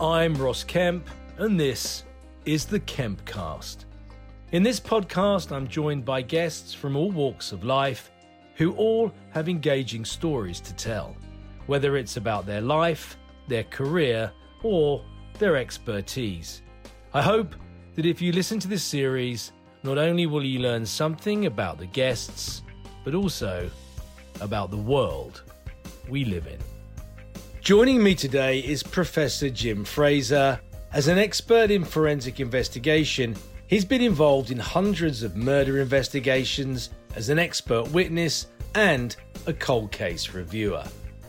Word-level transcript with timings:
I'm 0.00 0.34
Ross 0.34 0.64
Kemp, 0.64 1.06
and 1.36 1.60
this 1.60 2.04
is 2.46 2.64
the 2.64 2.80
Kempcast. 2.80 3.84
In 4.52 4.62
this 4.62 4.80
podcast, 4.80 5.52
I'm 5.52 5.68
joined 5.68 6.06
by 6.06 6.22
guests 6.22 6.72
from 6.72 6.96
all 6.96 7.10
walks 7.10 7.52
of 7.52 7.64
life 7.64 8.10
who 8.54 8.72
all 8.76 9.12
have 9.32 9.46
engaging 9.46 10.06
stories 10.06 10.58
to 10.60 10.74
tell, 10.74 11.14
whether 11.66 11.98
it's 11.98 12.16
about 12.16 12.46
their 12.46 12.62
life, 12.62 13.18
their 13.46 13.64
career, 13.64 14.32
or 14.62 15.04
their 15.38 15.58
expertise. 15.58 16.62
I 17.12 17.20
hope 17.20 17.54
that 17.94 18.06
if 18.06 18.22
you 18.22 18.32
listen 18.32 18.58
to 18.60 18.68
this 18.68 18.82
series, 18.82 19.52
not 19.82 19.98
only 19.98 20.24
will 20.24 20.42
you 20.42 20.60
learn 20.60 20.86
something 20.86 21.44
about 21.44 21.76
the 21.76 21.84
guests, 21.84 22.62
but 23.04 23.14
also 23.14 23.70
about 24.40 24.70
the 24.70 24.78
world 24.78 25.42
we 26.08 26.24
live 26.24 26.46
in. 26.46 26.69
Joining 27.60 28.02
me 28.02 28.14
today 28.14 28.60
is 28.60 28.82
Professor 28.82 29.50
Jim 29.50 29.84
Fraser. 29.84 30.58
As 30.94 31.08
an 31.08 31.18
expert 31.18 31.70
in 31.70 31.84
forensic 31.84 32.40
investigation, 32.40 33.36
he's 33.66 33.84
been 33.84 34.00
involved 34.00 34.50
in 34.50 34.58
hundreds 34.58 35.22
of 35.22 35.36
murder 35.36 35.78
investigations 35.78 36.88
as 37.14 37.28
an 37.28 37.38
expert 37.38 37.86
witness 37.90 38.46
and 38.74 39.14
a 39.46 39.52
cold 39.52 39.92
case 39.92 40.30
reviewer. 40.30 40.82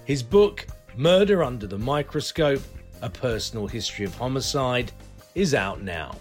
His 0.05 0.23
book, 0.23 0.65
Murder 0.95 1.43
Under 1.43 1.67
the 1.67 1.77
Microscope 1.77 2.61
A 3.01 3.09
Personal 3.09 3.67
History 3.67 4.05
of 4.05 4.15
Homicide, 4.15 4.93
is 5.35 5.53
out 5.53 5.81
now. 5.81 6.15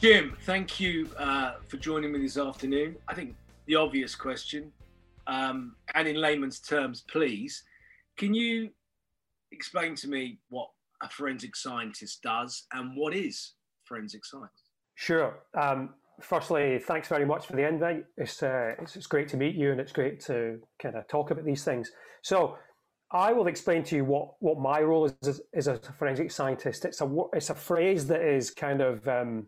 Jim, 0.00 0.34
thank 0.46 0.80
you 0.80 1.06
uh, 1.18 1.56
for 1.68 1.76
joining 1.76 2.12
me 2.12 2.20
this 2.20 2.38
afternoon. 2.38 2.96
I 3.06 3.14
think 3.14 3.36
the 3.66 3.76
obvious 3.76 4.14
question, 4.14 4.72
um, 5.26 5.76
and 5.94 6.08
in 6.08 6.16
layman's 6.16 6.60
terms, 6.60 7.04
please, 7.06 7.64
can 8.20 8.34
you 8.34 8.68
explain 9.50 9.94
to 9.96 10.08
me 10.08 10.38
what 10.50 10.68
a 11.02 11.08
forensic 11.08 11.56
scientist 11.56 12.20
does 12.22 12.66
and 12.74 12.94
what 12.94 13.14
is 13.14 13.54
forensic 13.86 14.26
science? 14.26 14.68
Sure. 14.94 15.38
Um, 15.58 15.94
firstly, 16.20 16.78
thanks 16.80 17.08
very 17.08 17.24
much 17.24 17.46
for 17.46 17.54
the 17.56 17.66
invite. 17.66 18.04
It's, 18.18 18.42
uh, 18.42 18.74
it's, 18.78 18.94
it's 18.94 19.06
great 19.06 19.26
to 19.28 19.38
meet 19.38 19.54
you, 19.54 19.72
and 19.72 19.80
it's 19.80 19.92
great 19.92 20.20
to 20.26 20.58
kind 20.80 20.96
of 20.96 21.08
talk 21.08 21.30
about 21.30 21.46
these 21.46 21.64
things. 21.64 21.90
So, 22.22 22.56
I 23.12 23.32
will 23.32 23.48
explain 23.48 23.82
to 23.84 23.96
you 23.96 24.04
what, 24.04 24.34
what 24.38 24.60
my 24.60 24.80
role 24.82 25.06
is 25.06 25.14
as, 25.26 25.40
as 25.52 25.66
a 25.66 25.80
forensic 25.98 26.30
scientist. 26.30 26.84
It's 26.84 27.00
a 27.00 27.10
it's 27.32 27.50
a 27.50 27.56
phrase 27.56 28.06
that 28.06 28.20
is 28.20 28.52
kind 28.52 28.80
of 28.80 29.08
um, 29.08 29.46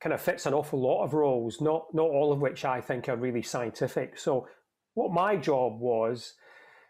kind 0.00 0.12
of 0.12 0.20
fits 0.20 0.46
an 0.46 0.54
awful 0.54 0.80
lot 0.80 1.02
of 1.02 1.12
roles, 1.12 1.60
not 1.60 1.86
not 1.92 2.06
all 2.06 2.32
of 2.32 2.40
which 2.40 2.64
I 2.64 2.80
think 2.80 3.08
are 3.08 3.16
really 3.16 3.42
scientific. 3.42 4.16
So, 4.16 4.46
what 4.92 5.10
my 5.10 5.34
job 5.34 5.80
was 5.80 6.34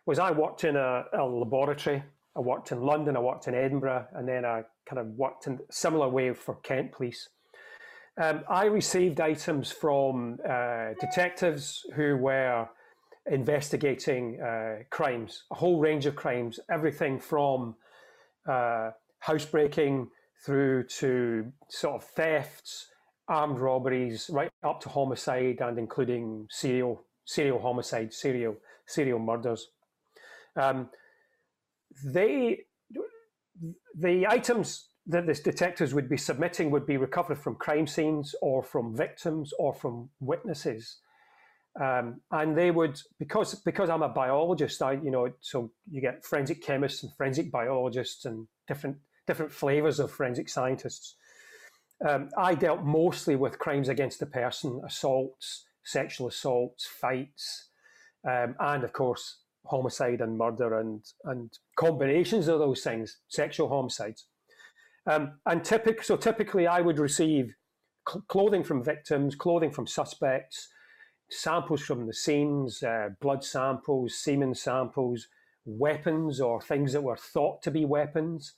was 0.06 0.18
I 0.18 0.30
worked 0.30 0.64
in 0.64 0.76
a, 0.76 1.04
a 1.12 1.24
laboratory. 1.24 2.02
I 2.36 2.40
worked 2.40 2.72
in 2.72 2.82
London, 2.82 3.16
I 3.16 3.20
worked 3.20 3.46
in 3.48 3.54
Edinburgh, 3.54 4.06
and 4.14 4.28
then 4.28 4.44
I 4.44 4.64
kind 4.88 4.98
of 4.98 5.06
worked 5.16 5.46
in 5.46 5.60
similar 5.70 6.08
way 6.08 6.32
for 6.34 6.56
Kent 6.56 6.92
Police. 6.92 7.28
Um, 8.20 8.44
I 8.48 8.66
received 8.66 9.20
items 9.20 9.72
from 9.72 10.38
uh, 10.48 10.90
detectives 11.00 11.84
who 11.94 12.16
were 12.16 12.68
investigating 13.30 14.40
uh, 14.40 14.82
crimes, 14.90 15.44
a 15.50 15.54
whole 15.54 15.80
range 15.80 16.06
of 16.06 16.14
crimes, 16.14 16.60
everything 16.70 17.18
from 17.18 17.76
uh, 18.48 18.90
housebreaking 19.20 20.08
through 20.44 20.84
to 20.84 21.50
sort 21.68 21.94
of 21.94 22.04
thefts, 22.04 22.88
armed 23.28 23.58
robberies, 23.58 24.28
right 24.30 24.50
up 24.62 24.80
to 24.82 24.88
homicide 24.88 25.60
and 25.60 25.78
including 25.78 26.46
serial 26.50 27.02
serial 27.24 27.58
homicide, 27.58 28.12
serial 28.12 28.56
serial 28.86 29.18
murders. 29.18 29.68
Um, 30.56 30.88
they 32.04 32.60
the 33.98 34.26
items 34.26 34.88
that 35.06 35.26
the 35.26 35.34
detectives 35.34 35.94
would 35.94 36.08
be 36.08 36.16
submitting 36.16 36.70
would 36.70 36.86
be 36.86 36.96
recovered 36.96 37.38
from 37.38 37.56
crime 37.56 37.86
scenes 37.86 38.34
or 38.40 38.62
from 38.62 38.96
victims 38.96 39.52
or 39.58 39.74
from 39.74 40.08
witnesses. 40.20 40.96
Um, 41.80 42.20
and 42.30 42.56
they 42.56 42.70
would 42.70 43.00
because 43.18 43.54
because 43.56 43.90
I'm 43.90 44.02
a 44.02 44.08
biologist, 44.08 44.80
I 44.80 44.92
you 44.92 45.10
know 45.10 45.28
so 45.40 45.72
you 45.90 46.00
get 46.00 46.24
forensic 46.24 46.62
chemists 46.62 47.02
and 47.02 47.12
forensic 47.14 47.50
biologists 47.50 48.24
and 48.24 48.46
different 48.68 48.96
different 49.26 49.52
flavors 49.52 49.98
of 49.98 50.10
forensic 50.10 50.48
scientists. 50.48 51.16
Um, 52.06 52.28
I 52.38 52.54
dealt 52.54 52.82
mostly 52.82 53.34
with 53.34 53.58
crimes 53.58 53.88
against 53.88 54.20
the 54.20 54.26
person, 54.26 54.80
assaults, 54.86 55.64
sexual 55.84 56.28
assaults, 56.28 56.86
fights, 56.86 57.70
um, 58.28 58.54
and 58.60 58.84
of 58.84 58.92
course 58.92 59.38
homicide 59.66 60.20
and 60.20 60.36
murder 60.38 60.78
and 60.78 61.04
and 61.24 61.52
combinations 61.76 62.48
of 62.48 62.58
those 62.58 62.82
things, 62.82 63.18
sexual 63.28 63.68
homicides. 63.68 64.26
Um, 65.06 65.38
and 65.46 65.64
typic, 65.64 66.02
so 66.02 66.16
typically, 66.16 66.66
I 66.66 66.80
would 66.80 66.98
receive 66.98 67.54
cl- 68.08 68.24
clothing 68.28 68.64
from 68.64 68.82
victims, 68.82 69.34
clothing 69.34 69.70
from 69.70 69.86
suspects, 69.86 70.68
samples 71.30 71.82
from 71.82 72.06
the 72.06 72.14
scenes, 72.14 72.82
uh, 72.82 73.10
blood 73.20 73.44
samples, 73.44 74.16
semen 74.16 74.54
samples, 74.54 75.28
weapons 75.66 76.40
or 76.40 76.60
things 76.60 76.92
that 76.92 77.02
were 77.02 77.16
thought 77.16 77.62
to 77.62 77.70
be 77.70 77.84
weapons. 77.84 78.54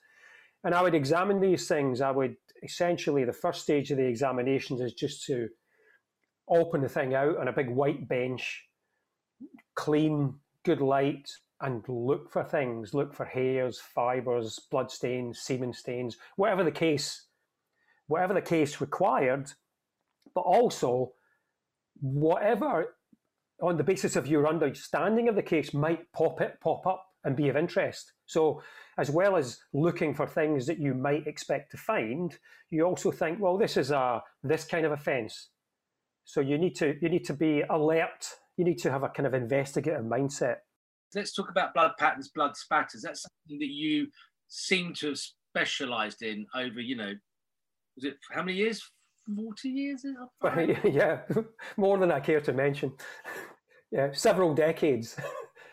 And 0.64 0.74
I 0.74 0.82
would 0.82 0.94
examine 0.94 1.40
these 1.40 1.68
things. 1.68 2.00
I 2.00 2.10
would 2.10 2.36
essentially, 2.62 3.24
the 3.24 3.32
first 3.32 3.62
stage 3.62 3.90
of 3.90 3.98
the 3.98 4.06
examinations 4.06 4.80
is 4.80 4.94
just 4.94 5.24
to 5.26 5.48
open 6.48 6.80
the 6.80 6.88
thing 6.88 7.14
out 7.14 7.36
on 7.38 7.48
a 7.48 7.52
big 7.52 7.70
white 7.70 8.08
bench, 8.08 8.64
clean, 9.74 10.34
good 10.66 10.80
light, 10.80 11.30
and 11.60 11.82
look 11.88 12.30
for 12.30 12.44
things, 12.44 12.92
look 12.92 13.14
for 13.14 13.24
hairs, 13.24 13.80
fibers, 13.80 14.60
blood 14.70 14.90
stains, 14.90 15.40
semen 15.40 15.72
stains, 15.72 16.18
whatever 16.36 16.64
the 16.64 16.70
case, 16.70 17.26
whatever 18.08 18.34
the 18.34 18.42
case 18.42 18.80
required, 18.80 19.50
but 20.34 20.42
also 20.42 21.12
whatever 22.00 22.96
on 23.62 23.78
the 23.78 23.84
basis 23.84 24.16
of 24.16 24.26
your 24.26 24.46
understanding 24.46 25.28
of 25.28 25.34
the 25.34 25.42
case 25.42 25.72
might 25.72 26.12
pop 26.12 26.42
it 26.42 26.58
pop 26.60 26.86
up 26.86 27.02
and 27.24 27.34
be 27.34 27.48
of 27.48 27.56
interest. 27.56 28.12
So 28.26 28.62
as 28.98 29.10
well 29.10 29.36
as 29.36 29.58
looking 29.72 30.14
for 30.14 30.26
things 30.26 30.66
that 30.66 30.78
you 30.78 30.92
might 30.92 31.26
expect 31.26 31.70
to 31.70 31.78
find, 31.78 32.36
you 32.70 32.84
also 32.84 33.10
think, 33.10 33.40
well, 33.40 33.56
this 33.56 33.78
is 33.78 33.90
a 33.90 34.22
this 34.42 34.66
kind 34.66 34.84
of 34.84 34.92
offence. 34.92 35.48
So 36.24 36.40
you 36.40 36.58
need 36.58 36.74
to 36.76 36.96
you 37.00 37.08
need 37.08 37.24
to 37.26 37.34
be 37.34 37.62
alert. 37.70 38.28
You 38.56 38.64
need 38.64 38.78
to 38.78 38.90
have 38.90 39.02
a 39.02 39.08
kind 39.08 39.26
of 39.26 39.34
investigative 39.34 40.04
mindset 40.04 40.56
let's 41.14 41.32
talk 41.32 41.50
about 41.50 41.74
blood 41.74 41.92
patterns, 41.98 42.28
blood 42.28 42.56
spatters. 42.56 43.02
That's 43.02 43.22
something 43.22 43.58
that 43.58 43.72
you 43.72 44.08
seem 44.48 44.94
to 44.94 45.08
have 45.08 45.18
specialised 45.18 46.22
in 46.22 46.46
over, 46.54 46.80
you 46.80 46.96
know, 46.96 47.12
was 47.96 48.04
it 48.04 48.16
how 48.30 48.42
many 48.42 48.56
years? 48.56 48.82
Forty 49.34 49.70
years? 49.70 50.04
yeah, 50.84 51.20
more 51.76 51.98
than 51.98 52.12
I 52.12 52.20
care 52.20 52.40
to 52.42 52.52
mention. 52.52 52.92
yeah, 53.90 54.12
several 54.12 54.54
decades. 54.54 55.16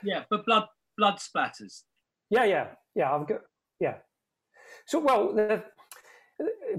yeah, 0.04 0.24
but 0.30 0.46
blood 0.46 0.66
blood 0.98 1.16
splatters. 1.16 1.84
Yeah, 2.30 2.46
yeah, 2.46 2.68
yeah. 2.96 3.14
I've 3.14 3.28
got 3.28 3.42
yeah. 3.80 3.96
So 4.88 5.00
well, 5.00 5.36
the 5.36 5.64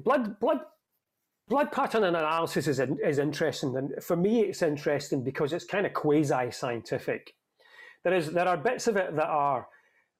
blood 0.03 0.41
blood 0.41 0.61
blood 1.49 1.73
pattern 1.73 2.05
analysis 2.05 2.67
is 2.67 2.81
is 2.81 3.19
interesting, 3.19 3.77
and 3.77 4.03
for 4.03 4.17
me, 4.17 4.41
it's 4.41 4.63
interesting 4.63 5.23
because 5.23 5.53
it's 5.53 5.65
kind 5.65 5.87
of 5.87 5.93
quasi 5.93 6.51
scientific 6.51 7.35
there 8.05 8.15
is 8.15 8.31
there 8.31 8.47
are 8.47 8.57
bits 8.57 8.87
of 8.87 8.97
it 8.97 9.17
that 9.17 9.27
are 9.27 9.67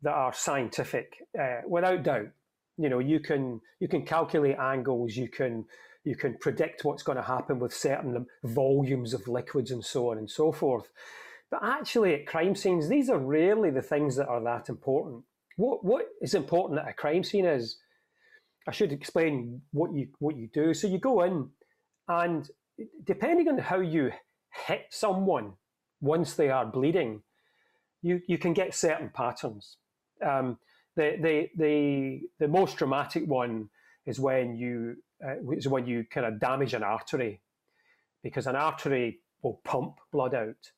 that 0.03 0.13
are 0.13 0.33
scientific, 0.35 1.15
uh, 1.41 1.61
without 1.67 2.03
doubt. 2.03 2.29
You 2.77 2.89
know, 2.89 2.99
you 2.99 3.21
can 3.21 3.61
you 3.79 3.89
can 3.89 4.05
calculate 4.05 4.57
angles, 4.59 5.17
you 5.17 5.29
can 5.29 5.67
you 6.05 6.17
can 6.17 6.37
predict 6.39 6.85
what's 6.85 7.03
going 7.03 7.17
to 7.17 7.23
happen 7.23 7.59
with 7.59 7.73
certain 7.73 8.27
volumes 8.43 9.15
of 9.15 9.29
liquids 9.29 9.71
and 9.71 9.85
so 9.85 10.11
on 10.11 10.19
and 10.19 10.29
so 10.29 10.51
forth. 10.51 10.89
But 11.51 11.61
actually, 11.63 12.15
at 12.15 12.27
crime 12.27 12.55
scenes, 12.55 12.89
these 12.89 13.09
are 13.09 13.19
rarely 13.19 13.71
the 13.71 13.83
things 13.83 14.17
that 14.17 14.29
are 14.29 14.43
that 14.43 14.69
important. 14.69 15.23
What 15.57 15.85
what 15.85 16.07
is 16.21 16.35
important 16.35 16.81
at 16.81 16.89
a 16.89 16.95
crime 16.95 17.23
scene 17.23 17.45
is, 17.45 17.79
I 18.67 18.73
should 18.73 18.93
explain 18.93 19.63
what 19.73 19.93
you 19.93 20.09
what 20.19 20.37
you 20.37 20.49
do. 20.53 20.75
So 20.75 20.87
you 20.87 20.99
go 20.99 21.23
in, 21.23 21.51
and 22.09 22.49
depending 23.05 23.49
on 23.49 23.59
how 23.59 23.81
you 23.81 24.13
hit 24.67 24.87
someone 24.91 25.55
once 26.01 26.35
they 26.35 26.51
are 26.51 26.65
bleeding, 26.65 27.23
you 28.03 28.21
you 28.27 28.39
can 28.39 28.53
get 28.53 28.75
certain 28.75 29.11
patterns. 29.11 29.77
Um, 30.25 30.59
the, 30.97 31.17
the 31.21 31.49
the 31.57 32.21
the 32.39 32.49
most 32.49 32.77
dramatic 32.77 33.27
one 33.27 33.69
is 34.07 34.19
when 34.19 34.57
you 34.57 34.97
uh, 35.25 35.35
is 35.53 35.69
when 35.69 35.87
you 35.87 36.05
kind 36.11 36.27
of 36.27 36.41
damage 36.41 36.75
an 36.75 36.83
artery, 36.83 37.41
because 38.23 38.47
an 38.47 38.57
artery 38.57 39.21
will 39.43 39.61
pump 39.65 39.99
blood 40.11 40.35
out, 40.35 40.71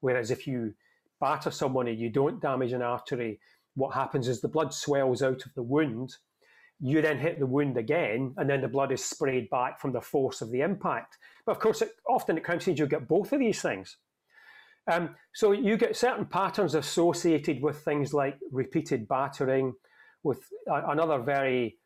whereas 0.00 0.30
if 0.30 0.46
you 0.46 0.74
batter 1.20 1.50
someone 1.50 1.88
and 1.88 1.98
you 1.98 2.10
don't 2.10 2.40
damage 2.40 2.72
an 2.72 2.82
artery, 2.82 3.40
what 3.74 3.94
happens 3.94 4.28
is 4.28 4.40
the 4.40 4.48
blood 4.48 4.72
swells 4.72 5.22
out 5.22 5.44
of 5.44 5.54
the 5.54 5.62
wound. 5.62 6.16
You 6.80 7.00
then 7.00 7.18
hit 7.18 7.38
the 7.38 7.46
wound 7.46 7.76
again, 7.78 8.34
and 8.36 8.48
then 8.48 8.60
the 8.60 8.68
blood 8.68 8.92
is 8.92 9.04
sprayed 9.04 9.48
back 9.50 9.80
from 9.80 9.92
the 9.92 10.00
force 10.00 10.42
of 10.42 10.50
the 10.50 10.60
impact. 10.60 11.16
But 11.46 11.52
of 11.52 11.58
course, 11.58 11.82
it, 11.82 11.90
often 12.08 12.36
at 12.36 12.44
crime 12.44 12.60
scenes, 12.60 12.78
you'll 12.78 12.88
get 12.88 13.08
both 13.08 13.32
of 13.32 13.40
these 13.40 13.62
things. 13.62 13.96
Um, 14.90 15.16
so 15.34 15.52
you 15.52 15.76
get 15.76 15.96
certain 15.96 16.26
patterns 16.26 16.74
associated 16.74 17.62
with 17.62 17.78
things 17.78 18.14
like 18.14 18.38
repeated 18.52 19.08
battering. 19.08 19.74
With 20.22 20.40
another 20.66 21.20
very 21.20 21.78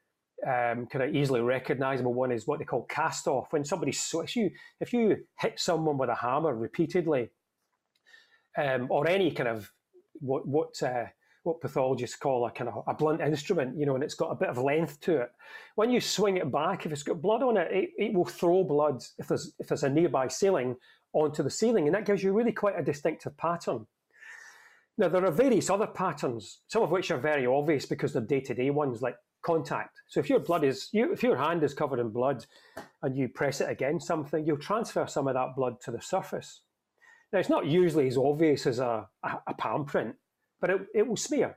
um, 0.46 0.86
kind 0.86 1.02
of 1.04 1.14
easily 1.14 1.40
recognizable 1.40 2.14
one 2.14 2.32
is 2.32 2.46
what 2.46 2.58
they 2.58 2.64
call 2.64 2.84
cast 2.84 3.26
off. 3.26 3.52
When 3.52 3.64
somebody 3.64 3.92
so 3.92 4.20
if 4.20 4.34
you 4.34 4.50
if 4.80 4.92
you 4.92 5.16
hit 5.38 5.60
someone 5.60 5.98
with 5.98 6.08
a 6.08 6.14
hammer 6.14 6.54
repeatedly, 6.54 7.30
um, 8.56 8.86
or 8.90 9.06
any 9.08 9.30
kind 9.30 9.48
of 9.48 9.70
what 10.14 10.46
what 10.46 10.82
uh, 10.82 11.04
what 11.42 11.60
pathologists 11.60 12.16
call 12.16 12.46
a 12.46 12.50
kind 12.50 12.68
of 12.68 12.84
a 12.86 12.94
blunt 12.94 13.20
instrument, 13.20 13.78
you 13.78 13.86
know, 13.86 13.94
and 13.94 14.04
it's 14.04 14.14
got 14.14 14.30
a 14.30 14.34
bit 14.34 14.48
of 14.48 14.58
length 14.58 15.00
to 15.00 15.22
it. 15.22 15.30
When 15.74 15.90
you 15.90 16.00
swing 16.00 16.36
it 16.36 16.52
back, 16.52 16.84
if 16.84 16.92
it's 16.92 17.02
got 17.02 17.22
blood 17.22 17.42
on 17.42 17.56
it, 17.56 17.68
it, 17.72 17.90
it 17.96 18.14
will 18.14 18.26
throw 18.26 18.62
blood 18.64 19.02
if 19.18 19.28
there's 19.28 19.54
if 19.58 19.68
there's 19.68 19.84
a 19.84 19.88
nearby 19.88 20.28
ceiling 20.28 20.76
onto 21.12 21.42
the 21.42 21.50
ceiling, 21.50 21.86
and 21.86 21.94
that 21.94 22.04
gives 22.04 22.22
you 22.22 22.32
really 22.32 22.52
quite 22.52 22.78
a 22.78 22.82
distinctive 22.82 23.36
pattern. 23.36 23.86
Now, 24.98 25.08
there 25.08 25.24
are 25.24 25.32
various 25.32 25.70
other 25.70 25.86
patterns, 25.86 26.60
some 26.68 26.82
of 26.82 26.90
which 26.90 27.10
are 27.10 27.18
very 27.18 27.46
obvious 27.46 27.86
because 27.86 28.12
they're 28.12 28.22
day 28.22 28.40
to 28.40 28.54
day 28.54 28.68
ones, 28.68 29.00
like 29.00 29.16
contact. 29.42 29.98
So, 30.08 30.20
if 30.20 30.28
your 30.28 30.40
blood 30.40 30.62
is, 30.62 30.88
you, 30.92 31.10
if 31.12 31.22
your 31.22 31.38
hand 31.38 31.64
is 31.64 31.72
covered 31.72 32.00
in 32.00 32.10
blood 32.10 32.44
and 33.02 33.16
you 33.16 33.28
press 33.28 33.62
it 33.62 33.70
against 33.70 34.06
something, 34.06 34.46
you'll 34.46 34.58
transfer 34.58 35.06
some 35.06 35.26
of 35.26 35.34
that 35.34 35.56
blood 35.56 35.80
to 35.84 35.90
the 35.90 36.02
surface. 36.02 36.60
Now, 37.32 37.38
it's 37.38 37.48
not 37.48 37.66
usually 37.66 38.08
as 38.08 38.18
obvious 38.18 38.66
as 38.66 38.78
a, 38.78 39.08
a, 39.22 39.38
a 39.46 39.54
palm 39.54 39.86
print, 39.86 40.16
but 40.60 40.70
it, 40.70 40.80
it 40.94 41.06
will 41.06 41.16
smear. 41.16 41.56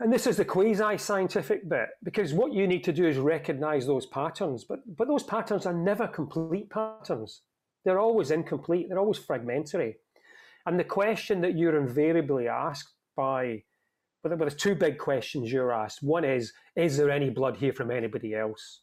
And 0.00 0.10
this 0.10 0.26
is 0.26 0.38
the 0.38 0.46
quasi 0.46 0.96
scientific 0.96 1.68
bit 1.68 1.88
because 2.02 2.32
what 2.32 2.54
you 2.54 2.66
need 2.66 2.84
to 2.84 2.92
do 2.92 3.06
is 3.06 3.18
recognize 3.18 3.86
those 3.86 4.06
patterns, 4.06 4.64
but, 4.64 4.80
but 4.96 5.08
those 5.08 5.22
patterns 5.22 5.66
are 5.66 5.74
never 5.74 6.08
complete 6.08 6.70
patterns. 6.70 7.42
They're 7.84 7.98
always 7.98 8.30
incomplete, 8.30 8.86
they're 8.88 8.98
always 8.98 9.18
fragmentary. 9.18 9.96
And 10.66 10.78
the 10.78 10.84
question 10.84 11.42
that 11.42 11.56
you're 11.56 11.78
invariably 11.78 12.48
asked 12.48 12.94
by, 13.14 13.62
but 14.22 14.38
there's 14.38 14.54
two 14.54 14.74
big 14.74 14.98
questions 14.98 15.52
you're 15.52 15.72
asked. 15.72 16.02
One 16.02 16.24
is, 16.24 16.52
is 16.76 16.96
there 16.96 17.10
any 17.10 17.28
blood 17.28 17.56
here 17.56 17.72
from 17.72 17.90
anybody 17.90 18.34
else? 18.34 18.82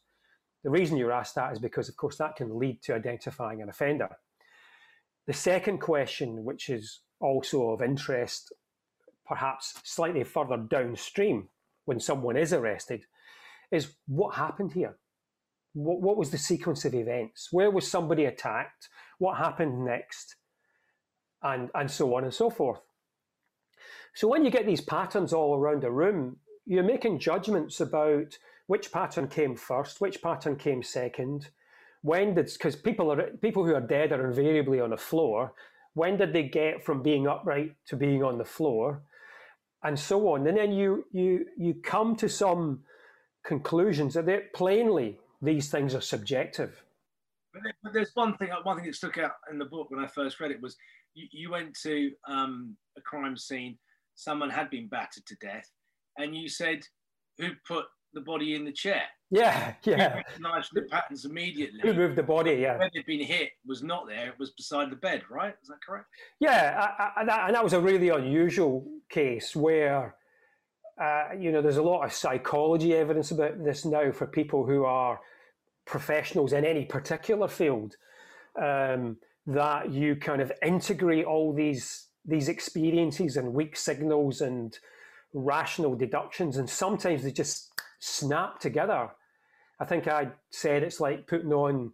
The 0.64 0.70
reason 0.70 0.96
you're 0.96 1.12
asked 1.12 1.36
that 1.36 1.52
is 1.52 1.58
because, 1.58 1.88
of 1.88 1.96
course, 1.96 2.16
that 2.18 2.36
can 2.36 2.58
lead 2.58 2.82
to 2.82 2.94
identifying 2.94 3.62
an 3.62 3.68
offender. 3.68 4.08
The 5.26 5.32
second 5.32 5.78
question, 5.78 6.44
which 6.44 6.68
is 6.68 7.00
also 7.20 7.70
of 7.70 7.82
interest, 7.82 8.52
perhaps 9.26 9.74
slightly 9.84 10.24
further 10.24 10.56
downstream 10.56 11.48
when 11.84 12.00
someone 12.00 12.36
is 12.36 12.52
arrested, 12.52 13.04
is 13.70 13.94
what 14.06 14.34
happened 14.36 14.72
here? 14.72 14.96
what, 15.78 16.00
what 16.00 16.16
was 16.16 16.30
the 16.30 16.38
sequence 16.38 16.84
of 16.84 16.94
events? 16.94 17.48
Where 17.52 17.70
was 17.70 17.90
somebody 17.90 18.24
attacked? 18.24 18.88
What 19.18 19.38
happened 19.38 19.84
next? 19.84 20.36
And, 21.42 21.70
and 21.74 21.90
so 21.90 22.14
on 22.16 22.24
and 22.24 22.34
so 22.34 22.50
forth. 22.50 22.80
So 24.14 24.26
when 24.26 24.44
you 24.44 24.50
get 24.50 24.66
these 24.66 24.80
patterns 24.80 25.32
all 25.32 25.56
around 25.56 25.84
a 25.84 25.90
room, 25.90 26.38
you're 26.66 26.82
making 26.82 27.20
judgments 27.20 27.80
about 27.80 28.38
which 28.66 28.90
pattern 28.90 29.28
came 29.28 29.54
first, 29.54 30.00
which 30.00 30.20
pattern 30.20 30.56
came 30.56 30.82
second, 30.82 31.48
when 32.02 32.34
did 32.34 32.46
because 32.46 32.76
people 32.76 33.12
are 33.12 33.30
people 33.40 33.64
who 33.64 33.74
are 33.74 33.80
dead 33.80 34.12
are 34.12 34.26
invariably 34.26 34.80
on 34.80 34.90
the 34.90 34.96
floor. 34.96 35.52
When 35.98 36.16
did 36.16 36.32
they 36.32 36.44
get 36.44 36.84
from 36.84 37.02
being 37.02 37.26
upright 37.26 37.74
to 37.88 37.96
being 37.96 38.22
on 38.22 38.38
the 38.38 38.44
floor, 38.44 39.02
and 39.82 39.98
so 39.98 40.28
on? 40.28 40.46
And 40.46 40.56
then 40.56 40.72
you 40.72 41.04
you 41.10 41.46
you 41.56 41.74
come 41.74 42.14
to 42.16 42.28
some 42.28 42.84
conclusions 43.44 44.14
that 44.14 44.26
they 44.26 44.42
plainly 44.54 45.18
these 45.42 45.70
things 45.70 45.96
are 45.96 46.00
subjective. 46.00 46.84
But 47.82 47.92
there's 47.92 48.12
one 48.14 48.36
thing. 48.36 48.50
One 48.62 48.76
thing 48.76 48.86
that 48.86 48.94
stuck 48.94 49.18
out 49.18 49.32
in 49.50 49.58
the 49.58 49.64
book 49.64 49.90
when 49.90 49.98
I 49.98 50.06
first 50.06 50.38
read 50.38 50.52
it 50.52 50.62
was 50.62 50.76
you, 51.14 51.26
you 51.32 51.50
went 51.50 51.76
to 51.82 52.12
um, 52.28 52.76
a 52.96 53.00
crime 53.00 53.36
scene. 53.36 53.76
Someone 54.14 54.50
had 54.50 54.70
been 54.70 54.86
battered 54.86 55.26
to 55.26 55.36
death, 55.40 55.68
and 56.16 56.36
you 56.36 56.48
said, 56.48 56.80
"Who 57.38 57.48
put 57.66 57.86
the 58.14 58.20
body 58.20 58.54
in 58.54 58.64
the 58.64 58.72
chair?" 58.72 59.02
Yeah, 59.30 59.74
yeah. 59.84 60.14
Recognised 60.14 60.70
the 60.72 60.82
patterns 60.82 61.24
immediately. 61.24 61.80
Who 61.82 61.92
moved 61.92 62.16
the 62.16 62.22
body? 62.22 62.52
Yeah. 62.52 62.78
Where 62.78 62.90
they'd 62.92 63.04
been 63.04 63.20
hit 63.20 63.50
was 63.66 63.82
not 63.82 64.06
there. 64.08 64.28
It 64.28 64.38
was 64.38 64.50
beside 64.50 64.90
the 64.90 64.96
bed. 64.96 65.22
Right? 65.30 65.54
Is 65.62 65.68
that 65.68 65.84
correct? 65.86 66.06
Yeah, 66.40 66.86
I, 66.98 67.20
I, 67.20 67.24
that, 67.24 67.46
and 67.46 67.54
that 67.54 67.64
was 67.64 67.74
a 67.74 67.80
really 67.80 68.08
unusual 68.08 68.86
case 69.08 69.54
where. 69.54 70.14
Uh, 71.00 71.28
you 71.38 71.52
know, 71.52 71.62
there's 71.62 71.76
a 71.76 71.82
lot 71.82 72.04
of 72.04 72.12
psychology 72.12 72.92
evidence 72.92 73.30
about 73.30 73.62
this 73.62 73.84
now 73.84 74.10
for 74.10 74.26
people 74.26 74.66
who 74.66 74.84
are 74.84 75.20
professionals 75.88 76.52
in 76.52 76.64
any 76.64 76.84
particular 76.84 77.48
field 77.48 77.96
um, 78.60 79.16
that 79.46 79.90
you 79.90 80.14
kind 80.14 80.42
of 80.42 80.52
integrate 80.62 81.24
all 81.24 81.52
these 81.52 82.06
these 82.24 82.48
experiences 82.48 83.38
and 83.38 83.54
weak 83.54 83.74
signals 83.74 84.42
and 84.42 84.78
rational 85.32 85.94
deductions 85.94 86.58
and 86.58 86.68
sometimes 86.68 87.22
they 87.22 87.32
just 87.32 87.72
snap 88.00 88.60
together 88.60 89.08
i 89.80 89.84
think 89.84 90.06
i 90.06 90.28
said 90.50 90.82
it's 90.82 91.00
like 91.00 91.26
putting 91.26 91.52
on 91.52 91.92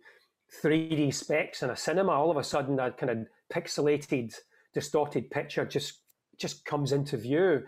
3d 0.62 1.12
specs 1.12 1.62
in 1.62 1.70
a 1.70 1.76
cinema 1.76 2.12
all 2.12 2.30
of 2.30 2.36
a 2.36 2.44
sudden 2.44 2.76
that 2.76 2.98
kind 2.98 3.10
of 3.10 3.18
pixelated 3.52 4.34
distorted 4.72 5.30
picture 5.30 5.64
just 5.64 6.00
just 6.38 6.64
comes 6.64 6.92
into 6.92 7.16
view 7.16 7.62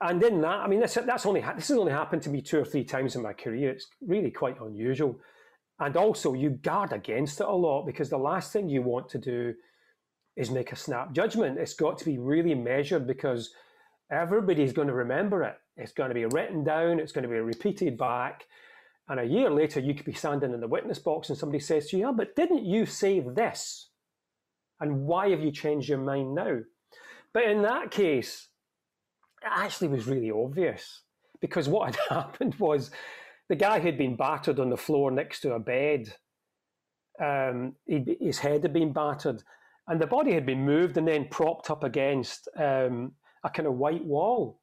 and 0.00 0.22
in 0.22 0.40
that 0.40 0.60
i 0.60 0.66
mean 0.66 0.80
this, 0.80 0.98
that's 1.06 1.26
only 1.26 1.40
this 1.40 1.68
has 1.68 1.78
only 1.78 1.92
happened 1.92 2.22
to 2.22 2.30
me 2.30 2.40
two 2.40 2.58
or 2.58 2.64
three 2.64 2.84
times 2.84 3.16
in 3.16 3.22
my 3.22 3.32
career 3.32 3.70
it's 3.70 3.86
really 4.00 4.30
quite 4.30 4.60
unusual 4.60 5.18
and 5.78 5.96
also, 5.96 6.32
you 6.32 6.50
guard 6.50 6.92
against 6.92 7.40
it 7.40 7.46
a 7.46 7.52
lot 7.52 7.84
because 7.84 8.08
the 8.08 8.16
last 8.16 8.52
thing 8.52 8.68
you 8.68 8.82
want 8.82 9.08
to 9.10 9.18
do 9.18 9.54
is 10.36 10.50
make 10.50 10.72
a 10.72 10.76
snap 10.76 11.12
judgment. 11.12 11.58
It's 11.58 11.74
got 11.74 11.98
to 11.98 12.04
be 12.04 12.18
really 12.18 12.54
measured 12.54 13.06
because 13.06 13.50
everybody's 14.10 14.72
going 14.72 14.88
to 14.88 14.94
remember 14.94 15.42
it. 15.42 15.56
It's 15.76 15.92
going 15.92 16.08
to 16.08 16.14
be 16.14 16.24
written 16.26 16.64
down, 16.64 16.98
it's 16.98 17.12
going 17.12 17.24
to 17.24 17.28
be 17.28 17.36
repeated 17.36 17.98
back. 17.98 18.44
And 19.08 19.20
a 19.20 19.24
year 19.24 19.50
later, 19.50 19.80
you 19.80 19.94
could 19.94 20.06
be 20.06 20.12
standing 20.12 20.52
in 20.52 20.60
the 20.60 20.66
witness 20.66 20.98
box 20.98 21.28
and 21.28 21.38
somebody 21.38 21.60
says 21.60 21.88
to 21.88 21.96
you, 21.96 22.06
Yeah, 22.06 22.12
but 22.12 22.34
didn't 22.34 22.64
you 22.64 22.86
say 22.86 23.20
this? 23.20 23.90
And 24.80 25.06
why 25.06 25.30
have 25.30 25.40
you 25.40 25.52
changed 25.52 25.88
your 25.88 25.98
mind 25.98 26.34
now? 26.34 26.58
But 27.32 27.44
in 27.44 27.62
that 27.62 27.90
case, 27.90 28.48
it 29.42 29.50
actually 29.50 29.88
was 29.88 30.06
really 30.06 30.30
obvious 30.30 31.02
because 31.40 31.68
what 31.68 31.94
had 31.94 31.98
happened 32.14 32.56
was 32.56 32.90
the 33.48 33.56
guy 33.56 33.78
had 33.78 33.96
been 33.96 34.16
battered 34.16 34.58
on 34.58 34.70
the 34.70 34.76
floor 34.76 35.10
next 35.10 35.40
to 35.40 35.54
a 35.54 35.60
bed. 35.60 36.12
Um, 37.22 37.74
his 37.86 38.38
head 38.38 38.62
had 38.62 38.72
been 38.72 38.92
battered, 38.92 39.42
and 39.86 40.00
the 40.00 40.06
body 40.06 40.32
had 40.32 40.44
been 40.44 40.64
moved 40.64 40.96
and 40.96 41.06
then 41.06 41.28
propped 41.30 41.70
up 41.70 41.84
against 41.84 42.48
um, 42.56 43.12
a 43.44 43.50
kind 43.50 43.68
of 43.68 43.74
white 43.74 44.04
wall. 44.04 44.60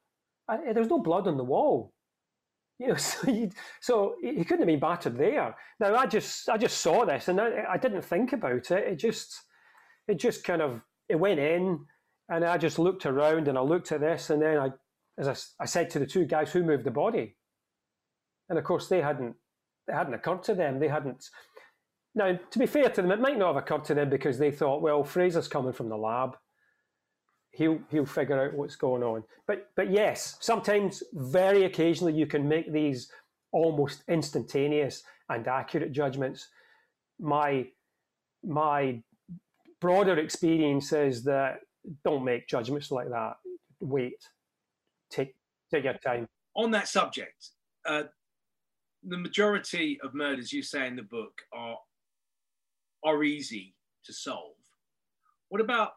There 0.50 0.74
was 0.74 0.90
no 0.90 1.00
blood 1.00 1.28
on 1.28 1.38
the 1.38 1.44
wall. 1.44 1.93
You 2.80 2.90
know, 2.90 2.96
so, 2.98 3.50
so 3.82 4.16
he 4.22 4.44
couldn't 4.44 4.60
have 4.60 4.68
been 4.68 4.80
battered 4.80 5.18
there. 5.18 5.56
Now 5.80 5.96
I 5.96 6.06
just 6.06 6.50
I 6.50 6.58
just 6.58 6.80
saw 6.80 7.06
this 7.06 7.28
and 7.28 7.40
I, 7.40 7.66
I 7.72 7.78
didn't 7.78 8.04
think 8.04 8.34
about 8.34 8.72
it. 8.72 8.88
It 8.88 8.96
just 8.96 9.42
it 10.08 10.16
just 10.16 10.44
kind 10.44 10.62
of 10.62 10.82
it 11.10 11.16
went 11.16 11.40
in, 11.40 11.86
and 12.30 12.46
I 12.46 12.58
just 12.58 12.80
looked 12.80 13.06
around 13.06 13.48
and 13.48 13.58
I 13.58 13.62
looked 13.62 13.92
at 13.92 14.02
this, 14.02 14.30
and 14.30 14.42
then 14.42 14.58
I 14.58 14.70
as 15.18 15.28
I, 15.28 15.64
I 15.64 15.66
said 15.66 15.90
to 15.92 16.00
the 16.00 16.08
two 16.08 16.26
guys 16.26 16.52
who 16.52 16.64
moved 16.64 16.84
the 16.84 16.92
body, 16.92 17.36
and 18.50 18.58
of 18.58 18.66
course 18.66 18.88
they 18.88 19.02
hadn't 19.02 19.36
it 19.88 19.94
hadn't 19.94 20.14
occurred 20.14 20.44
to 20.44 20.56
them. 20.56 20.80
They 20.80 20.88
hadn't. 20.88 21.30
Now, 22.16 22.38
to 22.52 22.60
be 22.60 22.66
fair 22.66 22.90
to 22.90 23.02
them, 23.02 23.12
it 23.12 23.20
might 23.20 23.38
not 23.38 23.56
have 23.56 23.64
occurred 23.64 23.86
to 23.86 23.96
them 23.96 24.10
because 24.10 24.38
they 24.38 24.52
thought, 24.52 24.82
well, 24.82 25.04
Fraser's 25.04 25.48
coming 25.48 25.74
from 25.74 25.90
the 25.90 25.98
lab. 25.98 26.38
He'll 27.54 27.80
he'll 27.90 28.06
figure 28.06 28.44
out 28.44 28.54
what's 28.54 28.76
going 28.76 29.04
on. 29.04 29.24
But 29.48 29.70
but 29.76 29.92
yes, 29.92 30.38
sometimes, 30.42 31.02
very 31.14 31.64
occasionally, 31.64 32.14
you 32.14 32.26
can 32.26 32.48
make 32.48 32.72
these 32.72 33.10
almost 33.52 34.04
instantaneous 34.10 35.04
and 35.30 35.48
accurate 35.48 35.92
judgments. 35.92 36.50
My 37.20 37.68
my 38.44 39.02
broader 39.80 40.18
experience 40.18 40.92
is 40.92 41.24
that 41.24 41.60
don't 42.04 42.26
make 42.26 42.48
judgments 42.48 42.92
like 42.92 43.10
that. 43.10 43.34
Wait, 43.80 44.28
take 45.10 45.36
take 45.72 45.86
your 45.86 45.94
time. 45.94 46.28
On 46.56 46.72
that 46.72 46.88
subject, 46.88 47.50
uh, 47.86 48.04
the 49.04 49.18
majority 49.18 50.00
of 50.04 50.14
murders 50.14 50.52
you 50.52 50.62
say 50.64 50.88
in 50.88 50.96
the 50.96 51.04
book 51.04 51.42
are 51.54 51.78
are 53.04 53.24
easy 53.24 53.76
to 54.06 54.14
solve. 54.14 54.56
What 55.50 55.62
about 55.62 55.92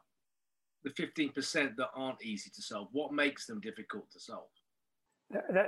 the 0.86 1.02
15% 1.02 1.76
that 1.76 1.88
aren't 1.94 2.22
easy 2.22 2.50
to 2.50 2.62
solve? 2.62 2.88
What 2.92 3.12
makes 3.12 3.46
them 3.46 3.60
difficult 3.60 4.10
to 4.12 4.20
solve? 4.20 4.48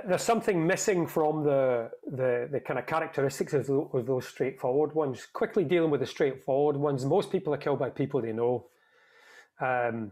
There's 0.07 0.21
something 0.21 0.65
missing 0.65 1.05
from 1.05 1.43
the, 1.43 1.91
the, 2.09 2.47
the 2.49 2.61
kind 2.61 2.79
of 2.79 2.85
characteristics 2.85 3.53
of, 3.53 3.67
the, 3.67 3.73
of 3.73 4.05
those 4.05 4.25
straightforward 4.25 4.95
ones. 4.95 5.27
Quickly 5.33 5.65
dealing 5.65 5.91
with 5.91 5.99
the 5.99 6.07
straightforward 6.07 6.77
ones, 6.77 7.03
most 7.03 7.29
people 7.29 7.53
are 7.53 7.57
killed 7.57 7.79
by 7.79 7.89
people 7.89 8.21
they 8.21 8.31
know. 8.31 8.67
Um, 9.59 10.11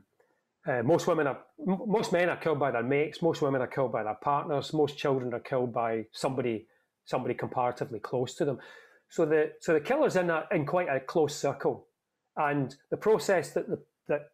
uh, 0.67 0.83
most 0.83 1.07
women 1.07 1.27
are, 1.27 1.39
most 1.65 2.11
men 2.11 2.27
are 2.27 2.35
killed 2.35 2.59
by 2.59 2.71
their 2.71 2.83
mates. 2.83 3.21
Most 3.21 3.41
women 3.41 3.61
are 3.61 3.67
killed 3.67 3.93
by 3.93 4.03
their 4.03 4.17
partners. 4.21 4.73
Most 4.73 4.97
children 4.97 5.33
are 5.33 5.39
killed 5.39 5.73
by 5.73 6.05
somebody, 6.11 6.67
somebody 7.05 7.33
comparatively 7.33 7.99
close 7.99 8.35
to 8.35 8.43
them. 8.43 8.59
So 9.07 9.25
the 9.25 9.53
so 9.61 9.71
the 9.71 9.79
killer's 9.79 10.17
in 10.17 10.29
a, 10.29 10.43
in 10.51 10.65
quite 10.65 10.89
a 10.89 10.99
close 10.99 11.33
circle, 11.33 11.87
and 12.35 12.75
the 12.89 12.97
process 12.97 13.51
that 13.51 13.69
the, 13.69 13.79
that 14.09 14.31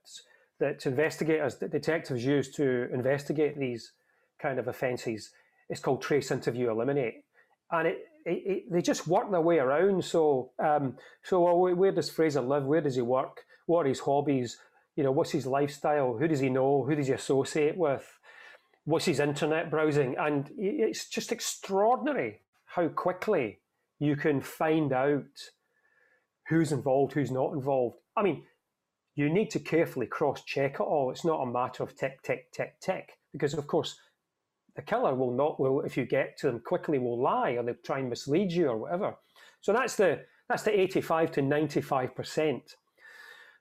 that 0.59 0.85
investigators, 0.85 1.57
that 1.57 1.71
detectives 1.71 2.23
use 2.25 2.51
to 2.55 2.87
investigate 2.93 3.57
these 3.57 3.93
kind 4.39 4.59
of 4.59 4.67
offences 4.67 5.31
is 5.69 5.79
called 5.79 6.01
trace 6.01 6.31
interview 6.31 6.69
eliminate, 6.69 7.23
and 7.71 7.87
it, 7.87 7.97
it, 8.25 8.43
it, 8.45 8.71
they 8.71 8.81
just 8.81 9.07
work 9.07 9.31
their 9.31 9.41
way 9.41 9.59
around. 9.59 10.03
So 10.03 10.51
um, 10.59 10.97
so 11.23 11.41
well, 11.41 11.75
where 11.75 11.91
does 11.91 12.09
Fraser 12.09 12.41
live? 12.41 12.65
Where 12.65 12.81
does 12.81 12.95
he 12.95 13.01
work? 13.01 13.45
What 13.65 13.85
are 13.85 13.89
his 13.89 14.01
hobbies? 14.01 14.57
You 14.95 15.03
know, 15.03 15.11
what's 15.11 15.31
his 15.31 15.47
lifestyle? 15.47 16.17
Who 16.17 16.27
does 16.27 16.39
he 16.39 16.49
know? 16.49 16.83
Who 16.83 16.95
does 16.95 17.07
he 17.07 17.13
associate 17.13 17.77
with? 17.77 18.19
What's 18.85 19.05
his 19.05 19.19
internet 19.19 19.71
browsing? 19.71 20.15
And 20.19 20.51
it's 20.57 21.09
just 21.09 21.31
extraordinary 21.31 22.41
how 22.65 22.89
quickly 22.89 23.59
you 23.99 24.15
can 24.15 24.41
find 24.41 24.91
out 24.91 25.23
who's 26.49 26.71
involved, 26.71 27.13
who's 27.13 27.31
not 27.31 27.53
involved. 27.53 27.97
I 28.17 28.21
mean, 28.21 28.43
you 29.15 29.29
need 29.29 29.49
to 29.51 29.59
carefully 29.59 30.07
cross 30.07 30.43
check 30.43 30.75
it 30.75 30.81
all. 30.81 31.11
It's 31.11 31.25
not 31.25 31.41
a 31.41 31.45
matter 31.45 31.83
of 31.83 31.95
tick, 31.95 32.21
tick, 32.23 32.51
tick, 32.51 32.79
tick, 32.79 33.17
because 33.31 33.53
of 33.53 33.67
course 33.67 33.97
the 34.75 34.81
killer 34.81 35.13
will 35.13 35.31
not 35.31 35.59
will 35.59 35.81
if 35.81 35.95
you 35.97 36.05
get 36.05 36.37
to 36.39 36.47
them 36.47 36.59
quickly 36.59 36.97
will 36.97 37.21
lie 37.21 37.51
or 37.51 37.63
they'll 37.63 37.75
try 37.85 37.99
and 37.99 38.09
mislead 38.09 38.51
you 38.51 38.67
or 38.67 38.77
whatever. 38.77 39.15
So 39.61 39.71
that's 39.71 39.95
the 39.95 40.21
that's 40.49 40.63
the 40.63 40.77
85 40.77 41.31
to 41.33 41.41
95 41.41 42.15
percent. 42.15 42.75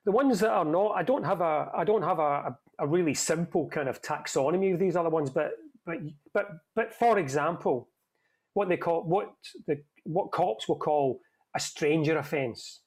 The 0.05 0.11
ones 0.11 0.39
that 0.41 0.49
are 0.49 0.65
not, 0.65 0.91
I 0.95 1.03
don't 1.03 1.23
have 1.23 1.41
a 1.41 1.69
I 1.75 1.83
don't 1.83 2.03
have 2.03 2.19
a, 2.19 2.57
a 2.79 2.87
really 2.87 3.13
simple 3.13 3.69
kind 3.69 3.87
of 3.87 4.01
taxonomy 4.01 4.73
of 4.73 4.79
these 4.79 4.95
other 4.95 5.09
ones, 5.09 5.29
but 5.29 5.51
but 5.85 5.97
but 6.33 6.47
but 6.75 6.93
for 6.93 7.19
example, 7.19 7.89
what 8.53 8.69
they 8.69 8.77
call 8.77 9.03
what 9.03 9.33
the 9.67 9.81
what 10.03 10.31
cops 10.31 10.67
will 10.67 10.77
call 10.77 11.19
a 11.55 11.59
stranger 11.59 12.17
offence. 12.17 12.81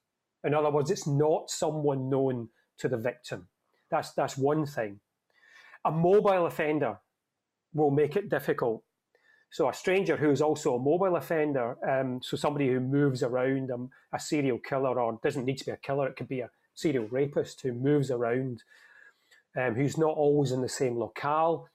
In 0.45 0.53
other 0.53 0.71
words, 0.71 0.91
it's 0.91 1.07
not 1.07 1.51
someone 1.51 2.11
known 2.11 2.49
to 2.79 2.89
the 2.89 2.97
victim. 2.97 3.49
That's 3.91 4.13
that's 4.13 4.37
one 4.37 4.67
thing. 4.67 5.01
A 5.85 5.91
mobile 5.91 6.47
offender 6.47 6.99
will 7.75 7.91
make 7.91 8.17
it 8.17 8.29
difficult. 8.29 8.83
So 9.51 9.69
a 9.69 9.75
stranger 9.75 10.17
who 10.17 10.31
is 10.31 10.43
also 10.43 10.75
a 10.75 10.79
mobile 10.79 11.17
offender, 11.17 11.77
um, 11.89 12.21
so 12.23 12.37
somebody 12.37 12.69
who 12.69 12.81
moves 12.81 13.23
around, 13.23 13.71
um, 13.71 13.91
a 14.13 14.19
serial 14.19 14.59
killer, 14.59 15.01
or 15.01 15.21
doesn't 15.23 15.45
need 15.45 15.59
to 15.59 15.65
be 15.65 15.71
a 15.71 15.77
killer, 15.77 16.09
it 16.09 16.17
could 16.17 16.29
be 16.29 16.41
a 16.41 16.51
serial 16.75 17.07
rapist 17.07 17.61
who 17.63 17.73
moves 17.73 18.11
around, 18.11 18.65
um, 19.57 19.75
who's 19.75 19.97
not 19.97 20.17
always 20.17 20.51
in 20.51 20.63
the 20.63 20.69
same 20.69 20.97
locale. 20.99 21.69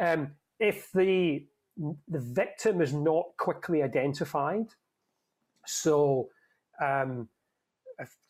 Um, 0.00 0.32
if 0.60 0.90
the 0.92 1.44
the 2.08 2.20
victim 2.20 2.80
is 2.80 2.92
not 2.92 3.26
quickly 3.38 3.82
identified. 3.82 4.66
So 5.66 6.28
um, 6.82 7.28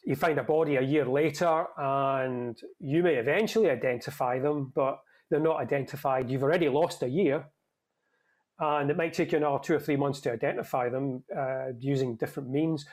you 0.05 0.17
find 0.17 0.39
a 0.39 0.43
body 0.43 0.77
a 0.77 0.83
year 0.83 1.05
later 1.05 1.67
and 1.77 2.59
you 2.79 3.03
may 3.03 3.17
eventually 3.17 3.71
identify 3.71 4.39
them, 4.39 4.73
but 4.75 5.01
they're 5.31 5.41
not 5.41 5.61
identified, 5.61 6.31
you've 6.31 6.43
already 6.43 6.69
lost 6.69 7.03
a 7.03 7.09
year. 7.09 7.45
And 8.59 8.91
it 8.91 8.97
might 8.97 9.15
take 9.15 9.33
you 9.33 9.39
another 9.39 9.63
two 9.63 9.75
or 9.75 9.81
three 9.81 9.97
months 9.97 10.21
to 10.23 10.33
identify 10.33 10.89
them 10.89 11.23
uh, 11.37 11.69
using 11.79 12.17
different 12.17 12.51
means. 12.51 12.85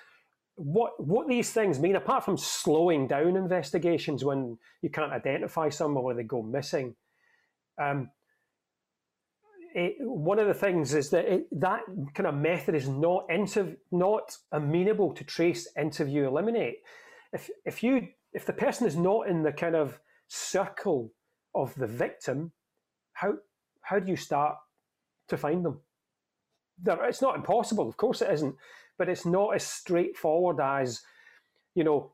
What 0.56 0.92
what 1.04 1.28
these 1.28 1.52
things 1.52 1.80
mean, 1.80 1.98
apart 1.98 2.24
from 2.24 2.38
slowing 2.38 3.08
down 3.08 3.36
investigations 3.36 4.24
when 4.24 4.58
you 4.82 4.90
can't 4.90 5.12
identify 5.12 5.70
someone 5.70 6.04
or 6.04 6.14
they 6.14 6.24
go 6.24 6.42
missing, 6.42 6.96
um, 7.82 8.10
it, 9.78 9.96
one 10.00 10.40
of 10.40 10.48
the 10.48 10.56
things 10.56 10.96
is 10.96 11.12
that 11.12 11.26
it, 11.26 11.48
that 11.60 11.82
kind 12.16 12.26
of 12.26 12.34
method 12.34 12.74
is 12.74 12.90
not 12.90 13.30
interv- 13.30 13.78
not 13.92 14.36
amenable 14.52 15.14
to 15.14 15.24
trace, 15.24 15.68
interview, 15.78 16.26
eliminate. 16.28 16.78
If 17.32 17.52
if 17.64 17.84
you 17.84 18.08
if 18.34 18.44
the 18.44 18.54
person 18.54 18.88
is 18.88 18.96
not 18.96 19.30
in 19.30 19.44
the 19.44 19.52
kind 19.52 19.76
of 19.76 20.00
circle 20.28 21.12
of 21.54 21.76
the 21.76 21.86
victim, 21.86 22.54
how 23.14 23.36
how 23.82 24.00
do 24.00 24.10
you 24.10 24.16
start 24.16 24.56
to 25.28 25.38
find 25.38 25.64
them? 25.64 25.80
It's 26.84 27.22
not 27.22 27.36
impossible, 27.36 27.88
of 27.88 27.98
course 27.98 28.24
it 28.24 28.32
isn't, 28.32 28.56
but 28.98 29.10
it's 29.10 29.28
not 29.28 29.56
as 29.56 29.64
straightforward 29.64 30.60
as 30.60 31.02
you 31.76 31.84
know 31.84 32.14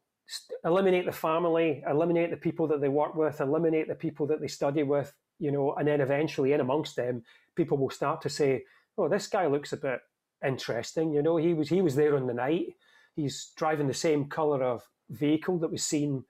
eliminate 0.66 1.06
the 1.06 1.14
family, 1.14 1.82
eliminate 1.90 2.30
the 2.30 2.38
people 2.38 2.68
that 2.68 2.82
they 2.82 2.90
work 2.90 3.16
with, 3.16 3.40
eliminate 3.40 3.88
the 3.88 3.96
people 3.96 4.28
that 4.28 4.42
they 4.42 4.48
study 4.48 4.84
with, 4.84 5.14
you 5.40 5.52
know, 5.52 5.74
and 5.76 5.88
then 5.88 6.02
eventually 6.02 6.54
in 6.54 6.62
amongst 6.62 6.96
them, 6.96 7.24
people 7.56 7.78
will 7.78 7.90
start 7.90 8.22
to 8.22 8.30
say, 8.30 8.64
"Oh, 8.98 9.08
this 9.08 9.28
guy 9.28 9.48
looks 9.48 9.74
a 9.74 9.78
bit 9.78 10.00
interesting." 10.46 11.14
You 11.14 11.22
know, 11.22 11.38
he 11.38 11.54
was 11.54 11.70
he 11.70 11.82
was 11.82 11.96
there 11.96 12.16
on 12.16 12.28
the 12.28 12.34
night. 12.34 12.76
He's 13.16 13.52
driving 13.56 13.88
the 13.88 13.94
same 13.94 14.26
color 14.26 14.64
of 14.64 14.82
vehicle 15.10 15.60
that 15.60 15.72
was 15.72 15.84
seen 15.84 16.24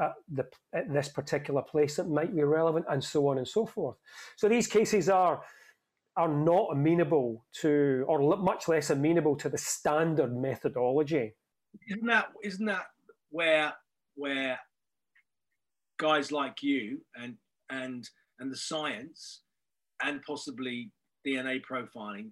at, 0.00 0.12
the, 0.32 0.46
at 0.74 0.92
this 0.92 1.08
particular 1.08 1.62
place 1.62 1.96
that 1.96 2.08
might 2.08 2.34
be 2.34 2.42
relevant, 2.42 2.86
and 2.88 3.02
so 3.02 3.28
on 3.28 3.38
and 3.38 3.48
so 3.48 3.66
forth. 3.66 3.96
So 4.36 4.48
these 4.48 4.66
cases 4.66 5.08
are 5.08 5.42
are 6.16 6.28
not 6.28 6.70
amenable 6.72 7.46
to, 7.52 8.04
or 8.08 8.36
much 8.38 8.66
less 8.66 8.90
amenable 8.90 9.36
to 9.36 9.48
the 9.48 9.56
standard 9.56 10.36
methodology. 10.36 11.34
Isn't 11.88 12.06
that 12.06 12.26
isn't 12.42 12.66
that 12.66 12.86
where 13.30 13.72
where 14.16 14.58
guys 15.98 16.32
like 16.32 16.62
you 16.62 17.00
and 17.14 17.36
and 17.70 18.08
and 18.40 18.50
the 18.50 18.56
science 18.56 19.42
and 20.02 20.22
possibly 20.22 20.90
DNA 21.26 21.60
profiling 21.70 22.30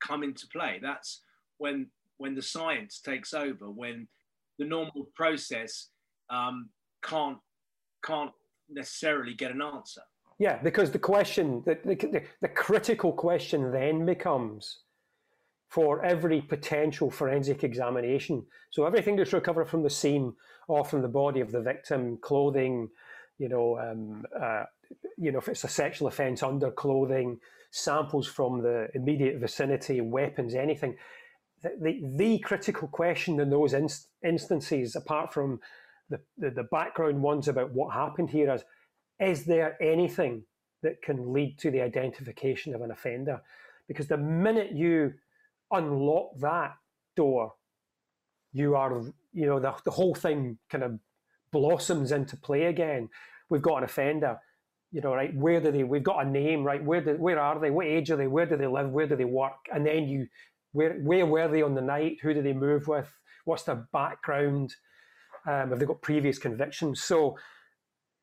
come 0.00 0.22
into 0.22 0.46
play. 0.52 0.78
That's 0.82 1.22
when 1.58 1.88
when 2.18 2.34
the 2.34 2.42
science 2.42 3.00
takes 3.00 3.34
over, 3.34 3.70
when 3.70 4.08
the 4.58 4.64
normal 4.64 5.08
process 5.14 5.88
um, 6.30 6.70
can't 7.02 7.38
can't 8.04 8.32
necessarily 8.70 9.34
get 9.34 9.50
an 9.50 9.62
answer. 9.62 10.02
Yeah, 10.38 10.58
because 10.62 10.90
the 10.90 10.98
question, 10.98 11.62
the, 11.64 11.78
the, 11.82 12.22
the 12.42 12.48
critical 12.48 13.10
question 13.10 13.72
then 13.72 14.04
becomes 14.04 14.80
for 15.68 16.04
every 16.04 16.42
potential 16.42 17.10
forensic 17.10 17.64
examination. 17.64 18.44
So 18.70 18.84
everything 18.84 19.16
that's 19.16 19.32
recovered 19.32 19.68
from 19.68 19.82
the 19.82 19.90
scene 19.90 20.34
or 20.68 20.84
from 20.84 21.00
the 21.02 21.08
body 21.08 21.40
of 21.40 21.52
the 21.52 21.60
victim, 21.60 22.18
clothing, 22.18 22.88
you 23.38 23.48
know, 23.48 23.78
um, 23.78 24.24
uh, 24.38 24.64
you 25.16 25.32
know, 25.32 25.38
if 25.38 25.48
it's 25.48 25.64
a 25.64 25.68
sexual 25.68 26.08
offence, 26.08 26.42
underclothing, 26.42 27.38
samples 27.70 28.26
from 28.26 28.62
the 28.62 28.88
immediate 28.94 29.38
vicinity, 29.38 30.00
weapons, 30.00 30.54
anything. 30.54 30.96
The, 31.62 31.72
the, 31.80 32.00
the 32.16 32.38
critical 32.40 32.88
question 32.88 33.40
in 33.40 33.50
those 33.50 33.72
inst- 33.72 34.08
instances, 34.24 34.94
apart 34.94 35.32
from 35.32 35.60
the, 36.10 36.20
the, 36.38 36.50
the 36.50 36.62
background 36.64 37.22
ones 37.22 37.48
about 37.48 37.72
what 37.72 37.94
happened 37.94 38.30
here, 38.30 38.52
is 38.54 38.64
is 39.18 39.46
there 39.46 39.82
anything 39.82 40.44
that 40.82 41.00
can 41.02 41.32
lead 41.32 41.58
to 41.58 41.70
the 41.70 41.80
identification 41.80 42.74
of 42.74 42.82
an 42.82 42.90
offender? 42.90 43.40
Because 43.88 44.08
the 44.08 44.18
minute 44.18 44.72
you 44.72 45.14
unlock 45.70 46.36
that 46.40 46.74
door, 47.16 47.54
you 48.52 48.76
are, 48.76 49.02
you 49.32 49.46
know, 49.46 49.58
the, 49.58 49.74
the 49.84 49.90
whole 49.90 50.14
thing 50.14 50.58
kind 50.70 50.84
of 50.84 50.98
blossoms 51.50 52.12
into 52.12 52.36
play 52.36 52.64
again. 52.64 53.08
We've 53.48 53.62
got 53.62 53.78
an 53.78 53.84
offender 53.84 54.38
you 54.92 55.00
know, 55.00 55.14
right? 55.14 55.34
Where 55.34 55.60
do 55.60 55.70
they? 55.70 55.84
We've 55.84 56.02
got 56.02 56.24
a 56.24 56.28
name, 56.28 56.64
right? 56.64 56.82
Where 56.82 57.00
do, 57.00 57.16
where 57.16 57.38
are 57.38 57.58
they? 57.58 57.70
What 57.70 57.86
age 57.86 58.10
are 58.10 58.16
they? 58.16 58.26
Where 58.28 58.46
do 58.46 58.56
they 58.56 58.66
live? 58.66 58.90
Where 58.90 59.06
do 59.06 59.16
they 59.16 59.24
work? 59.24 59.66
And 59.72 59.86
then 59.86 60.08
you, 60.08 60.26
where 60.72 60.94
where 60.94 61.26
were 61.26 61.48
they 61.48 61.62
on 61.62 61.74
the 61.74 61.82
night? 61.82 62.18
Who 62.22 62.34
do 62.34 62.42
they 62.42 62.52
move 62.52 62.86
with? 62.88 63.08
What's 63.44 63.64
their 63.64 63.86
background? 63.92 64.74
Um, 65.46 65.70
have 65.70 65.78
they 65.78 65.86
got 65.86 66.02
previous 66.02 66.38
convictions? 66.38 67.02
So 67.02 67.36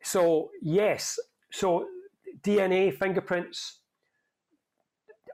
so 0.04 0.52
yes, 0.62 1.18
so 1.52 1.88
DNA, 2.42 2.98
fingerprints, 2.98 3.80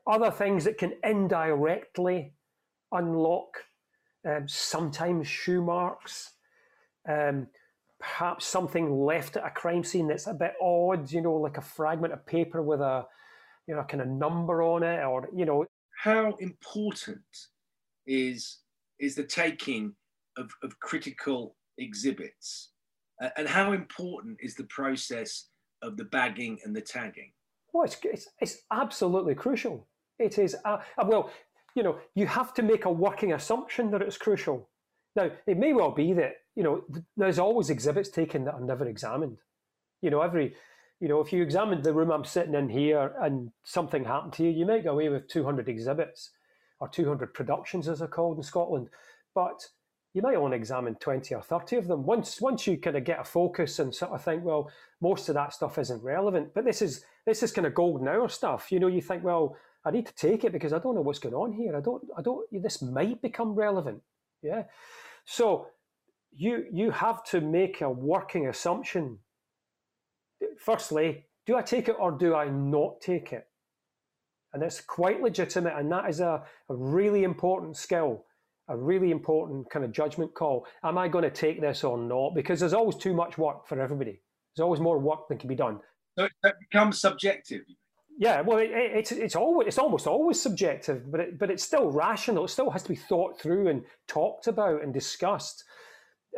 other 0.07 0.31
things 0.31 0.63
that 0.65 0.77
can 0.77 0.93
indirectly 1.03 2.33
unlock, 2.91 3.65
um, 4.27 4.48
sometimes 4.48 5.27
shoe 5.27 5.62
marks, 5.62 6.31
um, 7.07 7.48
perhaps 7.99 8.45
something 8.45 8.91
left 8.91 9.37
at 9.37 9.45
a 9.45 9.49
crime 9.49 9.83
scene 9.83 10.07
that's 10.07 10.27
a 10.27 10.33
bit 10.33 10.53
odd, 10.61 11.11
you 11.11 11.21
know, 11.21 11.33
like 11.33 11.57
a 11.57 11.61
fragment 11.61 12.13
of 12.13 12.25
paper 12.25 12.61
with 12.61 12.79
a, 12.79 13.05
you 13.67 13.75
know, 13.75 13.81
a 13.81 13.85
kind 13.85 14.01
of 14.01 14.07
number 14.07 14.63
on 14.63 14.83
it, 14.83 15.03
or 15.03 15.29
you 15.35 15.45
know. 15.45 15.65
How 16.01 16.33
important 16.39 17.19
is 18.07 18.59
is 18.99 19.15
the 19.15 19.23
taking 19.23 19.93
of, 20.37 20.49
of 20.63 20.79
critical 20.79 21.57
exhibits, 21.77 22.71
uh, 23.21 23.29
and 23.35 23.47
how 23.47 23.73
important 23.73 24.37
is 24.41 24.55
the 24.55 24.63
process 24.65 25.49
of 25.81 25.97
the 25.97 26.05
bagging 26.05 26.59
and 26.63 26.75
the 26.75 26.81
tagging? 26.81 27.31
Well, 27.73 27.83
it's, 27.83 27.97
it's, 28.03 28.27
it's 28.39 28.57
absolutely 28.71 29.35
crucial. 29.35 29.87
It 30.17 30.37
is, 30.39 30.55
uh, 30.65 30.77
uh, 30.97 31.05
well, 31.05 31.31
you 31.75 31.83
know, 31.83 31.97
you 32.15 32.27
have 32.27 32.53
to 32.55 32.63
make 32.63 32.85
a 32.85 32.91
working 32.91 33.33
assumption 33.33 33.91
that 33.91 34.01
it's 34.01 34.17
crucial. 34.17 34.68
Now, 35.19 35.31
it 35.45 35.57
may 35.57 35.73
well 35.73 35.91
be 35.91 36.13
that, 36.13 36.35
you 36.55 36.63
know, 36.63 36.83
there's 37.17 37.39
always 37.39 37.69
exhibits 37.69 38.07
taken 38.09 38.45
that 38.45 38.53
are 38.53 38.61
never 38.61 38.88
examined. 38.88 39.38
You 40.01 40.09
know, 40.09 40.21
every, 40.21 40.55
you 41.01 41.09
know, 41.09 41.19
if 41.19 41.33
you 41.33 41.43
examined 41.43 41.83
the 41.83 41.91
room 41.91 42.09
I'm 42.09 42.23
sitting 42.23 42.53
in 42.53 42.69
here 42.69 43.13
and 43.19 43.51
something 43.65 44.05
happened 44.05 44.31
to 44.33 44.43
you, 44.43 44.51
you 44.51 44.65
might 44.65 44.85
go 44.85 44.91
away 44.91 45.09
with 45.09 45.27
200 45.27 45.67
exhibits 45.67 46.31
or 46.79 46.88
200 46.88 47.33
productions, 47.33 47.89
as 47.89 47.99
they're 47.99 48.07
called 48.07 48.38
in 48.38 48.43
Scotland. 48.43 48.88
But 49.35 49.59
you 50.13 50.21
might 50.21 50.38
only 50.38 50.55
examine 50.55 50.95
20 50.95 51.35
or 51.35 51.41
30 51.41 51.75
of 51.75 51.88
them. 51.88 52.05
Once 52.05 52.39
once 52.39 52.65
you 52.65 52.77
kind 52.77 52.95
of 52.95 53.03
get 53.03 53.19
a 53.19 53.25
focus 53.25 53.79
and 53.79 53.93
sort 53.93 54.11
of 54.11 54.23
think, 54.23 54.45
well, 54.45 54.71
most 55.01 55.27
of 55.27 55.35
that 55.35 55.53
stuff 55.53 55.77
isn't 55.77 56.01
relevant. 56.01 56.53
But 56.55 56.63
this 56.63 56.81
is 56.81 57.03
this 57.25 57.43
is 57.43 57.51
kind 57.51 57.67
of 57.67 57.73
golden 57.73 58.07
hour 58.07 58.29
stuff. 58.29 58.71
You 58.71 58.79
know, 58.79 58.88
you 58.88 59.01
think, 59.01 59.25
well, 59.25 59.57
I 59.83 59.91
need 59.91 60.05
to 60.05 60.15
take 60.15 60.45
it 60.45 60.53
because 60.53 60.71
I 60.71 60.79
don't 60.79 60.95
know 60.95 61.01
what's 61.01 61.19
going 61.19 61.35
on 61.35 61.51
here. 61.51 61.75
I 61.75 61.81
don't, 61.81 62.03
I 62.17 62.21
don't, 62.21 62.45
this 62.51 62.81
might 62.81 63.21
become 63.21 63.53
relevant. 63.53 64.01
Yeah. 64.41 64.63
So 65.31 65.67
you, 66.31 66.65
you 66.74 66.89
have 66.89 67.24
to 67.25 67.39
make 67.39 67.81
a 67.81 67.89
working 67.89 68.48
assumption. 68.48 69.19
Firstly, 70.57 71.25
do 71.45 71.55
I 71.55 71.62
take 71.62 71.88
it 71.88 71.95
or 72.00 72.12
do 72.12 72.33
I 72.33 72.50
not 72.50 73.00
take 73.00 73.31
it? 73.31 73.45
And 74.53 74.63
it's 74.63 74.81
quite 74.81 75.21
legitimate. 75.21 75.75
And 75.77 75.91
that 75.91 76.09
is 76.09 76.19
a, 76.19 76.41
a 76.69 76.75
really 76.75 77.25
important 77.25 77.77
skill, 77.77 78.25
a 78.69 78.75
really 78.75 79.12
important 79.12 79.69
kind 79.69 79.86
of 79.86 79.91
judgment 79.91 80.33
call. 80.33 80.65
Am 80.83 80.98
I 80.98 81.07
going 81.07 81.24
to 81.24 81.29
take 81.29 81.62
this 81.62 81.83
or 81.83 81.95
not? 81.95 82.33
Because 82.33 82.59
there's 82.59 82.74
always 82.74 82.95
too 82.95 83.13
much 83.13 83.38
work 83.38 83.67
for 83.67 83.79
everybody. 83.79 84.19
There's 84.55 84.63
always 84.63 84.81
more 84.81 84.98
work 84.98 85.27
than 85.27 85.38
can 85.38 85.48
be 85.48 85.55
done. 85.55 85.79
So 86.17 86.27
it 86.43 86.55
becomes 86.59 87.00
subjective. 87.00 87.62
Yeah, 88.19 88.41
well, 88.41 88.57
it, 88.57 88.71
it, 88.71 88.91
it's 88.97 89.11
it's 89.13 89.35
always 89.38 89.69
it's 89.69 89.77
almost 89.77 90.05
always 90.05 90.41
subjective, 90.41 91.09
but 91.09 91.21
it, 91.21 91.39
but 91.39 91.49
it's 91.49 91.63
still 91.63 91.89
rational. 91.89 92.43
It 92.43 92.49
still 92.49 92.69
has 92.69 92.83
to 92.83 92.89
be 92.89 92.95
thought 92.95 93.39
through 93.39 93.69
and 93.69 93.81
talked 94.07 94.47
about 94.47 94.83
and 94.83 94.93
discussed. 94.93 95.63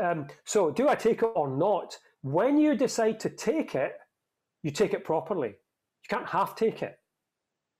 Um, 0.01 0.27
so, 0.45 0.69
do 0.69 0.87
I 0.87 0.93
take 0.93 1.23
it 1.23 1.31
or 1.35 1.49
not? 1.49 1.97
When 2.21 2.59
you 2.59 2.75
decide 2.75 3.19
to 3.21 3.29
take 3.29 3.73
it, 3.73 3.93
you 4.61 4.69
take 4.69 4.93
it 4.93 5.03
properly. 5.03 5.49
You 5.49 6.07
can't 6.07 6.27
half 6.27 6.55
take 6.55 6.83
it. 6.83 6.99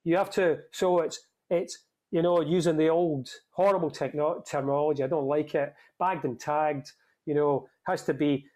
You 0.02 0.16
have 0.16 0.30
to. 0.30 0.58
So 0.72 0.98
it's 0.98 1.20
it's 1.48 1.78
you 2.10 2.22
know 2.22 2.40
using 2.40 2.76
the 2.76 2.88
old 2.88 3.28
horrible 3.52 3.90
techno- 3.90 4.42
terminology. 4.44 5.04
I 5.04 5.06
don't 5.06 5.28
like 5.28 5.54
it. 5.54 5.74
Bagged 6.00 6.24
and 6.24 6.40
tagged. 6.40 6.90
You 7.24 7.34
know 7.34 7.68
has 7.86 8.02
to 8.06 8.14
be 8.14 8.46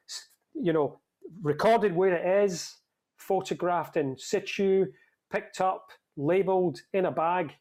you 0.55 0.73
know 0.73 0.99
recorded 1.41 1.95
where 1.95 2.17
it 2.17 2.45
is, 2.45 2.75
photographed 3.17 3.97
in 3.97 4.17
situ 4.19 4.87
picked 5.33 5.61
up, 5.61 5.88
labeled 6.16 6.80
in 6.92 7.06
a 7.06 7.11
bag, 7.11 7.52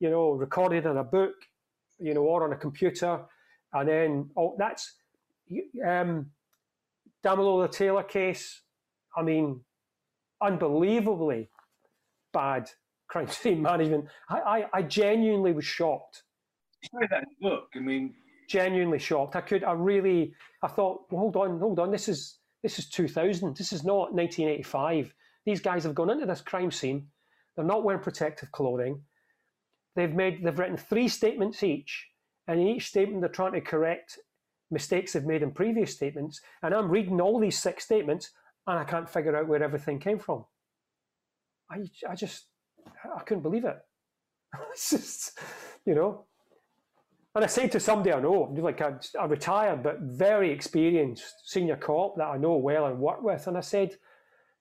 you 0.00 0.10
know, 0.10 0.30
recorded 0.30 0.86
in 0.86 0.96
a 0.96 1.04
book, 1.04 1.34
you 1.98 2.14
know, 2.14 2.22
or 2.22 2.44
on 2.44 2.52
a 2.52 2.56
computer, 2.56 3.20
and 3.72 3.88
then 3.88 4.30
oh, 4.36 4.54
that's 4.58 4.94
um, 5.86 6.26
Damilola 7.24 7.70
Taylor 7.70 8.02
case. 8.02 8.62
I 9.16 9.22
mean, 9.22 9.60
unbelievably 10.40 11.50
bad 12.32 12.70
crime 13.08 13.28
scene 13.28 13.62
management. 13.62 14.06
I, 14.28 14.38
I, 14.38 14.64
I 14.74 14.82
genuinely 14.82 15.52
was 15.52 15.64
shocked. 15.64 16.22
that 16.92 17.24
book. 17.40 17.68
I 17.74 17.80
mean, 17.80 18.14
genuinely 18.48 18.98
shocked. 18.98 19.36
I 19.36 19.40
could. 19.40 19.64
I 19.64 19.72
really. 19.72 20.34
I 20.62 20.68
thought, 20.68 21.06
well, 21.10 21.20
hold 21.20 21.36
on, 21.36 21.58
hold 21.58 21.78
on. 21.78 21.90
This 21.90 22.08
is 22.08 22.38
this 22.62 22.78
is 22.78 22.88
2000. 22.88 23.56
This 23.56 23.72
is 23.72 23.84
not 23.84 24.12
1985. 24.12 25.14
These 25.48 25.62
guys 25.62 25.84
have 25.84 25.94
gone 25.94 26.10
into 26.10 26.26
this 26.26 26.42
crime 26.42 26.70
scene. 26.70 27.06
They're 27.56 27.64
not 27.64 27.82
wearing 27.82 28.02
protective 28.02 28.52
clothing. 28.52 29.00
They've 29.96 30.12
made 30.12 30.44
they've 30.44 30.58
written 30.58 30.76
three 30.76 31.08
statements 31.08 31.62
each, 31.62 32.06
and 32.46 32.60
in 32.60 32.66
each 32.66 32.88
statement 32.88 33.22
they're 33.22 33.30
trying 33.30 33.54
to 33.54 33.62
correct 33.62 34.18
mistakes 34.70 35.14
they've 35.14 35.24
made 35.24 35.42
in 35.42 35.52
previous 35.52 35.94
statements. 35.94 36.42
And 36.62 36.74
I'm 36.74 36.90
reading 36.90 37.18
all 37.18 37.40
these 37.40 37.56
six 37.56 37.84
statements, 37.84 38.30
and 38.66 38.78
I 38.78 38.84
can't 38.84 39.08
figure 39.08 39.34
out 39.34 39.48
where 39.48 39.62
everything 39.62 39.98
came 39.98 40.18
from. 40.18 40.44
I 41.70 41.78
I 42.06 42.14
just 42.14 42.44
I 43.16 43.20
couldn't 43.20 43.42
believe 43.42 43.64
it. 43.64 43.78
it's 44.70 44.90
just 44.90 45.38
you 45.86 45.94
know. 45.94 46.26
And 47.34 47.42
I 47.42 47.48
said 47.48 47.72
to 47.72 47.80
somebody 47.80 48.12
I 48.12 48.20
know, 48.20 48.54
like 48.58 48.82
a, 48.82 49.00
a 49.18 49.26
retired 49.26 49.82
but 49.82 50.00
very 50.00 50.50
experienced 50.50 51.48
senior 51.48 51.76
cop 51.76 52.16
that 52.18 52.26
I 52.26 52.36
know 52.36 52.56
well 52.56 52.84
and 52.84 52.98
work 52.98 53.22
with, 53.22 53.46
and 53.46 53.56
I 53.56 53.60
said, 53.62 53.96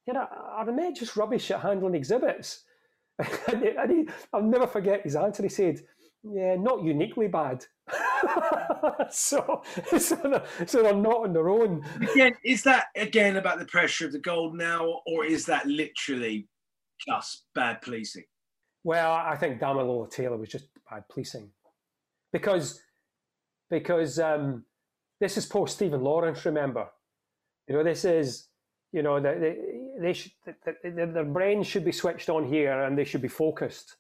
you 0.07 0.13
know, 0.13 0.25
are 0.31 0.65
the 0.65 0.71
men 0.71 0.95
just 0.95 1.17
rubbish 1.17 1.51
at 1.51 1.59
handling 1.59 1.95
exhibits? 1.95 2.63
and, 3.19 3.61
he, 3.61 3.69
and 3.69 3.91
he, 3.91 4.13
I'll 4.33 4.41
never 4.41 4.65
forget 4.65 5.03
his 5.03 5.15
answer. 5.15 5.43
He 5.43 5.49
said, 5.49 5.81
"Yeah, 6.23 6.55
not 6.55 6.83
uniquely 6.83 7.27
bad." 7.27 7.65
so, 9.11 9.63
so 9.97 10.15
they're, 10.15 10.45
so 10.65 10.81
they're 10.81 10.95
not 10.95 11.23
on 11.23 11.33
their 11.33 11.49
own. 11.49 11.83
Again, 12.13 12.35
is 12.43 12.63
that 12.63 12.85
again 12.95 13.35
about 13.35 13.59
the 13.59 13.65
pressure 13.65 14.05
of 14.05 14.13
the 14.13 14.19
golden 14.19 14.61
hour, 14.61 14.99
or 15.05 15.25
is 15.25 15.45
that 15.47 15.65
literally 15.65 16.47
just 17.05 17.45
bad 17.53 17.81
policing? 17.81 18.25
Well, 18.83 19.11
I 19.11 19.35
think 19.35 19.59
Damilola 19.59 20.09
Taylor 20.09 20.37
was 20.37 20.49
just 20.49 20.67
bad 20.89 21.03
policing 21.09 21.49
because 22.31 22.79
because 23.69 24.19
um, 24.19 24.63
this 25.19 25.37
is 25.37 25.45
post 25.45 25.75
Stephen 25.75 26.01
Lawrence. 26.01 26.45
Remember, 26.45 26.87
you 27.67 27.75
know, 27.75 27.83
this 27.83 28.05
is 28.05 28.47
you 28.91 29.03
know, 29.03 29.19
they, 29.19 29.57
they 29.99 30.13
should, 30.13 30.31
their 30.83 31.25
brains 31.25 31.67
should 31.67 31.85
be 31.85 31.91
switched 31.91 32.29
on 32.29 32.45
here 32.45 32.83
and 32.83 32.97
they 32.97 33.03
should 33.03 33.21
be 33.21 33.27
focused. 33.27 33.97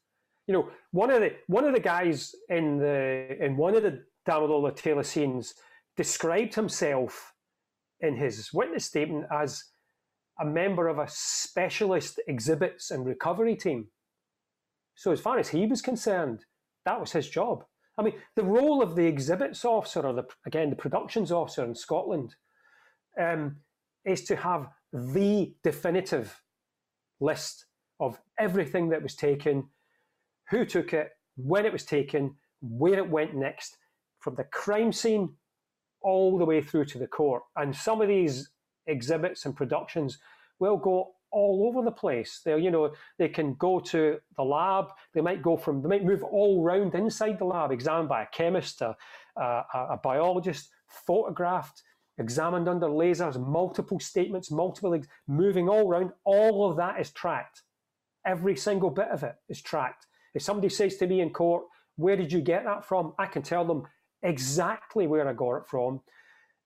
You 0.47 0.53
know, 0.53 0.69
one 0.91 1.11
of 1.11 1.19
the 1.19 1.33
one 1.47 1.65
of 1.65 1.73
the 1.73 1.79
guys 1.79 2.33
in 2.47 2.77
the 2.77 3.37
in 3.43 3.57
one 3.57 3.75
of 3.75 3.83
the 3.83 4.05
Damilola 4.27 4.73
Taylor 4.73 5.03
scenes 5.03 5.53
described 5.97 6.55
himself 6.55 7.33
in 7.99 8.15
his 8.15 8.53
witness 8.53 8.85
statement 8.85 9.25
as 9.31 9.63
a 10.39 10.45
member 10.45 10.87
of 10.87 10.99
a 10.99 11.07
specialist 11.09 12.19
exhibits 12.27 12.91
and 12.91 13.05
recovery 13.05 13.55
team. 13.55 13.87
So, 14.95 15.11
as 15.11 15.19
far 15.19 15.37
as 15.37 15.49
he 15.49 15.65
was 15.65 15.81
concerned, 15.81 16.45
that 16.85 16.99
was 16.99 17.11
his 17.11 17.29
job. 17.29 17.65
I 17.97 18.03
mean, 18.03 18.13
the 18.35 18.43
role 18.43 18.81
of 18.81 18.95
the 18.95 19.05
exhibits 19.05 19.65
officer, 19.65 20.01
or 20.01 20.13
the 20.13 20.25
again 20.45 20.69
the 20.69 20.75
productions 20.75 21.31
officer 21.31 21.65
in 21.65 21.75
Scotland, 21.75 22.35
um, 23.19 23.57
is 24.05 24.23
to 24.25 24.35
have 24.35 24.67
the 24.93 25.53
definitive 25.63 26.41
list 27.19 27.65
of 27.99 28.19
everything 28.39 28.89
that 28.89 29.01
was 29.01 29.15
taken, 29.15 29.69
who 30.49 30.65
took 30.65 30.93
it, 30.93 31.11
when 31.35 31.65
it 31.65 31.73
was 31.73 31.83
taken, 31.83 32.35
where 32.61 32.97
it 32.97 33.09
went 33.09 33.35
next, 33.35 33.77
from 34.19 34.35
the 34.35 34.43
crime 34.45 34.91
scene 34.91 35.35
all 36.01 36.37
the 36.37 36.45
way 36.45 36.61
through 36.61 36.85
to 36.85 36.97
the 36.97 37.07
court. 37.07 37.43
And 37.55 37.75
some 37.75 38.01
of 38.01 38.07
these 38.07 38.49
exhibits 38.85 39.45
and 39.45 39.55
productions 39.55 40.19
will 40.59 40.77
go 40.77 41.13
all 41.31 41.67
over 41.67 41.83
the 41.83 41.91
place. 41.91 42.41
They, 42.45 42.57
you 42.57 42.71
know, 42.71 42.93
they 43.17 43.27
can 43.27 43.55
go 43.55 43.79
to 43.79 44.17
the 44.37 44.43
lab. 44.43 44.87
They 45.13 45.21
might 45.21 45.41
go 45.41 45.57
from, 45.57 45.81
they 45.81 45.89
might 45.89 46.05
move 46.05 46.23
all 46.23 46.63
round 46.63 46.95
inside 46.95 47.37
the 47.39 47.45
lab, 47.45 47.71
examined 47.71 48.09
by 48.09 48.23
a 48.23 48.27
chemist, 48.27 48.81
a, 48.81 48.95
a, 49.35 49.63
a 49.73 49.99
biologist, 50.01 50.69
photographed, 50.87 51.83
examined 52.17 52.67
under 52.67 52.87
lasers, 52.87 53.39
multiple 53.39 53.99
statements, 53.99 54.51
multiple 54.51 54.99
moving 55.27 55.69
all 55.69 55.87
around. 55.87 56.11
All 56.23 56.69
of 56.69 56.77
that 56.77 56.99
is 56.99 57.11
tracked. 57.11 57.63
Every 58.25 58.55
single 58.55 58.89
bit 58.89 59.09
of 59.09 59.23
it 59.23 59.35
is 59.49 59.61
tracked. 59.61 60.07
If 60.33 60.41
somebody 60.41 60.69
says 60.69 60.97
to 60.97 61.07
me 61.07 61.21
in 61.21 61.31
court, 61.31 61.65
"Where 61.95 62.15
did 62.15 62.31
you 62.31 62.41
get 62.41 62.63
that 62.65 62.85
from?" 62.85 63.13
I 63.17 63.27
can 63.27 63.41
tell 63.41 63.65
them 63.65 63.87
exactly 64.23 65.07
where 65.07 65.27
I 65.27 65.33
got 65.33 65.57
it 65.57 65.67
from, 65.67 66.01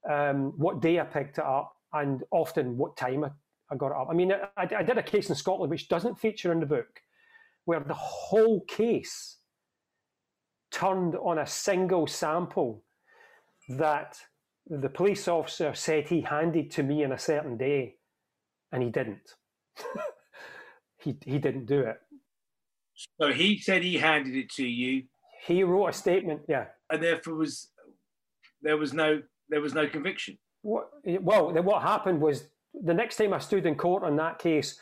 um, 0.08 0.52
what 0.58 0.80
day 0.80 0.98
I 0.98 1.04
picked 1.04 1.38
it 1.38 1.44
up, 1.44 1.76
and 1.92 2.24
often 2.30 2.76
what 2.76 2.96
time 2.96 3.24
I, 3.24 3.30
I 3.70 3.76
got 3.76 3.92
it 3.92 3.96
up. 3.96 4.08
I 4.10 4.14
mean, 4.14 4.32
I, 4.32 4.48
I 4.56 4.82
did 4.82 4.98
a 4.98 5.02
case 5.02 5.28
in 5.28 5.36
Scotland 5.36 5.70
which 5.70 5.88
doesn't 5.88 6.18
feature 6.18 6.52
in 6.52 6.60
the 6.60 6.66
book, 6.66 7.02
where 7.64 7.80
the 7.80 7.94
whole 7.94 8.62
case 8.62 9.38
turned 10.70 11.14
on 11.16 11.38
a 11.38 11.46
single 11.46 12.06
sample 12.06 12.82
that 13.68 14.18
the 14.66 14.88
police 14.88 15.28
officer 15.28 15.74
said 15.74 16.08
he 16.08 16.22
handed 16.22 16.70
to 16.72 16.82
me 16.82 17.04
on 17.04 17.12
a 17.12 17.18
certain 17.18 17.56
day. 17.56 17.96
and 18.70 18.82
he 18.82 18.90
didn't. 18.90 19.34
he 20.98 21.16
he 21.24 21.38
didn't 21.38 21.66
do 21.66 21.80
it. 21.80 21.96
So 23.20 23.32
he 23.32 23.58
said 23.58 23.82
he 23.82 23.98
handed 23.98 24.36
it 24.36 24.50
to 24.52 24.66
you. 24.66 25.04
He 25.46 25.62
wrote 25.64 25.88
a 25.88 25.92
statement, 25.92 26.42
yeah, 26.48 26.66
and 26.90 27.02
therefore 27.02 27.34
was 27.34 27.70
there 28.62 28.76
was 28.76 28.92
no 28.92 29.22
there 29.48 29.60
was 29.60 29.74
no 29.74 29.88
conviction. 29.88 30.38
What, 30.62 30.90
well, 31.04 31.52
what 31.62 31.82
happened 31.82 32.20
was 32.20 32.44
the 32.72 32.94
next 32.94 33.16
time 33.16 33.32
I 33.32 33.38
stood 33.38 33.66
in 33.66 33.74
court 33.74 34.04
on 34.04 34.16
that 34.16 34.38
case, 34.38 34.78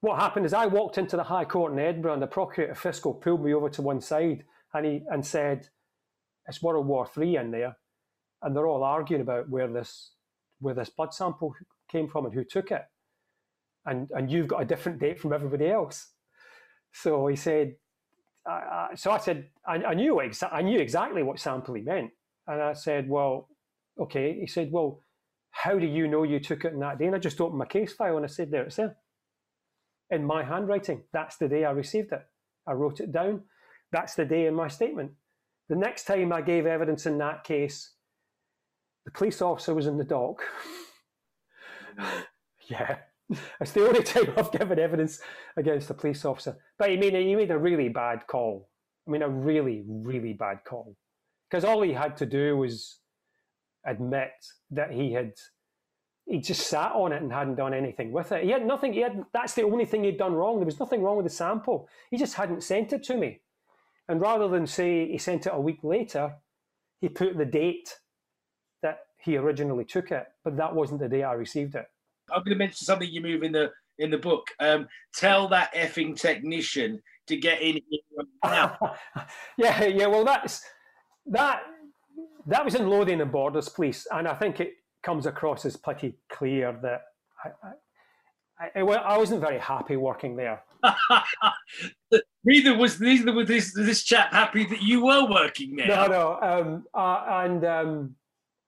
what 0.00 0.20
happened 0.20 0.46
is 0.46 0.52
I 0.52 0.66
walked 0.66 0.98
into 0.98 1.16
the 1.16 1.24
High 1.24 1.46
Court 1.46 1.72
in 1.72 1.78
Edinburgh, 1.78 2.14
and 2.14 2.22
the 2.22 2.26
Procurator 2.26 2.74
Fiscal 2.74 3.14
pulled 3.14 3.44
me 3.44 3.54
over 3.54 3.70
to 3.70 3.82
one 3.82 4.00
side, 4.00 4.44
and 4.74 4.86
he 4.86 5.02
and 5.10 5.24
said, 5.24 5.68
"It's 6.46 6.62
World 6.62 6.86
War 6.86 7.06
Three 7.06 7.36
in 7.36 7.50
there," 7.50 7.76
and 8.42 8.56
they're 8.56 8.66
all 8.66 8.84
arguing 8.84 9.22
about 9.22 9.48
where 9.48 9.68
this 9.68 10.12
where 10.60 10.74
this 10.74 10.90
blood 10.90 11.12
sample 11.12 11.54
came 11.90 12.08
from 12.08 12.24
and 12.24 12.34
who 12.34 12.44
took 12.44 12.70
it, 12.70 12.82
and 13.86 14.08
and 14.12 14.30
you've 14.30 14.48
got 14.48 14.62
a 14.62 14.66
different 14.66 15.00
date 15.00 15.20
from 15.20 15.32
everybody 15.32 15.68
else. 15.68 16.12
So 16.92 17.26
he 17.26 17.36
said, 17.36 17.74
I, 18.46 18.50
I, 18.50 18.88
so 18.94 19.10
I 19.10 19.18
said, 19.18 19.48
I, 19.66 19.76
I 19.76 19.94
knew 19.94 20.16
exa- 20.16 20.52
I 20.52 20.62
knew 20.62 20.78
exactly 20.78 21.22
what 21.22 21.38
sample 21.38 21.74
he 21.74 21.82
meant, 21.82 22.10
and 22.46 22.60
I 22.60 22.74
said, 22.74 23.08
well, 23.08 23.48
okay. 23.98 24.38
He 24.40 24.46
said, 24.46 24.70
well, 24.72 25.02
how 25.50 25.78
do 25.78 25.86
you 25.86 26.08
know 26.08 26.22
you 26.22 26.40
took 26.40 26.64
it 26.64 26.72
in 26.72 26.80
that 26.80 26.98
day? 26.98 27.06
And 27.06 27.14
I 27.14 27.18
just 27.18 27.40
opened 27.40 27.58
my 27.58 27.66
case 27.66 27.92
file 27.92 28.16
and 28.16 28.24
I 28.24 28.28
said, 28.28 28.50
there 28.50 28.64
it's 28.64 28.76
there, 28.76 28.96
in 30.10 30.24
my 30.24 30.42
handwriting. 30.42 31.02
That's 31.12 31.36
the 31.36 31.48
day 31.48 31.64
I 31.64 31.70
received 31.72 32.12
it. 32.12 32.22
I 32.66 32.72
wrote 32.72 33.00
it 33.00 33.12
down. 33.12 33.42
That's 33.90 34.14
the 34.14 34.24
day 34.24 34.46
in 34.46 34.54
my 34.54 34.68
statement. 34.68 35.12
The 35.68 35.76
next 35.76 36.04
time 36.04 36.32
I 36.32 36.40
gave 36.40 36.66
evidence 36.66 37.06
in 37.06 37.18
that 37.18 37.44
case, 37.44 37.92
the 39.04 39.10
police 39.10 39.42
officer 39.42 39.74
was 39.74 39.86
in 39.86 39.98
the 39.98 40.04
dock. 40.04 40.42
yeah. 42.68 42.96
It's 43.60 43.72
the 43.72 43.86
only 43.86 44.02
time 44.02 44.32
I've 44.36 44.52
given 44.52 44.78
evidence 44.78 45.20
against 45.56 45.90
a 45.90 45.94
police 45.94 46.24
officer. 46.24 46.56
But 46.78 46.90
I 46.90 46.96
mean, 46.96 47.14
he 47.14 47.34
made 47.34 47.50
a 47.50 47.58
really 47.58 47.88
bad 47.88 48.26
call. 48.26 48.68
I 49.06 49.10
mean, 49.10 49.22
a 49.22 49.28
really, 49.28 49.84
really 49.86 50.32
bad 50.32 50.60
call. 50.66 50.96
Because 51.50 51.64
all 51.64 51.82
he 51.82 51.92
had 51.92 52.16
to 52.18 52.26
do 52.26 52.56
was 52.56 52.98
admit 53.86 54.30
that 54.70 54.92
he 54.92 55.12
had 55.12 55.32
he 56.26 56.38
just 56.38 56.68
sat 56.68 56.92
on 56.92 57.12
it 57.12 57.20
and 57.20 57.32
hadn't 57.32 57.56
done 57.56 57.74
anything 57.74 58.12
with 58.12 58.30
it. 58.30 58.44
He 58.44 58.50
had 58.50 58.64
nothing. 58.64 58.92
He 58.92 59.00
had 59.00 59.24
that's 59.32 59.54
the 59.54 59.64
only 59.64 59.84
thing 59.84 60.04
he'd 60.04 60.18
done 60.18 60.34
wrong. 60.34 60.58
There 60.58 60.66
was 60.66 60.78
nothing 60.78 61.02
wrong 61.02 61.16
with 61.16 61.26
the 61.26 61.30
sample. 61.30 61.88
He 62.10 62.16
just 62.16 62.34
hadn't 62.34 62.62
sent 62.62 62.92
it 62.92 63.02
to 63.04 63.16
me. 63.16 63.40
And 64.08 64.20
rather 64.20 64.48
than 64.48 64.66
say 64.66 65.10
he 65.10 65.18
sent 65.18 65.46
it 65.46 65.52
a 65.52 65.60
week 65.60 65.80
later, 65.82 66.34
he 67.00 67.08
put 67.08 67.36
the 67.36 67.44
date 67.44 67.98
he 69.22 69.36
originally 69.36 69.84
took 69.84 70.10
it, 70.10 70.26
but 70.44 70.56
that 70.56 70.74
wasn't 70.74 71.00
the 71.00 71.08
day 71.08 71.22
I 71.22 71.34
received 71.34 71.74
it. 71.74 71.86
I'm 72.32 72.42
going 72.42 72.54
to 72.54 72.58
mention 72.58 72.84
something 72.84 73.08
you 73.08 73.20
move 73.20 73.42
in 73.42 73.52
the 73.52 73.70
in 73.98 74.10
the 74.10 74.18
book. 74.18 74.46
Um, 74.58 74.88
tell 75.14 75.48
that 75.48 75.74
effing 75.74 76.18
technician 76.18 77.00
to 77.28 77.36
get 77.36 77.60
in 77.60 77.80
here 77.88 78.26
now. 78.44 78.78
yeah, 79.58 79.84
yeah. 79.84 80.06
Well, 80.06 80.24
that's 80.24 80.62
that. 81.26 81.62
That 82.46 82.64
was 82.64 82.74
in 82.74 82.88
Lothian 82.88 83.20
and 83.20 83.30
Borders 83.30 83.68
Police, 83.68 84.06
and 84.10 84.26
I 84.26 84.34
think 84.34 84.58
it 84.58 84.72
comes 85.04 85.26
across 85.26 85.64
as 85.64 85.76
pretty 85.76 86.14
clear 86.28 86.76
that 86.82 87.02
I, 87.44 87.50
I, 88.60 88.80
I, 88.80 88.80
I 88.80 89.18
wasn't 89.18 89.40
very 89.40 89.58
happy 89.58 89.96
working 89.96 90.34
there. 90.34 90.62
neither 92.44 92.76
was 92.76 93.00
neither 93.00 93.32
was 93.32 93.46
this 93.46 93.72
this 93.72 94.02
chap 94.02 94.32
happy 94.32 94.64
that 94.64 94.82
you 94.82 95.04
were 95.04 95.30
working 95.30 95.76
there. 95.76 95.86
No, 95.86 96.06
no, 96.06 96.38
um, 96.42 96.84
uh, 96.92 97.44
and 97.44 97.64
um, 97.64 98.16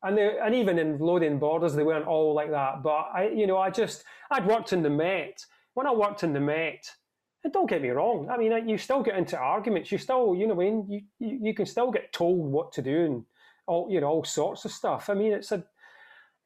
and 0.05 0.17
they, 0.17 0.39
and 0.39 0.55
even 0.55 0.79
in 0.79 0.99
Lothian 0.99 1.39
Borders, 1.39 1.75
they 1.75 1.83
weren't 1.83 2.07
all 2.07 2.35
like 2.35 2.51
that. 2.51 2.83
But 2.83 3.09
I, 3.15 3.31
you 3.35 3.47
know, 3.47 3.59
I 3.59 3.71
just 3.71 4.05
I'd 4.31 4.47
worked 4.47 4.73
in 4.73 4.83
the 4.83 4.91
Met. 4.91 5.45
When 5.73 5.87
I 5.87 5.93
worked 5.93 6.23
in 6.23 6.33
the 6.33 6.41
Met, 6.41 6.89
and 7.43 7.53
don't 7.53 7.69
get 7.69 7.83
me 7.83 7.89
wrong, 7.89 8.29
I 8.31 8.37
mean, 8.37 8.69
you 8.69 8.79
still 8.79 9.03
get 9.03 9.17
into 9.17 9.37
arguments. 9.37 9.91
You 9.91 9.99
still, 9.99 10.35
you 10.35 10.47
know, 10.47 10.55
I 10.55 10.59
mean, 10.59 10.87
you, 10.89 11.01
you, 11.19 11.39
you 11.43 11.55
can 11.55 11.67
still 11.67 11.91
get 11.91 12.13
told 12.13 12.39
what 12.53 12.73
to 12.73 12.83
do 12.83 13.05
and 13.05 13.25
all, 13.67 13.89
you 13.91 14.01
know, 14.01 14.07
all 14.07 14.25
sorts 14.25 14.65
of 14.65 14.71
stuff. 14.71 15.11
I 15.11 15.15
mean, 15.15 15.33
it's 15.33 15.53
a 15.53 15.65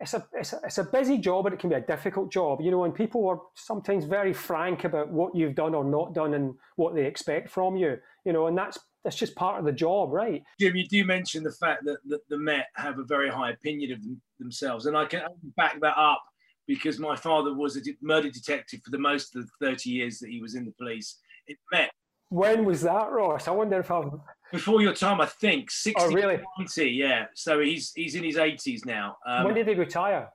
it's 0.01 0.15
a, 0.15 0.27
it's 0.33 0.53
a 0.53 0.61
it's 0.65 0.79
a 0.79 0.85
busy 0.85 1.19
job 1.19 1.47
and 1.47 1.55
it 1.55 1.59
can 1.59 1.71
be 1.71 1.77
a 1.77 1.81
difficult 1.81 2.31
job, 2.31 2.61
you 2.61 2.71
know, 2.71 2.85
and 2.85 2.95
people 2.95 3.29
are 3.29 3.41
sometimes 3.55 4.05
very 4.05 4.33
frank 4.33 4.85
about 4.85 5.11
what 5.11 5.35
you've 5.35 5.57
done 5.57 5.75
or 5.75 5.85
not 5.85 6.15
done 6.15 6.35
and 6.35 6.55
what 6.77 6.95
they 6.95 7.05
expect 7.05 7.51
from 7.51 7.77
you, 7.77 7.99
you 8.25 8.33
know, 8.33 8.47
and 8.47 8.57
that's 8.57 8.79
that's 9.05 9.17
just 9.17 9.35
part 9.37 9.59
of 9.59 9.65
the 9.65 9.73
job, 9.73 10.13
right? 10.13 10.43
Jim, 10.61 10.77
you 10.77 10.87
do 10.87 11.05
mention 11.05 11.43
the 11.43 11.53
fact 11.53 11.85
that, 11.85 11.99
that 12.09 12.21
the 12.29 12.39
Met 12.39 12.67
have 12.75 12.99
a 12.99 13.05
very 13.05 13.31
high 13.31 13.51
opinion 13.51 13.93
of 13.93 14.03
them, 14.03 14.21
themselves, 14.39 14.87
and 14.87 14.97
I 14.97 15.05
can 15.07 15.23
back 15.57 15.81
that 15.81 15.97
up 15.97 16.23
because 16.67 16.99
my 16.99 17.17
father 17.17 17.55
was 17.55 17.77
a 17.77 17.81
murder 18.03 18.31
detective 18.31 18.81
for 18.85 18.91
the 18.91 18.99
most 18.99 19.35
of 19.35 19.47
the 19.61 19.67
30 19.67 19.91
years 19.91 20.19
that 20.19 20.31
he 20.31 20.41
was 20.41 20.55
in 20.55 20.65
the 20.65 20.73
police. 20.73 21.19
It 21.47 21.57
Met. 21.73 21.91
When 22.31 22.67
was 22.67 22.83
that, 22.83 23.11
Ross? 23.11 23.49
I 23.49 23.53
wonder 23.53 23.81
if 23.81 23.91
I'm 23.91 24.21
before 24.53 24.83
your 24.83 24.93
time, 24.93 25.21
I 25.21 25.27
think. 25.27 25.71
60, 25.71 25.95
oh, 25.99 26.13
really? 26.13 26.39
90, 26.59 26.91
yeah. 26.91 27.27
So 27.35 27.61
he's 27.61 27.93
he's 27.95 28.15
in 28.15 28.25
his 28.25 28.37
80s 28.37 28.85
now. 28.85 29.17
Um, 29.27 29.45
when 29.45 29.55
did 29.55 29.67
he 29.67 29.75
retire? 29.75 30.29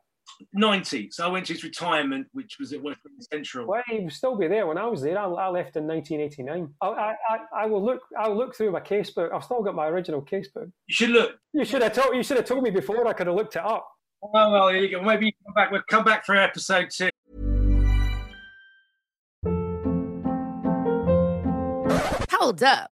90. 0.54 1.12
So 1.12 1.26
I 1.26 1.32
went 1.32 1.46
to 1.48 1.54
his 1.54 1.64
retirement, 1.64 2.28
which 2.34 2.58
was 2.60 2.74
at 2.74 2.82
West 2.82 3.00
Central. 3.32 3.68
Well, 3.68 3.84
he 3.88 4.00
would 4.00 4.14
still 4.14 4.36
be 4.36 4.48
there 4.48 4.68
when 4.68 4.78
I 4.78 4.86
was 4.86 5.02
there. 5.02 5.18
I, 5.18 5.26
I 5.26 5.50
left 5.50 5.76
in 5.76 5.88
1989. 5.88 6.74
I, 6.82 6.88
I, 6.88 7.38
I, 7.56 7.66
will 7.66 7.84
look. 7.84 8.02
I'll 8.18 8.36
look 8.36 8.56
through 8.56 8.72
my 8.72 8.80
casebook. 8.80 9.34
I've 9.34 9.44
still 9.44 9.64
got 9.64 9.76
my 9.76 9.88
original 9.88 10.22
casebook. 10.22 10.72
You 10.88 10.96
should 10.96 11.10
look. 11.10 11.32
You 11.54 11.66
should 11.66 11.82
have 11.82 11.94
told. 11.94 12.16
You 12.16 12.24
should 12.24 12.38
have 12.38 12.46
told 12.46 12.64
me 12.64 12.70
before. 12.70 13.08
I 13.08 13.14
could 13.14 13.28
have 13.28 13.36
looked 13.36 13.56
it 13.56 13.66
up. 13.66 13.88
Oh 14.24 14.52
well, 14.52 14.68
there 14.68 14.78
you 14.78 14.92
go. 14.92 15.02
Maybe 15.02 15.28
you 15.28 15.32
come 15.46 15.54
back. 15.54 15.72
We'll 15.72 15.82
come 15.90 16.04
back 16.04 16.26
for 16.26 16.36
episode 16.36 16.90
two. 16.90 17.10
Hold 22.32 22.64
up. 22.64 22.92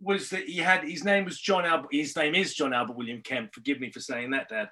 was 0.00 0.30
that 0.30 0.44
he 0.44 0.58
had 0.58 0.84
his 0.84 1.04
name 1.04 1.24
was 1.24 1.40
John 1.40 1.64
Albert. 1.64 1.88
His 1.90 2.16
name 2.16 2.34
is 2.34 2.54
John 2.54 2.72
Albert 2.72 2.96
William 2.96 3.22
Kemp. 3.22 3.54
Forgive 3.54 3.80
me 3.80 3.90
for 3.90 4.00
saying 4.00 4.30
that, 4.30 4.48
Dad. 4.48 4.68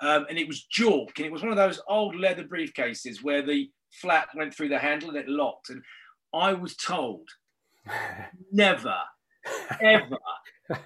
Um, 0.00 0.26
and 0.28 0.38
it 0.38 0.46
was 0.46 0.66
Jork, 0.76 1.16
and 1.16 1.26
it 1.26 1.32
was 1.32 1.42
one 1.42 1.50
of 1.50 1.56
those 1.56 1.80
old 1.88 2.16
leather 2.16 2.44
briefcases 2.44 3.22
where 3.22 3.44
the 3.44 3.70
flat 3.92 4.28
went 4.34 4.54
through 4.54 4.68
the 4.68 4.78
handle 4.78 5.08
and 5.08 5.18
it 5.18 5.28
locked. 5.28 5.70
And 5.70 5.82
I 6.34 6.52
was 6.52 6.76
told 6.76 7.28
never, 8.52 8.96
ever 9.80 10.18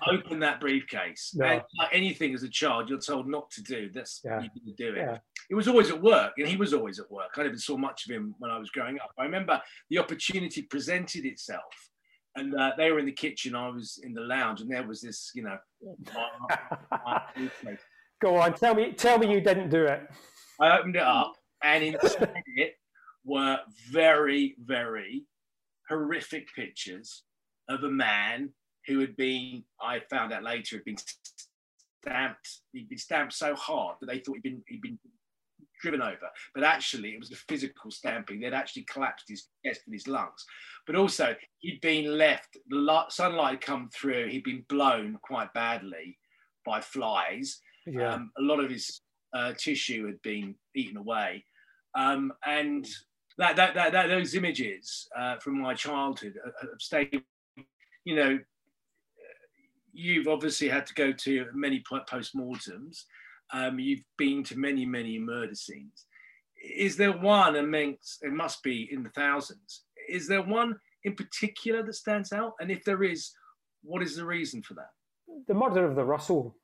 open 0.08 0.40
that 0.40 0.60
briefcase. 0.60 1.32
No. 1.34 1.46
And 1.46 1.62
like 1.78 1.88
anything 1.92 2.34
as 2.34 2.42
a 2.42 2.48
child, 2.48 2.88
you're 2.88 3.00
told 3.00 3.28
not 3.28 3.50
to 3.52 3.62
do. 3.62 3.90
That's 3.92 4.20
yeah. 4.24 4.42
you 4.42 4.48
to 4.48 4.76
do 4.76 4.94
it. 4.94 4.98
Yeah. 4.98 5.18
It 5.48 5.54
was 5.54 5.66
always 5.66 5.90
at 5.90 6.00
work, 6.00 6.34
and 6.38 6.46
he 6.46 6.56
was 6.56 6.72
always 6.72 7.00
at 7.00 7.10
work. 7.10 7.30
I 7.36 7.42
never 7.42 7.56
saw 7.56 7.76
much 7.76 8.06
of 8.06 8.14
him 8.14 8.34
when 8.38 8.52
I 8.52 8.58
was 8.58 8.70
growing 8.70 9.00
up. 9.00 9.10
I 9.18 9.24
remember 9.24 9.60
the 9.88 9.98
opportunity 9.98 10.62
presented 10.62 11.24
itself, 11.24 11.89
and 12.36 12.54
uh, 12.54 12.72
they 12.76 12.90
were 12.90 12.98
in 12.98 13.06
the 13.06 13.12
kitchen. 13.12 13.54
I 13.54 13.68
was 13.68 14.00
in 14.02 14.12
the 14.12 14.20
lounge, 14.20 14.60
and 14.60 14.70
there 14.70 14.86
was 14.86 15.00
this, 15.00 15.30
you 15.34 15.42
know. 15.42 15.58
Go 18.22 18.36
on, 18.36 18.52
tell 18.52 18.74
me, 18.74 18.92
tell 18.92 19.18
me 19.18 19.32
you 19.32 19.40
didn't 19.40 19.70
do 19.70 19.84
it. 19.84 20.02
I 20.60 20.78
opened 20.78 20.96
it 20.96 21.02
up, 21.02 21.32
and 21.62 21.82
inside 21.82 22.42
it 22.56 22.74
were 23.24 23.58
very, 23.90 24.56
very 24.62 25.24
horrific 25.88 26.46
pictures 26.54 27.24
of 27.68 27.82
a 27.84 27.90
man 27.90 28.50
who 28.86 29.00
had 29.00 29.16
been, 29.16 29.64
I 29.80 30.00
found 30.10 30.32
out 30.32 30.42
later, 30.42 30.76
had 30.76 30.84
been 30.84 30.96
stamped. 32.02 32.60
He'd 32.72 32.88
been 32.88 32.98
stamped 32.98 33.32
so 33.32 33.54
hard 33.54 33.96
that 34.00 34.06
they 34.06 34.18
thought 34.18 34.36
he'd 34.36 34.42
been 34.42 34.62
he'd 34.68 34.82
been 34.82 34.98
driven 35.80 36.02
over. 36.02 36.28
But 36.54 36.64
actually, 36.64 37.10
it 37.10 37.20
was 37.20 37.32
a 37.32 37.36
physical 37.36 37.90
stamping. 37.90 38.40
They'd 38.40 38.54
actually 38.54 38.82
collapsed 38.82 39.28
his 39.28 39.48
chest 39.64 39.82
and 39.86 39.94
his 39.94 40.08
lungs. 40.08 40.44
But 40.86 40.96
also, 40.96 41.34
he'd 41.58 41.80
been 41.80 42.18
left. 42.18 42.56
The 42.68 43.04
sunlight 43.08 43.50
had 43.52 43.60
come 43.60 43.88
through. 43.92 44.28
He'd 44.28 44.44
been 44.44 44.64
blown 44.68 45.18
quite 45.22 45.52
badly 45.54 46.18
by 46.64 46.80
flies. 46.80 47.60
Yeah. 47.86 48.14
Um, 48.14 48.30
a 48.38 48.42
lot 48.42 48.62
of 48.62 48.70
his 48.70 49.00
uh, 49.32 49.52
tissue 49.56 50.06
had 50.06 50.20
been 50.22 50.54
eaten 50.74 50.96
away, 50.96 51.44
um, 51.94 52.32
and 52.44 52.86
that, 53.38 53.56
that, 53.56 53.74
that, 53.74 53.92
that, 53.92 54.08
those 54.08 54.34
images 54.34 55.08
uh, 55.16 55.36
from 55.36 55.60
my 55.60 55.74
childhood 55.74 56.34
have 56.60 56.80
stayed. 56.80 57.22
You 58.04 58.16
know, 58.16 58.38
you've 59.92 60.28
obviously 60.28 60.68
had 60.68 60.86
to 60.86 60.94
go 60.94 61.12
to 61.12 61.46
many 61.54 61.82
post-mortems. 62.08 63.06
Um, 63.52 63.78
you've 63.78 64.04
been 64.16 64.44
to 64.44 64.58
many, 64.58 64.86
many 64.86 65.18
murder 65.18 65.54
scenes. 65.54 66.06
Is 66.62 66.96
there 66.96 67.12
one 67.12 67.56
amongst, 67.56 68.22
it 68.22 68.32
must 68.32 68.62
be 68.62 68.88
in 68.90 69.02
the 69.02 69.10
thousands, 69.10 69.84
is 70.08 70.28
there 70.28 70.42
one 70.42 70.76
in 71.04 71.14
particular 71.14 71.82
that 71.82 71.94
stands 71.94 72.32
out? 72.32 72.52
And 72.60 72.70
if 72.70 72.84
there 72.84 73.02
is, 73.02 73.32
what 73.82 74.02
is 74.02 74.16
the 74.16 74.26
reason 74.26 74.62
for 74.62 74.74
that? 74.74 74.90
The 75.48 75.54
murder 75.54 75.84
of 75.84 75.96
the 75.96 76.04
Russell 76.04 76.56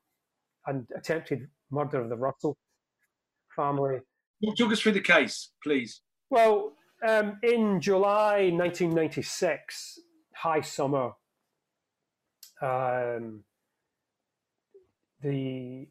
and 0.67 0.87
attempted 0.97 1.49
murder 1.71 2.03
of 2.03 2.09
the 2.09 2.17
Russell 2.17 2.57
family. 3.55 4.01
Talk 4.59 4.73
us 4.73 4.81
through 4.81 4.93
the 4.93 5.01
case, 5.01 5.51
please. 5.63 6.03
Well, 6.29 6.73
um, 7.07 7.39
in 7.43 7.81
July 7.81 8.51
1996, 8.51 9.99
high 10.35 10.61
summer, 10.61 11.13
um, 12.61 13.45
the 15.23 15.89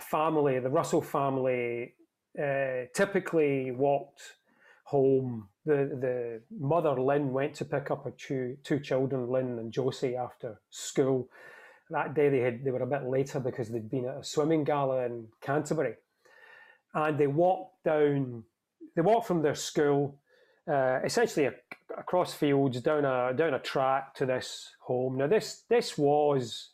family, 0.00 0.58
the 0.58 0.70
Russell 0.70 1.02
family, 1.02 1.94
uh, 2.38 2.86
typically 2.94 3.70
walked 3.70 4.22
home. 4.84 5.48
The 5.64 5.76
the 6.00 6.42
mother 6.58 7.00
Lin 7.00 7.32
went 7.32 7.54
to 7.54 7.64
pick 7.64 7.90
up 7.90 8.04
her 8.04 8.12
two 8.12 8.56
two 8.62 8.80
children, 8.80 9.28
Lynn 9.28 9.58
and 9.58 9.72
Josie, 9.72 10.16
after 10.16 10.60
school. 10.70 11.28
That 11.90 12.14
day 12.14 12.28
they 12.28 12.40
had 12.40 12.64
they 12.64 12.70
were 12.70 12.82
a 12.82 12.86
bit 12.86 13.04
later 13.04 13.40
because 13.40 13.68
they'd 13.68 13.90
been 13.90 14.06
at 14.06 14.18
a 14.18 14.24
swimming 14.24 14.64
gala 14.64 15.04
in 15.06 15.28
Canterbury, 15.40 15.94
and 16.94 17.18
they 17.18 17.26
walked 17.26 17.84
down. 17.84 18.44
They 18.94 19.02
walked 19.02 19.26
from 19.26 19.42
their 19.42 19.56
school, 19.56 20.20
uh, 20.68 21.00
essentially 21.04 21.46
a, 21.46 21.54
across 21.98 22.34
fields 22.34 22.80
down 22.80 23.04
a 23.04 23.32
down 23.34 23.54
a 23.54 23.58
track 23.58 24.14
to 24.14 24.26
this 24.26 24.70
home. 24.80 25.16
Now 25.16 25.26
this 25.26 25.64
this 25.68 25.96
was 25.96 26.73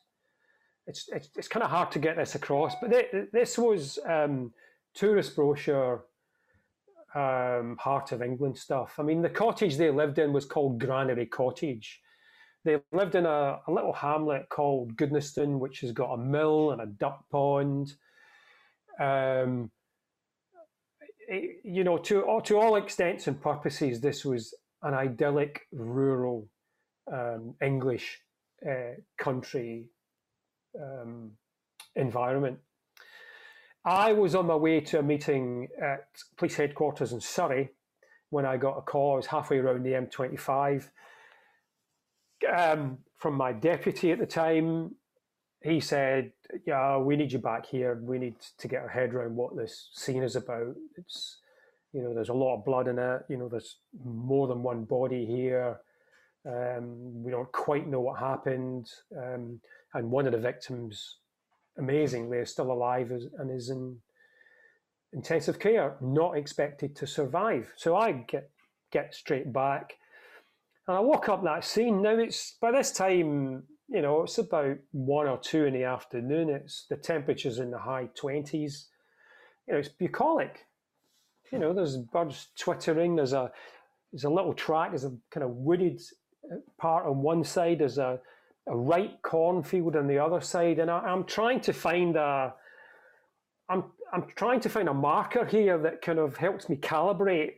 it's 0.90 1.08
it's, 1.08 1.28
it's 1.36 1.48
kind 1.48 1.62
of 1.62 1.70
hard 1.70 1.90
to 1.92 1.98
get 1.98 2.16
this 2.16 2.34
across, 2.34 2.74
but 2.80 2.90
this 3.32 3.56
was 3.56 3.98
um, 4.06 4.52
tourist 4.94 5.36
brochure 5.36 6.04
um, 7.14 7.76
heart 7.78 8.12
of 8.12 8.22
England 8.22 8.58
stuff. 8.58 8.96
I 8.98 9.02
mean, 9.02 9.22
the 9.22 9.30
cottage 9.30 9.76
they 9.76 9.90
lived 9.90 10.18
in 10.18 10.32
was 10.32 10.44
called 10.44 10.80
Granary 10.80 11.26
Cottage. 11.26 12.00
They 12.64 12.78
lived 12.92 13.14
in 13.14 13.24
a, 13.24 13.60
a 13.66 13.72
little 13.72 13.92
hamlet 13.92 14.48
called 14.48 14.96
Goodnestone, 14.96 15.58
which 15.58 15.80
has 15.80 15.92
got 15.92 16.12
a 16.12 16.18
mill 16.18 16.72
and 16.72 16.82
a 16.82 16.86
duck 16.86 17.24
pond. 17.30 17.94
Um, 18.98 19.70
it, 21.26 21.60
you 21.64 21.84
know, 21.84 21.98
to 21.98 22.40
to 22.44 22.58
all 22.58 22.76
extents 22.76 23.28
and 23.28 23.40
purposes, 23.40 24.00
this 24.00 24.24
was 24.24 24.54
an 24.82 24.94
idyllic 24.94 25.62
rural 25.72 26.48
um, 27.12 27.54
English 27.62 28.18
uh, 28.68 28.94
country 29.18 29.88
um, 30.80 31.32
environment. 31.96 32.58
I 33.84 34.12
was 34.12 34.34
on 34.34 34.46
my 34.46 34.56
way 34.56 34.80
to 34.80 34.98
a 34.98 35.02
meeting 35.02 35.68
at 35.80 36.06
police 36.36 36.56
headquarters 36.56 37.12
in 37.12 37.20
Surrey 37.20 37.70
when 38.28 38.44
I 38.44 38.56
got 38.56 38.76
a 38.76 38.82
call. 38.82 39.14
I 39.14 39.16
was 39.16 39.26
halfway 39.26 39.58
around 39.58 39.84
the 39.84 39.92
M25 39.92 40.90
um, 42.54 42.98
from 43.16 43.34
my 43.34 43.52
deputy 43.52 44.12
at 44.12 44.18
the 44.18 44.26
time. 44.26 44.96
He 45.62 45.80
said, 45.80 46.32
"Yeah, 46.66 46.98
we 46.98 47.16
need 47.16 47.32
you 47.32 47.38
back 47.38 47.66
here. 47.66 48.00
We 48.02 48.18
need 48.18 48.36
to 48.58 48.68
get 48.68 48.82
our 48.82 48.88
head 48.88 49.14
around 49.14 49.36
what 49.36 49.56
this 49.56 49.90
scene 49.92 50.22
is 50.22 50.36
about. 50.36 50.74
It's, 50.96 51.38
you 51.92 52.02
know, 52.02 52.14
there's 52.14 52.30
a 52.30 52.34
lot 52.34 52.56
of 52.56 52.64
blood 52.64 52.88
in 52.88 52.98
it. 52.98 53.22
You 53.28 53.36
know, 53.36 53.48
there's 53.48 53.76
more 54.04 54.46
than 54.46 54.62
one 54.62 54.84
body 54.84 55.26
here. 55.26 55.78
Um, 56.46 57.22
we 57.22 57.30
don't 57.30 57.52
quite 57.52 57.86
know 57.86 58.00
what 58.00 58.18
happened. 58.18 58.90
Um, 59.16 59.60
and 59.94 60.10
one 60.10 60.26
of 60.26 60.32
the 60.32 60.38
victims, 60.38 61.18
amazingly, 61.78 62.38
is 62.38 62.50
still 62.50 62.70
alive 62.70 63.10
and 63.10 63.50
is 63.50 63.70
in 63.70 63.98
intensive 65.12 65.58
care, 65.58 65.96
not 66.00 66.36
expected 66.36 66.94
to 66.96 67.06
survive. 67.06 67.72
So 67.76 67.96
I 67.96 68.12
get 68.12 68.50
get 68.92 69.14
straight 69.14 69.52
back, 69.52 69.94
and 70.86 70.96
I 70.96 71.00
walk 71.00 71.28
up 71.28 71.42
that 71.44 71.64
scene. 71.64 72.02
Now 72.02 72.18
it's 72.18 72.56
by 72.60 72.72
this 72.72 72.92
time, 72.92 73.64
you 73.88 74.02
know, 74.02 74.22
it's 74.22 74.38
about 74.38 74.76
one 74.92 75.28
or 75.28 75.38
two 75.38 75.64
in 75.64 75.74
the 75.74 75.84
afternoon. 75.84 76.50
It's 76.50 76.86
the 76.88 76.96
temperatures 76.96 77.58
in 77.58 77.70
the 77.70 77.78
high 77.78 78.08
twenties. 78.14 78.88
You 79.66 79.74
know, 79.74 79.80
it's 79.80 79.88
bucolic. 79.88 80.66
You 81.52 81.58
know, 81.58 81.72
there's 81.72 81.96
birds 81.96 82.48
twittering. 82.56 83.16
There's 83.16 83.32
a 83.32 83.50
there's 84.12 84.24
a 84.24 84.30
little 84.30 84.54
track. 84.54 84.90
There's 84.90 85.04
a 85.04 85.16
kind 85.30 85.44
of 85.44 85.50
wooded 85.50 86.00
uh, 86.50 86.56
part 86.78 87.06
on 87.06 87.22
one 87.22 87.44
side, 87.44 87.80
there's 87.80 87.98
a, 87.98 88.18
a 88.70 88.76
right 88.76 89.20
cornfield 89.22 89.96
on 89.96 90.06
the 90.06 90.18
other 90.18 90.40
side, 90.40 90.78
and 90.78 90.90
I, 90.90 91.12
am 91.12 91.24
trying 91.24 91.60
to 91.62 91.72
find 91.72 92.16
a 92.16 92.54
I'm 93.68 93.84
I'm 94.12 94.26
trying 94.34 94.60
to 94.60 94.68
find 94.68 94.88
a 94.88 94.94
marker 94.94 95.44
here 95.44 95.78
that 95.78 96.02
kind 96.02 96.18
of 96.18 96.36
helps 96.36 96.68
me 96.68 96.76
calibrate 96.76 97.54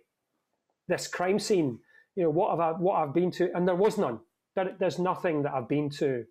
this 0.88 1.06
crime 1.06 1.38
scene. 1.38 1.78
You 2.16 2.24
know 2.24 2.30
what 2.30 2.50
have 2.50 2.60
I 2.60 2.72
what 2.72 2.96
I've 2.96 3.14
been 3.14 3.30
to, 3.32 3.54
and 3.54 3.68
there 3.68 3.74
was 3.74 3.98
none. 3.98 4.20
There, 4.56 4.74
there's 4.78 4.98
nothing 4.98 5.42
that 5.42 5.54
I've 5.54 5.68
been 5.68 5.90
to 5.90 6.24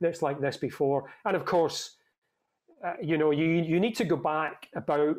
that's 0.00 0.22
like 0.22 0.40
this 0.40 0.56
before. 0.56 1.10
And 1.24 1.36
of 1.36 1.44
course, 1.44 1.96
uh, 2.84 2.94
you 3.02 3.18
know 3.18 3.30
you 3.30 3.46
you 3.46 3.80
need 3.80 3.96
to 3.96 4.04
go 4.04 4.16
back 4.16 4.68
about 4.74 5.16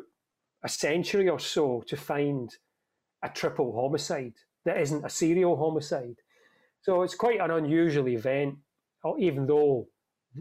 a 0.62 0.68
century 0.68 1.28
or 1.28 1.38
so 1.38 1.82
to 1.88 1.96
find 1.96 2.56
a 3.22 3.28
triple 3.28 3.72
homicide 3.72 4.34
that 4.64 4.80
isn't 4.80 5.04
a 5.04 5.10
serial 5.10 5.56
homicide. 5.56 6.16
So 6.82 7.02
it's 7.02 7.14
quite 7.14 7.40
an 7.40 7.50
unusual 7.50 8.08
event, 8.08 8.56
even 9.18 9.46
though 9.46 9.88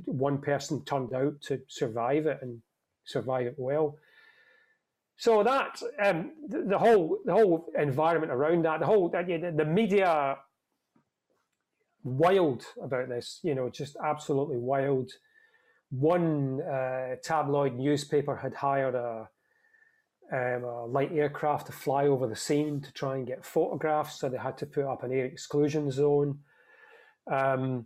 one 0.06 0.40
person 0.40 0.84
turned 0.86 1.14
out 1.14 1.42
to 1.42 1.62
survive 1.68 2.26
it 2.26 2.40
and 2.42 2.62
survive 3.06 3.48
it 3.48 3.56
well. 3.58 3.98
So 5.18 5.44
that 5.44 5.82
um, 6.04 6.32
the, 6.48 6.64
the, 6.64 6.78
whole 6.78 7.20
the 7.26 7.34
whole 7.34 7.68
environment 7.78 8.32
around 8.32 8.66
that, 8.66 8.80
the 8.80 8.86
whole 8.86 9.10
the, 9.10 9.54
the 9.56 9.66
media 9.66 10.38
wild 12.04 12.66
about 12.82 13.10
this, 13.10 13.40
you 13.44 13.56
know, 13.56 13.70
just 13.70 13.96
absolutely 14.04 14.58
wild. 14.58 15.12
One 15.92 16.62
uh, 16.62 17.16
tabloid 17.24 17.76
newspaper 17.76 18.36
had 18.36 18.56
hired 18.56 18.96
a 18.96 19.30
um, 20.32 20.64
a 20.64 20.86
light 20.86 21.12
aircraft 21.14 21.68
to 21.68 21.72
fly 21.74 22.08
over 22.08 22.26
the 22.26 22.36
scene 22.36 22.82
to 22.82 22.92
try 22.94 23.18
and 23.18 23.28
get 23.28 23.46
photographs. 23.46 24.20
So 24.20 24.30
they 24.30 24.38
had 24.38 24.58
to 24.60 24.66
put 24.66 24.86
up 24.86 25.04
an 25.04 25.12
air 25.12 25.26
exclusion 25.26 25.92
zone. 25.92 26.40
Um, 27.32 27.86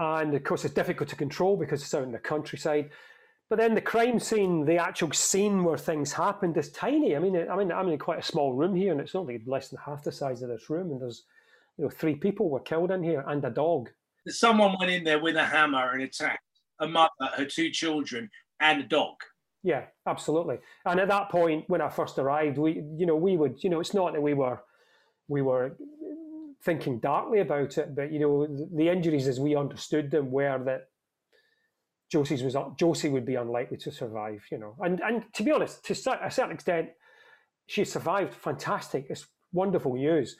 and 0.00 0.34
of 0.34 0.42
course, 0.44 0.64
it's 0.64 0.74
difficult 0.74 1.10
to 1.10 1.16
control 1.16 1.58
because 1.58 1.82
it's 1.82 1.94
out 1.94 2.04
in 2.04 2.10
the 2.10 2.18
countryside. 2.18 2.88
But 3.50 3.58
then 3.58 3.74
the 3.74 3.82
crime 3.82 4.18
scene, 4.18 4.64
the 4.64 4.78
actual 4.78 5.12
scene 5.12 5.62
where 5.62 5.76
things 5.76 6.12
happened, 6.12 6.56
is 6.56 6.70
tiny. 6.70 7.14
I 7.14 7.18
mean, 7.18 7.36
I 7.50 7.54
mean, 7.54 7.70
I'm 7.70 7.88
in 7.88 7.98
quite 7.98 8.20
a 8.20 8.22
small 8.22 8.54
room 8.54 8.74
here, 8.74 8.92
and 8.92 9.00
it's 9.00 9.14
only 9.14 9.42
less 9.44 9.68
than 9.68 9.78
half 9.84 10.02
the 10.02 10.10
size 10.10 10.40
of 10.40 10.48
this 10.48 10.70
room. 10.70 10.90
And 10.90 11.02
there's, 11.02 11.24
you 11.76 11.84
know, 11.84 11.90
three 11.90 12.14
people 12.14 12.48
were 12.48 12.60
killed 12.60 12.90
in 12.90 13.02
here 13.02 13.24
and 13.28 13.44
a 13.44 13.50
dog. 13.50 13.90
Someone 14.26 14.74
went 14.78 14.90
in 14.90 15.04
there 15.04 15.18
with 15.18 15.36
a 15.36 15.44
hammer 15.44 15.90
and 15.90 16.02
attacked 16.02 16.44
a 16.78 16.88
mother, 16.88 17.10
her 17.34 17.44
two 17.44 17.70
children, 17.70 18.30
and 18.60 18.80
a 18.80 18.84
dog. 18.84 19.16
Yeah, 19.62 19.84
absolutely. 20.06 20.60
And 20.86 20.98
at 20.98 21.08
that 21.08 21.28
point, 21.28 21.64
when 21.68 21.82
I 21.82 21.90
first 21.90 22.18
arrived, 22.18 22.56
we, 22.56 22.82
you 22.96 23.04
know, 23.04 23.16
we 23.16 23.36
would, 23.36 23.62
you 23.62 23.68
know, 23.68 23.80
it's 23.80 23.92
not 23.92 24.14
that 24.14 24.22
we 24.22 24.32
were, 24.32 24.62
we 25.28 25.42
were 25.42 25.76
thinking 26.62 26.98
darkly 26.98 27.40
about 27.40 27.78
it, 27.78 27.94
but 27.94 28.12
you 28.12 28.18
know, 28.18 28.46
the, 28.74 28.88
injuries 28.88 29.28
as 29.28 29.40
we 29.40 29.56
understood 29.56 30.10
them 30.10 30.30
were 30.30 30.62
that 30.64 30.88
Josie's 32.10 32.42
was 32.42 32.56
Josie 32.76 33.08
would 33.08 33.24
be 33.24 33.36
unlikely 33.36 33.76
to 33.78 33.90
survive, 33.90 34.44
you 34.50 34.58
know. 34.58 34.74
And 34.80 35.00
and 35.00 35.24
to 35.34 35.42
be 35.42 35.52
honest, 35.52 35.84
to 35.86 35.92
a 35.92 36.30
certain 36.30 36.52
extent, 36.52 36.88
she 37.66 37.84
survived. 37.84 38.34
Fantastic, 38.34 39.06
it's 39.08 39.26
wonderful 39.52 39.94
news. 39.94 40.36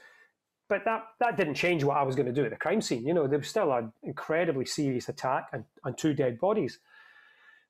But 0.68 0.84
that 0.84 1.02
that 1.20 1.36
didn't 1.36 1.54
change 1.54 1.84
what 1.84 1.96
I 1.96 2.02
was 2.02 2.16
going 2.16 2.26
to 2.26 2.32
do 2.32 2.44
at 2.44 2.50
the 2.50 2.56
crime 2.56 2.80
scene. 2.80 3.06
You 3.06 3.14
know, 3.14 3.26
there 3.26 3.38
was 3.38 3.48
still 3.48 3.72
an 3.72 3.92
incredibly 4.02 4.66
serious 4.66 5.08
attack 5.08 5.48
and, 5.52 5.64
and 5.84 5.96
two 5.96 6.12
dead 6.12 6.38
bodies, 6.38 6.80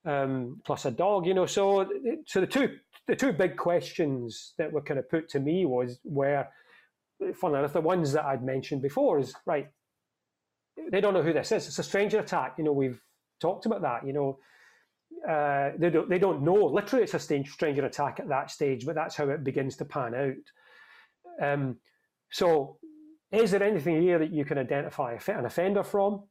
um, 0.04 0.60
plus 0.64 0.86
a 0.86 0.90
dog. 0.90 1.26
You 1.26 1.34
know, 1.34 1.46
so 1.46 1.88
so 2.26 2.40
the 2.40 2.46
two 2.46 2.78
the 3.06 3.16
two 3.16 3.32
big 3.32 3.56
questions 3.56 4.54
that 4.56 4.72
were 4.72 4.82
kind 4.82 5.00
of 5.00 5.10
put 5.10 5.28
to 5.30 5.40
me 5.40 5.66
was 5.66 5.98
where, 6.04 6.50
funny 7.34 7.58
enough, 7.58 7.72
the 7.72 7.80
ones 7.80 8.12
that 8.12 8.24
I'd 8.24 8.42
mentioned 8.42 8.82
before 8.82 9.18
is 9.18 9.34
right. 9.46 9.68
They 10.90 11.00
don't 11.00 11.14
know 11.14 11.22
who 11.22 11.32
this 11.32 11.52
is. 11.52 11.66
It's 11.66 11.78
a 11.78 11.82
stranger 11.82 12.18
attack. 12.20 12.54
You 12.58 12.64
know, 12.64 12.72
we've 12.72 13.00
talked 13.40 13.66
about 13.66 13.82
that. 13.82 14.06
You 14.06 14.12
know, 14.12 14.38
uh, 15.28 15.72
they 15.78 15.90
don't 15.90 16.08
they 16.08 16.18
don't 16.18 16.42
know. 16.42 16.66
Literally, 16.66 17.04
it's 17.04 17.14
a 17.14 17.44
stranger 17.44 17.84
attack 17.84 18.20
at 18.20 18.28
that 18.28 18.50
stage, 18.50 18.86
but 18.86 18.94
that's 18.94 19.16
how 19.16 19.28
it 19.28 19.44
begins 19.44 19.76
to 19.76 19.84
pan 19.84 20.14
out. 20.14 21.46
Um, 21.46 21.76
so, 22.30 22.78
is 23.32 23.50
there 23.50 23.62
anything 23.62 24.00
here 24.00 24.18
that 24.18 24.32
you 24.32 24.44
can 24.44 24.58
identify 24.58 25.16
an 25.28 25.44
offender 25.44 25.82
from, 25.82 26.24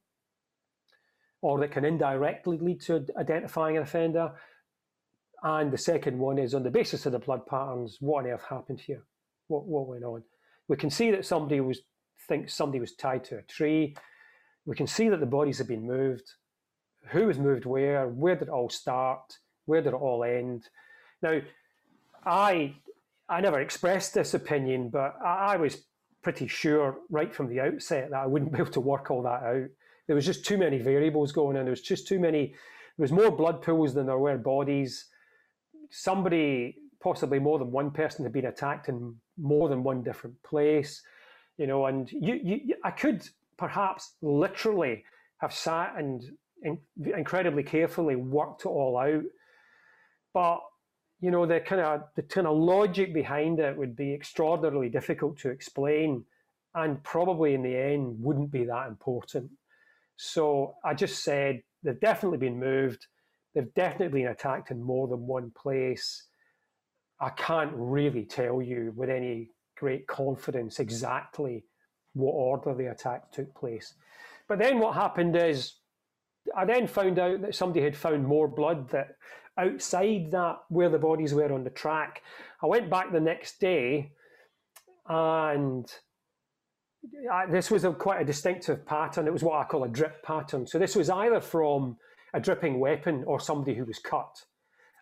or 1.41 1.59
that 1.59 1.71
can 1.71 1.85
indirectly 1.85 2.57
lead 2.59 2.81
to 2.81 3.05
identifying 3.17 3.77
an 3.77 3.83
offender? 3.83 4.31
And 5.41 5.71
the 5.71 5.77
second 5.77 6.17
one 6.17 6.37
is 6.37 6.53
on 6.53 6.63
the 6.63 6.71
basis 6.71 7.05
of 7.05 7.13
the 7.13 7.19
blood 7.19 7.45
patterns, 7.45 7.97
what 8.01 8.25
on 8.25 8.31
earth 8.31 8.43
happened 8.49 8.81
here? 8.81 9.03
What 9.47 9.65
what 9.65 9.87
went 9.87 10.03
on? 10.03 10.23
We 10.69 10.77
can 10.77 10.89
see 10.89 11.11
that 11.11 11.25
somebody 11.25 11.59
was 11.59 11.81
thinks 12.29 12.53
somebody 12.53 12.79
was 12.79 12.95
tied 12.95 13.25
to 13.25 13.39
a 13.39 13.41
tree. 13.41 13.95
We 14.65 14.75
can 14.75 14.87
see 14.87 15.09
that 15.09 15.19
the 15.19 15.25
bodies 15.25 15.57
have 15.57 15.67
been 15.67 15.85
moved 15.85 16.31
who 17.07 17.27
was 17.27 17.37
moved 17.37 17.65
where, 17.65 18.07
where 18.07 18.35
did 18.35 18.47
it 18.47 18.51
all 18.51 18.69
start, 18.69 19.37
where 19.65 19.81
did 19.81 19.93
it 19.93 19.95
all 19.95 20.23
end. 20.23 20.63
Now, 21.21 21.39
I 22.25 22.75
I 23.27 23.41
never 23.41 23.59
expressed 23.59 24.13
this 24.13 24.33
opinion, 24.33 24.89
but 24.89 25.15
I, 25.23 25.53
I 25.53 25.57
was 25.57 25.83
pretty 26.23 26.47
sure 26.47 26.97
right 27.09 27.33
from 27.33 27.47
the 27.47 27.59
outset 27.59 28.09
that 28.09 28.19
I 28.19 28.25
wouldn't 28.25 28.51
be 28.53 28.59
able 28.59 28.71
to 28.71 28.79
work 28.79 29.11
all 29.11 29.23
that 29.23 29.43
out. 29.43 29.67
There 30.07 30.15
was 30.15 30.25
just 30.25 30.45
too 30.45 30.57
many 30.57 30.79
variables 30.79 31.31
going 31.31 31.55
on. 31.57 31.65
There 31.65 31.71
was 31.71 31.81
just 31.81 32.07
too 32.07 32.19
many. 32.19 32.47
There 32.97 33.03
was 33.03 33.11
more 33.11 33.31
blood 33.31 33.61
pools 33.61 33.93
than 33.93 34.07
there 34.07 34.17
were 34.17 34.37
bodies. 34.37 35.05
Somebody, 35.91 36.75
possibly 37.01 37.39
more 37.39 37.59
than 37.59 37.71
one 37.71 37.91
person, 37.91 38.25
had 38.25 38.33
been 38.33 38.45
attacked 38.45 38.89
in 38.89 39.15
more 39.37 39.69
than 39.69 39.83
one 39.83 40.03
different 40.03 40.41
place. 40.43 41.01
You 41.57 41.67
know, 41.67 41.85
and 41.87 42.11
you, 42.11 42.35
you 42.35 42.75
I 42.83 42.91
could 42.91 43.27
perhaps 43.57 44.13
literally 44.21 45.03
have 45.37 45.53
sat 45.53 45.93
and 45.97 46.23
in, 46.63 46.77
incredibly 47.15 47.63
carefully 47.63 48.15
worked 48.15 48.61
it 48.61 48.69
all 48.69 48.97
out. 48.97 49.23
But 50.33 50.59
you 51.21 51.31
know 51.31 51.45
the 51.45 51.59
kind 51.59 51.81
of 51.81 52.03
the 52.15 52.21
kind 52.21 52.47
of 52.47 52.57
logic 52.57 53.13
behind 53.13 53.59
it 53.59 53.75
would 53.77 53.95
be 53.95 54.13
extraordinarily 54.13 54.89
difficult 54.89 55.37
to 55.39 55.49
explain, 55.49 56.23
and 56.75 57.03
probably 57.03 57.53
in 57.53 57.63
the 57.63 57.75
end 57.75 58.17
wouldn't 58.21 58.51
be 58.51 58.63
that 58.65 58.87
important. 58.87 59.49
So 60.15 60.75
I 60.83 60.93
just 60.93 61.23
said 61.23 61.61
they've 61.83 61.99
definitely 61.99 62.37
been 62.37 62.59
moved. 62.59 63.07
They've 63.53 63.73
definitely 63.73 64.21
been 64.21 64.31
attacked 64.31 64.71
in 64.71 64.81
more 64.81 65.07
than 65.07 65.25
one 65.25 65.51
place. 65.51 66.25
I 67.21 67.29
can't 67.29 67.71
really 67.75 68.23
tell 68.23 68.61
you 68.61 68.93
with 68.95 69.09
any 69.09 69.49
great 69.77 70.07
confidence 70.07 70.79
exactly 70.79 71.65
what 72.13 72.31
order 72.31 72.73
the 72.73 72.91
attack 72.91 73.31
took 73.31 73.53
place. 73.55 73.93
But 74.47 74.59
then 74.59 74.79
what 74.79 74.95
happened 74.95 75.35
is 75.35 75.75
I 76.55 76.65
then 76.65 76.87
found 76.87 77.19
out 77.19 77.41
that 77.41 77.55
somebody 77.55 77.83
had 77.83 77.95
found 77.95 78.25
more 78.25 78.47
blood 78.47 78.89
that 78.89 79.15
outside 79.57 80.31
that 80.31 80.59
where 80.69 80.89
the 80.89 80.97
bodies 80.97 81.33
were 81.33 81.51
on 81.51 81.63
the 81.63 81.69
track. 81.69 82.21
I 82.63 82.67
went 82.67 82.89
back 82.89 83.11
the 83.11 83.19
next 83.19 83.59
day, 83.59 84.13
and 85.07 85.85
I, 87.31 87.45
this 87.45 87.69
was 87.69 87.83
a, 87.83 87.91
quite 87.91 88.21
a 88.21 88.25
distinctive 88.25 88.85
pattern. 88.85 89.27
It 89.27 89.33
was 89.33 89.43
what 89.43 89.59
I 89.59 89.65
call 89.65 89.83
a 89.83 89.89
drip 89.89 90.23
pattern. 90.23 90.65
So 90.65 90.79
this 90.79 90.95
was 90.95 91.09
either 91.09 91.41
from 91.41 91.97
a 92.33 92.39
dripping 92.39 92.79
weapon 92.79 93.23
or 93.25 93.39
somebody 93.39 93.75
who 93.75 93.85
was 93.85 93.99
cut. 93.99 94.45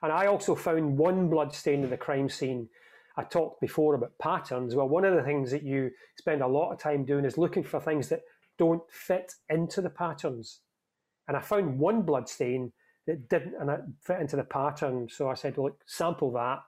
And 0.01 0.11
I 0.11 0.27
also 0.27 0.55
found 0.55 0.97
one 0.97 1.29
blood 1.29 1.53
stain 1.53 1.83
in 1.83 1.89
the 1.89 1.97
crime 1.97 2.29
scene. 2.29 2.69
I 3.17 3.23
talked 3.23 3.61
before 3.61 3.95
about 3.95 4.17
patterns. 4.19 4.75
Well, 4.75 4.87
one 4.87 5.05
of 5.05 5.15
the 5.15 5.23
things 5.23 5.49
that 5.51 5.63
you 5.63 5.91
spend 6.17 6.41
a 6.41 6.47
lot 6.47 6.71
of 6.71 6.79
time 6.79 7.03
doing 7.03 7.25
is 7.25 7.37
looking 7.37 7.63
for 7.63 7.79
things 7.79 8.09
that 8.09 8.21
don't 8.57 8.83
fit 8.91 9.33
into 9.49 9.81
the 9.81 9.89
patterns. 9.89 10.59
And 11.27 11.35
I 11.35 11.41
found 11.41 11.79
one 11.79 12.03
blood 12.03 12.29
stain 12.29 12.71
that 13.07 13.27
didn't 13.29 13.55
and 13.59 13.69
it 13.69 13.81
fit 14.01 14.19
into 14.19 14.35
the 14.35 14.43
pattern. 14.43 15.07
So 15.09 15.29
I 15.29 15.33
said, 15.33 15.57
look, 15.57 15.81
sample 15.85 16.31
that. 16.33 16.59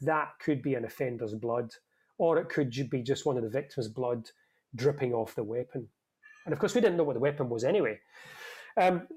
That 0.00 0.32
could 0.40 0.62
be 0.62 0.74
an 0.74 0.84
offender's 0.84 1.34
blood, 1.34 1.70
or 2.18 2.38
it 2.38 2.48
could 2.48 2.70
be 2.90 3.02
just 3.02 3.26
one 3.26 3.36
of 3.36 3.42
the 3.42 3.48
victim's 3.48 3.88
blood 3.88 4.30
dripping 4.76 5.12
off 5.12 5.34
the 5.34 5.42
weapon. 5.42 5.88
And 6.44 6.52
of 6.52 6.60
course, 6.60 6.74
we 6.74 6.80
didn't 6.80 6.96
know 6.96 7.04
what 7.04 7.14
the 7.14 7.20
weapon 7.20 7.48
was 7.48 7.64
anyway. 7.64 7.98
Um, 8.76 9.08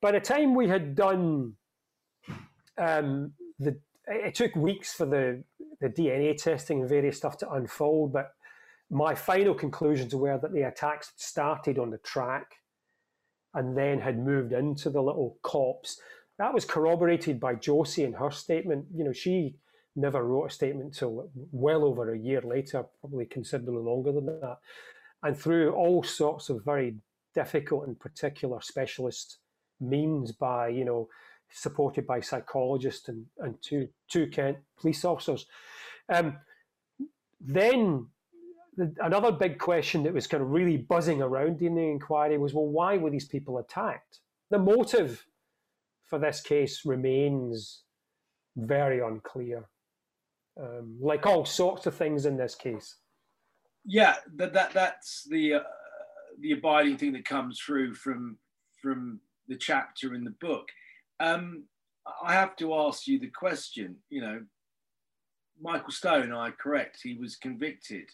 by 0.00 0.12
the 0.12 0.20
time 0.20 0.54
we 0.54 0.66
had 0.66 0.94
done 0.94 1.54
um, 2.80 3.32
the, 3.58 3.78
it 4.06 4.34
took 4.34 4.54
weeks 4.56 4.92
for 4.92 5.06
the 5.06 5.44
the 5.80 5.88
DNA 5.88 6.36
testing 6.36 6.80
and 6.80 6.88
various 6.88 7.16
stuff 7.16 7.38
to 7.38 7.50
unfold, 7.50 8.12
but 8.12 8.32
my 8.90 9.14
final 9.14 9.54
conclusions 9.54 10.14
were 10.14 10.38
that 10.38 10.52
the 10.52 10.62
attacks 10.62 11.12
started 11.16 11.78
on 11.78 11.90
the 11.90 11.98
track 11.98 12.56
and 13.54 13.76
then 13.76 13.98
had 13.98 14.18
moved 14.18 14.52
into 14.52 14.90
the 14.90 15.02
little 15.02 15.38
copse. 15.42 16.00
That 16.38 16.52
was 16.52 16.64
corroborated 16.64 17.40
by 17.40 17.54
Josie 17.54 18.04
in 18.04 18.12
her 18.12 18.30
statement. 18.30 18.86
You 18.94 19.04
know, 19.04 19.12
she 19.12 19.56
never 19.96 20.24
wrote 20.24 20.46
a 20.46 20.50
statement 20.50 20.94
till 20.94 21.30
well 21.50 21.84
over 21.84 22.12
a 22.12 22.18
year 22.18 22.42
later, 22.42 22.84
probably 23.00 23.26
considerably 23.26 23.82
longer 23.82 24.12
than 24.12 24.26
that. 24.26 24.58
And 25.22 25.36
through 25.36 25.72
all 25.72 26.02
sorts 26.02 26.48
of 26.48 26.64
very 26.64 26.96
difficult 27.34 27.86
and 27.86 27.98
particular 27.98 28.60
specialist 28.60 29.38
means 29.80 30.32
by, 30.32 30.68
you 30.68 30.84
know, 30.84 31.08
supported 31.52 32.06
by 32.06 32.20
psychologists 32.20 33.08
and, 33.08 33.26
and 33.38 33.54
two, 33.62 33.88
two 34.08 34.26
Kent 34.28 34.58
police 34.78 35.04
officers. 35.04 35.46
Um, 36.08 36.36
then 37.40 38.06
another 39.00 39.32
big 39.32 39.58
question 39.58 40.02
that 40.04 40.14
was 40.14 40.26
kind 40.26 40.42
of 40.42 40.50
really 40.50 40.76
buzzing 40.76 41.22
around 41.22 41.62
in 41.62 41.74
the 41.74 41.82
inquiry 41.82 42.38
was 42.38 42.54
well, 42.54 42.66
why 42.66 42.96
were 42.96 43.10
these 43.10 43.26
people 43.26 43.58
attacked? 43.58 44.20
The 44.50 44.58
motive 44.58 45.26
for 46.04 46.18
this 46.18 46.40
case 46.40 46.84
remains 46.84 47.82
very 48.56 49.00
unclear, 49.00 49.68
um, 50.60 50.96
like 51.00 51.26
all 51.26 51.44
sorts 51.44 51.86
of 51.86 51.94
things 51.94 52.26
in 52.26 52.36
this 52.36 52.54
case. 52.54 52.96
Yeah, 53.84 54.16
that, 54.36 54.52
that 54.52 54.72
that's 54.72 55.26
the 55.30 55.54
uh, 55.54 55.60
the 56.40 56.52
abiding 56.52 56.98
thing 56.98 57.12
that 57.12 57.24
comes 57.24 57.60
through 57.60 57.94
from 57.94 58.38
from 58.82 59.20
the 59.48 59.56
chapter 59.56 60.14
in 60.14 60.24
the 60.24 60.34
book. 60.40 60.68
Um, 61.20 61.64
I 62.22 62.32
have 62.32 62.56
to 62.56 62.74
ask 62.74 63.06
you 63.06 63.20
the 63.20 63.30
question. 63.30 63.96
You 64.08 64.22
know, 64.22 64.40
Michael 65.60 65.92
Stone, 65.92 66.32
I 66.32 66.50
correct? 66.50 67.00
He 67.02 67.14
was 67.14 67.36
convicted 67.36 68.08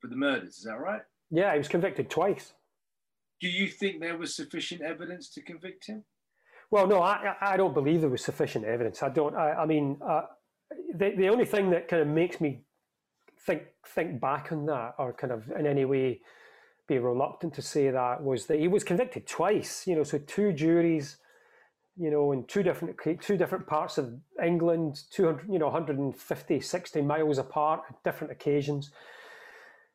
for 0.00 0.08
the 0.08 0.16
murders. 0.16 0.58
Is 0.58 0.64
that 0.64 0.78
right? 0.78 1.02
Yeah, 1.30 1.52
he 1.52 1.58
was 1.58 1.68
convicted 1.68 2.08
twice. 2.08 2.52
Do 3.40 3.48
you 3.48 3.68
think 3.68 4.00
there 4.00 4.16
was 4.16 4.34
sufficient 4.34 4.80
evidence 4.80 5.28
to 5.30 5.42
convict 5.42 5.86
him? 5.86 6.04
Well, 6.70 6.86
no, 6.86 7.02
I, 7.02 7.34
I 7.40 7.56
don't 7.56 7.74
believe 7.74 8.00
there 8.00 8.10
was 8.10 8.24
sufficient 8.24 8.64
evidence. 8.64 9.02
I 9.02 9.08
don't. 9.08 9.36
I, 9.36 9.52
I 9.52 9.66
mean, 9.66 9.98
uh, 10.06 10.22
the 10.94 11.14
the 11.16 11.28
only 11.28 11.44
thing 11.44 11.70
that 11.70 11.88
kind 11.88 12.02
of 12.02 12.08
makes 12.08 12.40
me 12.40 12.62
think 13.46 13.62
think 13.94 14.20
back 14.20 14.52
on 14.52 14.66
that, 14.66 14.94
or 14.98 15.12
kind 15.12 15.32
of 15.32 15.50
in 15.58 15.66
any 15.66 15.84
way 15.84 16.20
be 16.88 16.98
reluctant 16.98 17.52
to 17.54 17.62
say 17.62 17.90
that, 17.90 18.22
was 18.22 18.46
that 18.46 18.58
he 18.58 18.68
was 18.68 18.84
convicted 18.84 19.26
twice. 19.26 19.86
You 19.86 19.96
know, 19.96 20.02
so 20.02 20.18
two 20.18 20.52
juries, 20.52 21.18
you 21.98 22.10
know, 22.10 22.32
in 22.32 22.44
two 22.44 22.62
different 22.62 22.96
two 23.20 23.36
different 23.36 23.66
parts 23.66 23.98
of 23.98 24.12
England, 24.42 25.02
two 25.10 25.26
hundred, 25.26 25.48
you 25.50 25.58
know, 25.58 25.66
150, 25.66 26.60
60 26.60 27.02
miles 27.02 27.38
apart, 27.38 27.82
at 27.88 28.02
different 28.04 28.32
occasions. 28.32 28.90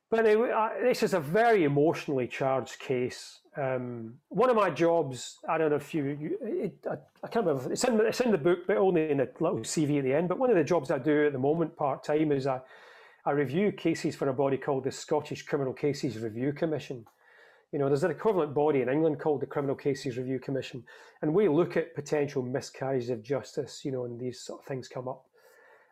But 0.09 0.25
anyway, 0.25 0.51
this 0.81 1.03
is 1.03 1.13
a 1.13 1.21
very 1.21 1.63
emotionally 1.63 2.27
charged 2.27 2.79
case. 2.79 3.39
Um, 3.55 4.15
one 4.27 4.49
of 4.49 4.57
my 4.57 4.69
jobs, 4.69 5.39
I 5.47 5.57
don't 5.57 5.69
know 5.69 5.77
if 5.77 5.93
you, 5.93 6.37
it, 6.41 6.85
I, 6.89 6.95
I, 7.23 7.27
can't 7.29 7.45
remember, 7.45 7.71
it's 7.71 7.83
in, 7.85 7.99
it's 8.01 8.19
in 8.19 8.31
the 8.31 8.37
book, 8.37 8.59
but 8.67 8.77
only 8.77 9.09
in 9.09 9.21
a 9.21 9.27
little 9.39 9.59
CV 9.59 9.99
at 9.99 10.03
the 10.03 10.13
end. 10.13 10.27
But 10.27 10.37
one 10.37 10.49
of 10.49 10.57
the 10.57 10.63
jobs 10.65 10.91
I 10.91 10.97
do 10.99 11.27
at 11.27 11.33
the 11.33 11.39
moment 11.39 11.77
part 11.77 12.03
time 12.03 12.33
is 12.33 12.45
I, 12.45 12.59
I 13.25 13.31
review 13.31 13.71
cases 13.71 14.15
for 14.15 14.27
a 14.27 14.33
body 14.33 14.57
called 14.57 14.83
the 14.83 14.91
Scottish 14.91 15.43
Criminal 15.43 15.73
Cases 15.73 16.17
Review 16.17 16.51
Commission. 16.51 17.05
You 17.71 17.79
know, 17.79 17.87
there's 17.87 18.03
an 18.03 18.11
equivalent 18.11 18.53
body 18.53 18.81
in 18.81 18.89
England 18.89 19.19
called 19.19 19.41
the 19.41 19.45
Criminal 19.45 19.75
Cases 19.75 20.17
Review 20.17 20.39
Commission, 20.39 20.83
and 21.21 21.33
we 21.33 21.47
look 21.47 21.77
at 21.77 21.95
potential 21.95 22.43
miscarriages 22.43 23.09
of 23.09 23.23
justice, 23.23 23.85
you 23.85 23.91
know, 23.91 24.05
and 24.05 24.19
these 24.19 24.41
sort 24.41 24.61
of 24.61 24.65
things 24.67 24.87
come 24.87 25.07
up. 25.07 25.25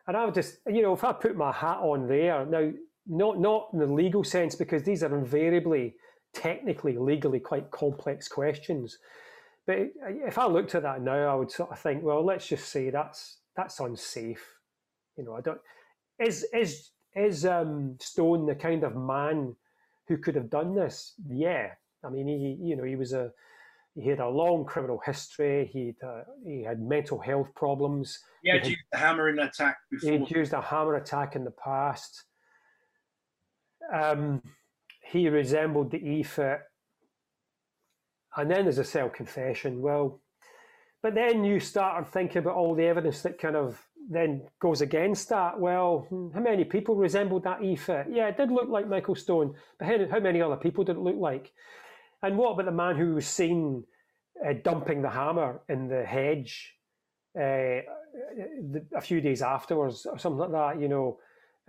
And 0.06 0.16
I 0.16 0.24
would 0.24 0.34
just, 0.34 0.58
you 0.66 0.82
know, 0.82 0.92
if 0.92 1.04
I 1.04 1.12
put 1.12 1.36
my 1.36 1.52
hat 1.52 1.78
on 1.78 2.06
there, 2.06 2.44
now, 2.44 2.70
not, 3.06 3.40
not 3.40 3.68
in 3.72 3.78
the 3.78 3.86
legal 3.86 4.24
sense, 4.24 4.54
because 4.54 4.82
these 4.82 5.02
are 5.02 5.16
invariably 5.16 5.94
technically, 6.34 6.96
legally 6.96 7.40
quite 7.40 7.70
complex 7.70 8.28
questions. 8.28 8.98
But 9.66 9.90
if 10.04 10.38
I 10.38 10.46
looked 10.46 10.74
at 10.74 10.82
that 10.82 11.02
now, 11.02 11.32
I 11.32 11.34
would 11.34 11.50
sort 11.50 11.70
of 11.70 11.78
think, 11.78 12.02
well, 12.02 12.24
let's 12.24 12.46
just 12.46 12.68
say 12.68 12.90
that's 12.90 13.38
that's 13.56 13.80
unsafe. 13.80 14.44
You 15.16 15.24
know, 15.24 15.34
I 15.34 15.40
don't. 15.40 15.60
Is 16.18 16.46
is 16.52 16.90
is 17.14 17.44
um, 17.44 17.96
Stone 18.00 18.46
the 18.46 18.54
kind 18.54 18.84
of 18.84 18.96
man 18.96 19.54
who 20.10 20.18
could 20.18 20.34
have 20.34 20.50
done 20.50 20.74
this? 20.74 21.14
Yeah, 21.28 21.68
I 22.04 22.10
mean, 22.10 22.26
he 22.26 22.58
you 22.60 22.76
know 22.76 22.82
he 22.82 22.96
was 22.96 23.12
a 23.12 23.30
he 23.94 24.08
had 24.08 24.18
a 24.18 24.28
long 24.28 24.64
criminal 24.64 25.00
history. 25.06 25.70
He 25.72 25.94
uh, 26.04 26.22
he 26.44 26.64
had 26.64 26.82
mental 26.82 27.20
health 27.20 27.48
problems. 27.54 28.18
He 28.42 28.50
had, 28.50 28.66
he 28.66 28.70
had 28.70 28.70
used 28.70 28.82
a 28.92 28.98
hammering 28.98 29.38
attack 29.38 29.76
before. 29.88 30.10
He'd 30.10 30.30
used 30.30 30.52
a 30.52 30.60
hammer 30.60 30.96
attack 30.96 31.36
in 31.36 31.44
the 31.44 31.52
past. 31.52 32.24
Um, 33.94 34.42
he 35.00 35.28
resembled 35.28 35.92
the 35.92 35.98
EFIT. 35.98 36.58
And 38.36 38.50
then 38.50 38.64
there's 38.64 38.78
a 38.78 38.84
self 38.84 39.12
confession. 39.12 39.80
Well, 39.80 40.20
but 41.02 41.14
then 41.14 41.44
you 41.44 41.60
start 41.60 42.08
thinking 42.08 42.38
about 42.38 42.56
all 42.56 42.74
the 42.74 42.86
evidence 42.86 43.22
that 43.22 43.38
kind 43.38 43.56
of 43.56 43.80
then 44.10 44.42
goes 44.60 44.80
against 44.80 45.28
that. 45.28 45.58
Well, 45.58 46.06
how 46.34 46.40
many 46.40 46.64
people 46.64 46.96
resembled 46.96 47.44
that 47.44 47.60
EFIT? 47.60 48.06
Yeah, 48.10 48.26
it 48.28 48.36
did 48.36 48.50
look 48.50 48.68
like 48.68 48.88
Michael 48.88 49.14
Stone, 49.14 49.54
but 49.78 49.86
how, 50.10 50.18
many 50.18 50.42
other 50.42 50.56
people 50.56 50.82
did 50.82 50.96
it 50.96 51.00
look 51.00 51.16
like? 51.16 51.52
And 52.22 52.36
what 52.36 52.52
about 52.52 52.66
the 52.66 52.72
man 52.72 52.96
who 52.96 53.14
was 53.14 53.26
seen 53.26 53.84
uh, 54.44 54.54
dumping 54.64 55.00
the 55.00 55.10
hammer 55.10 55.60
in 55.68 55.86
the 55.88 56.04
hedge 56.04 56.74
uh, 57.38 57.82
a 58.96 59.00
few 59.00 59.20
days 59.20 59.42
afterwards, 59.42 60.04
or 60.04 60.18
something 60.18 60.40
like 60.40 60.50
that? 60.50 60.80
You 60.80 60.88
know, 60.88 61.18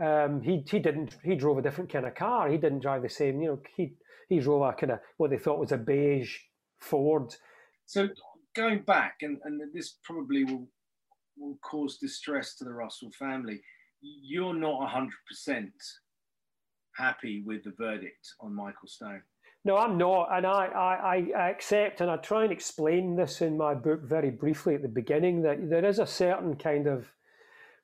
um, 0.03 0.41
he 0.41 0.63
he 0.69 0.79
didn't. 0.79 1.17
He 1.23 1.35
drove 1.35 1.59
a 1.59 1.61
different 1.61 1.91
kind 1.93 2.07
of 2.07 2.15
car. 2.15 2.49
He 2.49 2.57
didn't 2.57 2.79
drive 2.79 3.03
the 3.03 3.09
same. 3.09 3.39
You 3.39 3.49
know, 3.49 3.59
he 3.77 3.93
he 4.29 4.39
drove 4.39 4.63
a 4.63 4.73
kind 4.73 4.93
of 4.93 4.99
what 5.17 5.29
they 5.29 5.37
thought 5.37 5.59
was 5.59 5.71
a 5.71 5.77
beige 5.77 6.37
Ford. 6.79 7.35
So 7.85 8.09
going 8.55 8.81
back, 8.81 9.17
and, 9.21 9.37
and 9.43 9.61
this 9.73 9.97
probably 10.03 10.43
will 10.43 10.67
will 11.41 11.57
cause 11.61 11.97
distress 11.97 12.55
to 12.55 12.63
the 12.63 12.73
Russell 12.73 13.11
family. 13.17 13.59
You're 14.01 14.53
not 14.53 14.89
hundred 14.89 15.19
percent 15.27 15.73
happy 16.95 17.43
with 17.45 17.63
the 17.63 17.73
verdict 17.77 18.27
on 18.39 18.55
Michael 18.55 18.87
Stone. 18.87 19.21
No, 19.63 19.77
I'm 19.77 19.97
not, 19.97 20.29
and 20.31 20.45
I, 20.45 20.65
I, 20.65 21.27
I 21.37 21.49
accept, 21.49 22.01
and 22.01 22.09
I 22.09 22.17
try 22.17 22.43
and 22.43 22.51
explain 22.51 23.15
this 23.15 23.41
in 23.41 23.55
my 23.57 23.75
book 23.75 24.01
very 24.03 24.31
briefly 24.31 24.73
at 24.73 24.81
the 24.81 24.87
beginning 24.87 25.43
that 25.43 25.69
there 25.69 25.85
is 25.85 25.99
a 25.99 26.07
certain 26.07 26.55
kind 26.55 26.87
of 26.87 27.07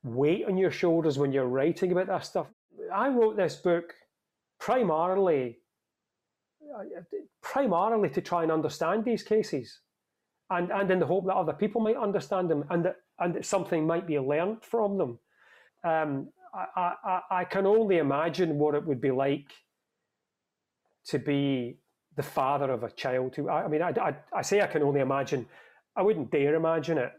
weight 0.03 0.45
on 0.47 0.57
your 0.57 0.71
shoulders 0.71 1.19
when 1.19 1.31
you're 1.31 1.45
writing 1.45 1.91
about 1.91 2.07
that 2.07 2.25
stuff. 2.25 2.47
I 2.93 3.09
wrote 3.09 3.37
this 3.37 3.55
book 3.55 3.93
primarily 4.59 5.59
primarily 7.41 8.09
to 8.09 8.21
try 8.21 8.43
and 8.43 8.51
understand 8.51 9.05
these 9.05 9.23
cases 9.23 9.79
and, 10.49 10.71
and 10.71 10.89
in 10.91 10.99
the 10.99 11.05
hope 11.05 11.25
that 11.25 11.35
other 11.35 11.53
people 11.53 11.81
might 11.81 11.95
understand 11.95 12.49
them 12.49 12.63
and 12.69 12.85
that, 12.85 12.95
and 13.19 13.35
that 13.35 13.45
something 13.45 13.85
might 13.85 14.07
be 14.07 14.19
learned 14.19 14.63
from 14.63 14.97
them. 14.97 15.19
Um, 15.83 16.29
I, 16.53 16.93
I, 17.03 17.21
I 17.31 17.43
can 17.45 17.65
only 17.65 17.97
imagine 17.97 18.57
what 18.57 18.75
it 18.75 18.85
would 18.85 19.01
be 19.01 19.11
like 19.11 19.51
to 21.07 21.19
be 21.19 21.77
the 22.15 22.23
father 22.23 22.71
of 22.71 22.83
a 22.83 22.91
child 22.91 23.35
who, 23.35 23.49
I, 23.49 23.67
mean, 23.67 23.81
I, 23.81 23.89
I, 23.89 24.15
I 24.35 24.41
say 24.41 24.61
I 24.61 24.67
can 24.67 24.81
only 24.81 25.01
imagine, 25.01 25.45
I 25.95 26.01
wouldn't 26.01 26.31
dare 26.31 26.55
imagine 26.55 26.97
it 26.97 27.13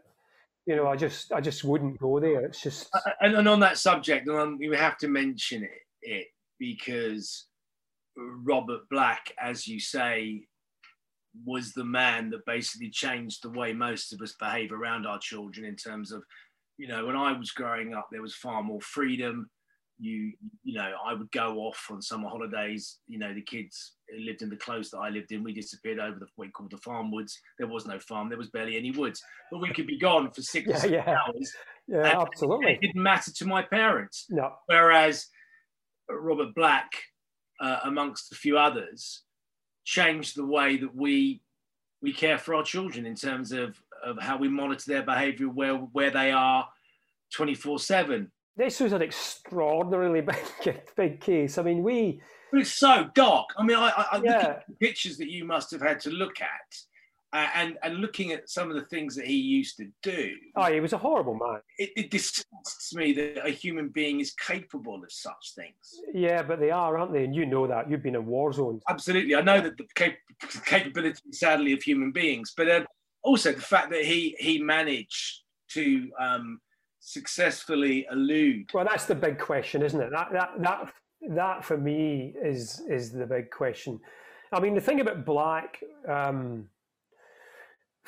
you 0.69 0.75
know, 0.75 0.85
I 0.85 0.95
just 0.95 1.31
I 1.31 1.41
just 1.41 1.63
wouldn't 1.63 1.97
go 1.99 2.19
there. 2.19 2.45
It's 2.45 2.61
just 2.61 2.89
and, 3.21 3.33
and 3.33 3.49
on 3.49 3.59
that 3.61 3.79
subject, 3.79 4.27
and 4.27 4.59
we 4.59 4.77
have 4.77 4.99
to 4.99 5.07
mention 5.07 5.63
it, 5.63 5.81
it 6.03 6.27
because 6.59 7.47
Robert 8.15 8.81
Black, 8.91 9.33
as 9.41 9.67
you 9.67 9.79
say, 9.79 10.43
was 11.45 11.73
the 11.73 11.85
man 11.85 12.29
that 12.31 12.45
basically 12.45 12.89
changed 12.89 13.43
the 13.43 13.49
way 13.49 13.73
most 13.73 14.13
of 14.13 14.21
us 14.21 14.35
behave 14.39 14.71
around 14.71 15.05
our 15.05 15.19
children 15.19 15.65
in 15.65 15.75
terms 15.75 16.11
of, 16.11 16.23
you 16.77 16.87
know, 16.87 17.05
when 17.05 17.15
I 17.15 17.37
was 17.37 17.51
growing 17.51 17.93
up, 17.93 18.07
there 18.11 18.21
was 18.21 18.35
far 18.35 18.63
more 18.63 18.81
freedom. 18.81 19.49
You 20.01 20.31
you 20.63 20.75
know 20.75 20.93
i 21.05 21.13
would 21.13 21.29
go 21.31 21.57
off 21.57 21.87
on 21.91 22.01
summer 22.01 22.29
holidays. 22.29 22.99
You 23.07 23.19
know 23.19 23.33
the 23.33 23.41
kids 23.41 23.95
lived 24.17 24.41
in 24.41 24.49
the 24.49 24.55
close 24.55 24.89
that 24.91 24.99
i 24.99 25.09
lived 25.09 25.33
in. 25.33 25.43
We 25.43 25.51
disappeared 25.51 25.99
over 25.99 26.17
the 26.17 26.27
what 26.37 26.45
we 26.45 26.51
called 26.51 26.71
the 26.71 26.77
farm 26.77 27.11
woods. 27.11 27.37
There 27.57 27.67
was 27.67 27.85
no 27.85 27.99
farm. 27.99 28.29
There 28.29 28.37
was 28.37 28.49
barely 28.49 28.77
any 28.77 28.91
woods. 28.91 29.21
But 29.51 29.59
we 29.59 29.73
could 29.73 29.87
be 29.87 29.99
gone 29.99 30.31
for 30.31 30.41
six 30.41 30.85
yeah, 30.85 30.85
yeah. 30.85 31.17
hours. 31.17 31.51
Yeah 31.89 32.21
absolutely. 32.21 32.73
it 32.75 32.81
didn't 32.81 33.03
matter 33.03 33.33
to 33.33 33.45
my 33.45 33.61
parents. 33.61 34.25
No. 34.29 34.53
whereas 34.67 35.27
robert 36.09 36.55
black 36.55 36.89
uh, 37.59 37.79
amongst 37.83 38.31
a 38.31 38.35
few 38.35 38.57
others 38.57 39.23
changed 39.89 40.35
the 40.35 40.45
way 40.45 40.77
that 40.77 40.95
we 40.95 41.41
we 42.01 42.13
care 42.13 42.37
for 42.37 42.53
our 42.53 42.63
children 42.63 43.05
in 43.05 43.15
terms 43.15 43.51
of 43.51 43.81
of 44.03 44.17
how 44.19 44.37
we 44.37 44.47
monitor 44.47 44.91
their 44.91 45.03
behavior 45.03 45.49
where 45.49 45.75
where 45.75 46.11
they 46.11 46.31
are 46.31 46.67
24 47.33 47.79
7 47.79 48.31
this 48.59 48.81
was 48.81 48.91
an 48.91 49.01
extraordinarily 49.01 50.19
big, 50.65 50.81
big 50.97 51.21
case. 51.21 51.57
I 51.57 51.63
mean, 51.63 51.81
we. 51.81 52.21
But 52.51 52.59
it's 52.59 52.73
so 52.73 53.09
dark. 53.15 53.45
I 53.57 53.63
mean, 53.63 53.77
I, 53.77 54.05
I 54.11 54.21
yeah. 54.21 54.31
at 54.31 54.65
the 54.67 54.73
pictures 54.85 55.17
that 55.17 55.31
you 55.31 55.45
must 55.45 55.71
have 55.71 55.81
had 55.81 56.01
to 56.01 56.09
look 56.09 56.41
at, 56.41 56.75
uh, 57.31 57.47
and 57.55 57.77
and 57.83 57.97
looking 57.97 58.31
at 58.31 58.49
some 58.49 58.69
of 58.69 58.75
the 58.75 58.85
things 58.85 59.15
that 59.15 59.25
he 59.25 59.35
used 59.35 59.77
to 59.77 59.87
do. 60.01 60.35
Oh, 60.55 60.71
he 60.71 60.79
was 60.79 60.93
a 60.93 60.97
horrible 60.97 61.35
man. 61.35 61.61
It, 61.77 61.91
it 61.95 62.11
disgusts 62.11 62.95
me 62.95 63.13
that 63.13 63.45
a 63.45 63.51
human 63.51 63.89
being 63.89 64.19
is 64.19 64.33
capable 64.33 64.95
of 65.03 65.11
such 65.11 65.53
things. 65.55 65.73
Yeah, 66.13 66.41
but 66.41 66.59
they 66.59 66.71
are, 66.71 66.97
aren't 66.97 67.13
they? 67.13 67.23
And 67.23 67.35
you 67.35 67.45
know 67.45 67.67
that 67.67 67.89
you've 67.89 68.03
been 68.03 68.15
in 68.15 68.25
war 68.25 68.51
zones. 68.51 68.81
Absolutely, 68.89 69.35
I 69.35 69.41
know 69.41 69.61
that 69.61 69.77
the 69.77 69.85
cap- 69.95 70.17
capability, 70.65 71.21
sadly, 71.31 71.73
of 71.73 71.83
human 71.83 72.11
beings, 72.11 72.53
but 72.57 72.67
uh, 72.67 72.85
also 73.23 73.51
the 73.51 73.61
fact 73.61 73.91
that 73.91 74.05
he 74.05 74.35
he 74.39 74.61
managed 74.61 75.43
to. 75.71 76.09
Um, 76.19 76.59
successfully 77.01 78.05
elude? 78.11 78.69
Well, 78.73 78.85
that's 78.85 79.05
the 79.05 79.15
big 79.15 79.39
question, 79.39 79.81
isn't 79.81 79.99
it? 79.99 80.11
That 80.11 80.27
that 80.33 80.51
that 80.59 80.93
that 81.29 81.63
for 81.63 81.77
me 81.77 82.33
is 82.43 82.83
is 82.89 83.11
the 83.11 83.25
big 83.25 83.49
question. 83.49 83.99
I 84.51 84.59
mean, 84.59 84.75
the 84.75 84.81
thing 84.81 84.99
about 84.99 85.25
Black. 85.25 85.79
Um, 86.07 86.67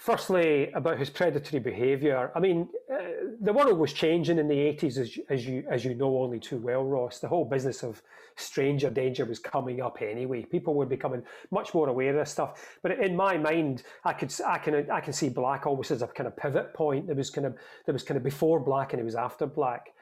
firstly, 0.02 0.72
about 0.72 0.98
his 0.98 1.12
predatory 1.12 1.60
behaviour. 1.60 2.32
I 2.36 2.40
mean, 2.40 2.68
uh, 2.92 2.98
the 3.40 3.54
world 3.54 3.78
was 3.78 3.94
changing 3.94 4.40
in 4.40 4.48
the 4.48 4.58
eighties, 4.58 4.98
as, 4.98 5.18
as 5.30 5.46
you 5.46 5.64
as 5.70 5.86
you 5.86 5.94
know 5.94 6.18
only 6.18 6.40
too 6.40 6.58
well, 6.58 6.84
Ross. 6.84 7.20
The 7.20 7.28
whole 7.28 7.46
business 7.46 7.84
of 7.84 8.02
stranger 8.36 8.90
danger 8.90 9.26
was 9.26 9.38
coming 9.38 9.80
up 9.80 10.02
anyway. 10.02 10.44
People 10.44 10.74
were 10.74 10.88
becoming 10.88 11.22
much 11.52 11.76
more 11.76 11.88
aware 11.88 12.10
of 12.10 12.16
this 12.16 12.32
stuff. 12.32 12.80
But 12.82 13.00
in 13.00 13.16
my 13.16 13.38
mind, 13.38 13.84
I 14.04 14.14
could 14.14 14.34
I 14.46 14.58
can 14.58 14.90
I 14.90 15.02
can 15.02 15.14
see 15.14 15.30
Black 15.30 15.68
almost 15.68 15.92
as 15.92 16.02
a 16.02 16.08
kind 16.08 16.28
of 16.28 16.36
pivot 16.36 16.74
point. 16.74 17.06
There 17.06 17.16
was 17.16 17.30
kind 17.30 17.46
of 17.46 17.56
there 17.86 17.94
was 17.94 18.04
kind 18.04 18.18
of 18.18 18.24
before 18.24 18.60
Black 18.60 18.94
and 18.94 19.00
it 19.00 19.06
was 19.06 19.16
after 19.16 19.46
Black. 19.46 19.94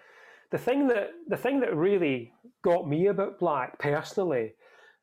The 0.51 0.57
thing 0.57 0.87
that 0.87 1.09
the 1.27 1.37
thing 1.37 1.59
that 1.59 1.75
really 1.75 2.31
got 2.61 2.87
me 2.87 3.07
about 3.07 3.37
Black 3.37 3.77
personally 3.79 4.53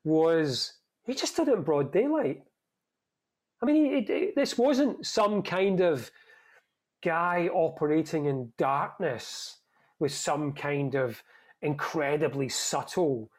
was 0.05 0.73
he 1.05 1.15
just 1.15 1.37
did 1.37 1.49
it 1.49 1.55
in 1.55 1.63
broad 1.63 1.93
daylight. 1.93 2.43
I 3.63 3.67
mean, 3.67 3.95
it, 3.95 4.11
it, 4.11 4.35
this 4.37 4.59
wasn't 4.59 5.07
some 5.07 5.43
kind 5.43 5.81
of 5.81 6.11
guy 7.03 7.49
operating 7.53 8.27
in 8.27 8.53
darkness 8.59 9.59
with 9.99 10.13
some 10.13 10.53
kind 10.53 10.95
of 10.95 11.23
incredibly 11.63 12.49
subtle 12.49 13.31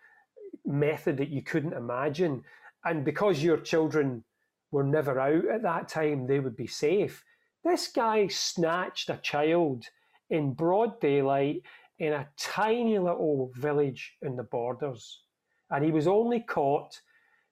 method 0.65 1.17
that 1.17 1.29
you 1.29 1.41
couldn't 1.41 1.73
imagine. 1.73 2.43
And 2.83 3.05
because 3.05 3.43
your 3.43 3.57
children 3.57 4.23
were 4.71 4.83
never 4.83 5.19
out 5.19 5.45
at 5.45 5.61
that 5.63 5.87
time, 5.87 6.27
they 6.27 6.39
would 6.39 6.55
be 6.55 6.67
safe. 6.67 7.23
This 7.63 7.87
guy 7.87 8.27
snatched 8.27 9.09
a 9.09 9.17
child 9.17 9.85
in 10.29 10.53
broad 10.53 10.99
daylight 10.99 11.61
in 11.99 12.13
a 12.13 12.27
tiny 12.37 12.99
little 12.99 13.51
village 13.55 14.13
in 14.21 14.35
the 14.35 14.43
borders. 14.43 15.21
And 15.69 15.83
he 15.83 15.91
was 15.91 16.07
only 16.07 16.39
caught 16.39 17.01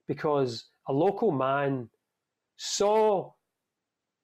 because 0.07 0.65
a 0.87 0.93
local 0.93 1.31
man 1.31 1.89
saw 2.57 3.31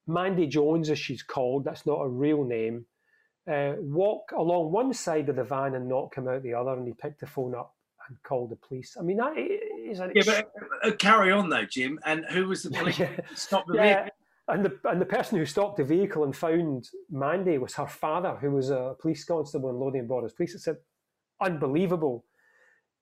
Mandy 0.08 0.48
Jones, 0.48 0.90
as 0.90 1.00
she's 1.00 1.24
called, 1.24 1.66
that's 1.66 1.86
not 1.86 2.02
a 2.02 2.08
real 2.08 2.44
name, 2.44 2.86
uh, 3.52 3.74
walk 3.80 4.32
along 4.38 4.72
one 4.72 4.94
side 4.94 5.30
of 5.30 5.36
the 5.36 5.44
van 5.44 5.76
and 5.76 5.88
not 5.88 6.12
come 6.12 6.28
out 6.28 6.44
the 6.44 6.54
other, 6.54 6.74
and 6.74 6.88
he 6.88 6.94
picked 6.94 7.20
the 7.20 7.28
phone 7.28 7.56
up 7.56 7.76
and 8.08 8.22
called 8.24 8.52
the 8.52 8.56
police. 8.56 8.96
I 9.00 9.04
mean, 9.04 9.18
that 9.18 9.34
is 9.38 10.00
an 10.00 10.12
yeah, 10.16 10.24
but 10.26 10.52
uh, 10.84 10.92
carry 10.96 11.32
on 11.32 11.50
though, 11.50 11.66
Jim. 11.66 12.00
And 12.06 12.26
who 12.30 12.48
was 12.48 12.64
the 12.64 12.70
police? 12.78 13.00
yeah. 13.00 13.10
Stop 13.36 13.66
the 13.68 13.76
yeah. 13.76 13.84
vehicle. 13.84 14.12
And 14.48 14.66
the 14.66 14.80
and 14.90 15.00
the 15.00 15.06
person 15.06 15.38
who 15.38 15.46
stopped 15.46 15.78
the 15.78 15.84
vehicle 15.84 16.24
and 16.24 16.36
found 16.36 16.90
Mandy 17.10 17.58
was 17.58 17.76
her 17.76 17.88
father, 17.88 18.36
who 18.36 18.52
was 18.52 18.70
a 18.70 18.96
police 19.00 19.24
constable 19.24 19.70
in 19.70 19.78
Lothian 19.78 20.08
Borders 20.08 20.34
Police. 20.34 20.56
It's 20.56 20.68
an 20.68 20.78
unbelievable 21.40 22.26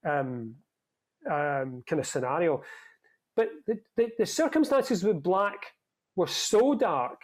um, 0.05 0.55
um, 1.29 1.83
kind 1.87 1.99
of 1.99 2.05
scenario. 2.05 2.61
But 3.39 3.51
the, 3.67 3.79
the, 3.95 4.11
the 4.19 4.25
circumstances 4.25 5.01
with 5.01 5.23
Black 5.23 5.67
were 6.17 6.27
so 6.27 6.75
dark 6.75 7.21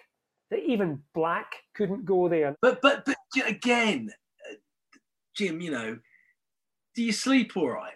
that 0.49 0.59
even 0.59 1.03
Black 1.13 1.51
couldn't 1.75 2.05
go 2.05 2.29
there. 2.29 2.55
But 2.61 2.81
but 2.81 3.03
but 3.03 3.17
again, 3.45 4.09
uh, 4.49 4.55
Jim, 5.35 5.59
you 5.59 5.71
know, 5.71 5.99
do 6.95 7.03
you 7.03 7.11
sleep 7.11 7.57
all 7.57 7.67
right? 7.69 7.95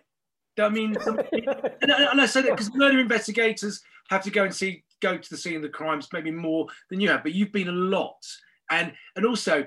I 0.60 0.68
mean, 0.68 0.98
and, 1.06 1.92
I 2.22 2.26
say 2.26 2.42
that 2.42 2.52
because 2.52 2.76
murder 2.76 3.00
investigators 3.00 3.82
have 4.10 4.24
to 4.24 4.32
go 4.32 4.44
and 4.44 4.54
see, 4.54 4.84
go 5.00 5.18
to 5.18 5.30
the 5.30 5.38
scene 5.38 5.56
of 5.56 5.62
the 5.62 5.70
crimes 5.70 6.10
maybe 6.12 6.30
more 6.30 6.68
than 6.90 7.00
you 7.00 7.08
have, 7.08 7.24
but 7.24 7.34
you've 7.34 7.54
been 7.54 7.70
a 7.70 7.72
lot, 7.72 8.22
and 8.70 8.92
and 9.16 9.26
also, 9.26 9.66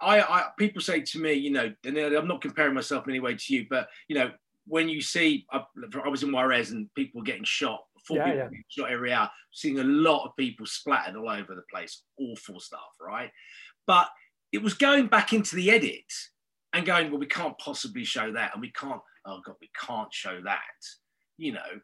I, 0.00 0.22
I 0.22 0.46
people 0.58 0.82
say 0.82 1.02
to 1.02 1.20
me, 1.20 1.34
you 1.34 1.52
know, 1.52 1.72
and 1.84 1.96
I'm 1.96 2.26
not 2.26 2.40
comparing 2.40 2.74
myself 2.74 3.06
in 3.06 3.12
any 3.12 3.20
way 3.20 3.36
to 3.36 3.54
you, 3.54 3.64
but 3.70 3.86
you 4.08 4.16
know, 4.16 4.32
when 4.66 4.88
you 4.88 5.00
see, 5.00 5.46
I, 5.52 5.62
I 6.04 6.08
was 6.08 6.24
in 6.24 6.32
Juarez 6.32 6.72
and 6.72 6.92
people 6.94 7.20
were 7.20 7.24
getting 7.24 7.44
shot, 7.44 7.84
four 8.06 8.18
yeah, 8.18 8.24
people 8.24 8.48
yeah. 8.52 8.58
shot 8.68 8.90
every 8.90 9.12
hour, 9.12 9.30
seeing 9.52 9.78
a 9.78 9.84
lot 9.84 10.26
of 10.26 10.36
people 10.36 10.66
splattered 10.66 11.16
all 11.16 11.30
over 11.30 11.54
the 11.54 11.62
place, 11.70 12.02
awful 12.18 12.60
stuff, 12.60 12.96
right? 13.00 13.30
But 13.86 14.08
it 14.52 14.62
was 14.62 14.74
going 14.74 15.06
back 15.06 15.32
into 15.32 15.56
the 15.56 15.70
edit 15.70 16.12
and 16.72 16.86
going, 16.86 17.10
well, 17.10 17.20
we 17.20 17.26
can't 17.26 17.58
possibly 17.58 18.04
show 18.04 18.32
that, 18.32 18.52
and 18.52 18.60
we 18.60 18.70
can't. 18.72 19.00
Oh 19.24 19.40
God, 19.44 19.56
we 19.60 19.70
can't 19.78 20.12
show 20.12 20.40
that. 20.44 20.60
You 21.38 21.52
know, 21.52 21.80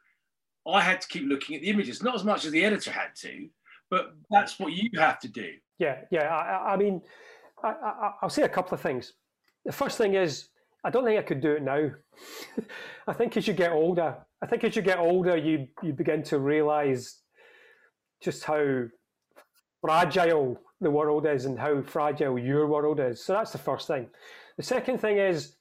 I 0.67 0.81
had 0.81 1.01
to 1.01 1.09
keep 1.09 1.27
looking 1.27 1.57
at 1.57 1.63
the 1.63 1.69
images, 1.69 2.03
not 2.03 2.15
as 2.15 2.25
much 2.25 2.45
as 2.45 2.53
the 2.53 2.65
editor 2.65 2.91
had 2.91 3.15
to, 3.21 3.49
but 3.91 4.15
that's 4.31 4.59
what 4.59 4.73
you 4.73 4.91
have 4.99 5.19
to 5.21 5.29
do. 5.29 5.53
Yeah, 5.79 6.01
yeah. 6.11 6.35
I, 6.35 6.75
I 6.75 6.77
mean, 6.77 7.01
I, 7.63 8.13
will 8.23 8.29
say 8.29 8.43
a 8.43 8.49
couple 8.49 8.75
of 8.75 8.81
things. 8.81 9.15
The 9.65 9.73
first 9.73 9.99
thing 9.99 10.15
is, 10.15 10.49
I 10.85 10.91
don't 10.91 11.05
think 11.05 11.19
I 11.19 11.23
could 11.23 11.41
do 11.41 11.53
it 11.53 11.63
now. 11.63 11.91
I 13.09 13.13
think 13.13 13.37
as 13.37 13.47
you 13.47 13.55
get 13.55 13.73
older, 13.73 14.17
I 14.43 14.47
think 14.47 14.65
as 14.65 14.77
you 14.77 14.83
get 14.83 14.99
older, 14.99 15.37
you 15.37 15.69
you 15.83 15.93
begin 15.93 16.23
to 16.25 16.39
realise 16.39 17.21
just 18.23 18.45
how 18.45 18.85
fragile 19.81 20.61
the 20.81 20.91
world 20.91 21.27
is 21.27 21.45
and 21.45 21.59
how 21.59 21.83
fragile 21.83 22.39
your 22.39 22.67
world 22.67 23.01
is. 23.01 23.25
So 23.25 23.33
that's 23.33 23.53
the 23.53 23.59
first 23.59 23.87
thing. 23.87 24.09
The 24.57 24.63
second 24.63 24.99
thing 24.99 25.19
is, 25.19 25.57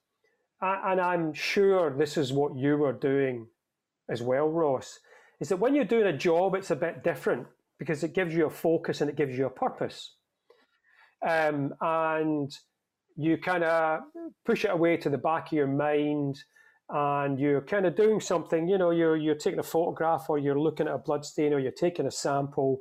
and 0.61 0.99
I'm 0.99 1.33
sure 1.33 1.95
this 1.95 2.17
is 2.17 2.33
what 2.33 2.55
you 2.55 2.77
were 2.77 2.93
doing 2.93 3.47
as 4.09 4.21
well, 4.21 4.49
Ross, 4.49 4.99
is 5.39 5.49
that 5.49 5.57
when 5.57 5.75
you're 5.75 5.85
doing 5.85 6.07
a 6.07 6.17
job, 6.17 6.55
it's 6.55 6.71
a 6.71 6.75
bit 6.75 7.03
different 7.03 7.47
because 7.79 8.03
it 8.03 8.13
gives 8.13 8.33
you 8.33 8.45
a 8.45 8.49
focus 8.49 9.01
and 9.01 9.09
it 9.09 9.15
gives 9.15 9.37
you 9.37 9.45
a 9.45 9.51
purpose. 9.51 10.15
Um, 11.27 11.73
and 11.81 12.51
you 13.17 13.37
kind 13.37 13.63
of 13.63 14.01
push 14.45 14.63
it 14.63 14.71
away 14.71 14.97
to 14.97 15.09
the 15.09 15.17
back 15.17 15.47
of 15.47 15.53
your 15.53 15.67
mind 15.67 16.37
and 16.89 17.39
you're 17.39 17.61
kind 17.61 17.85
of 17.85 17.95
doing 17.95 18.19
something, 18.19 18.67
you 18.67 18.77
know, 18.77 18.91
you're, 18.91 19.17
you're 19.17 19.35
taking 19.35 19.59
a 19.59 19.63
photograph 19.63 20.29
or 20.29 20.37
you're 20.37 20.59
looking 20.59 20.87
at 20.87 20.93
a 20.93 20.99
blood 20.99 21.25
stain 21.25 21.53
or 21.53 21.59
you're 21.59 21.71
taking 21.71 22.05
a 22.05 22.11
sample 22.11 22.79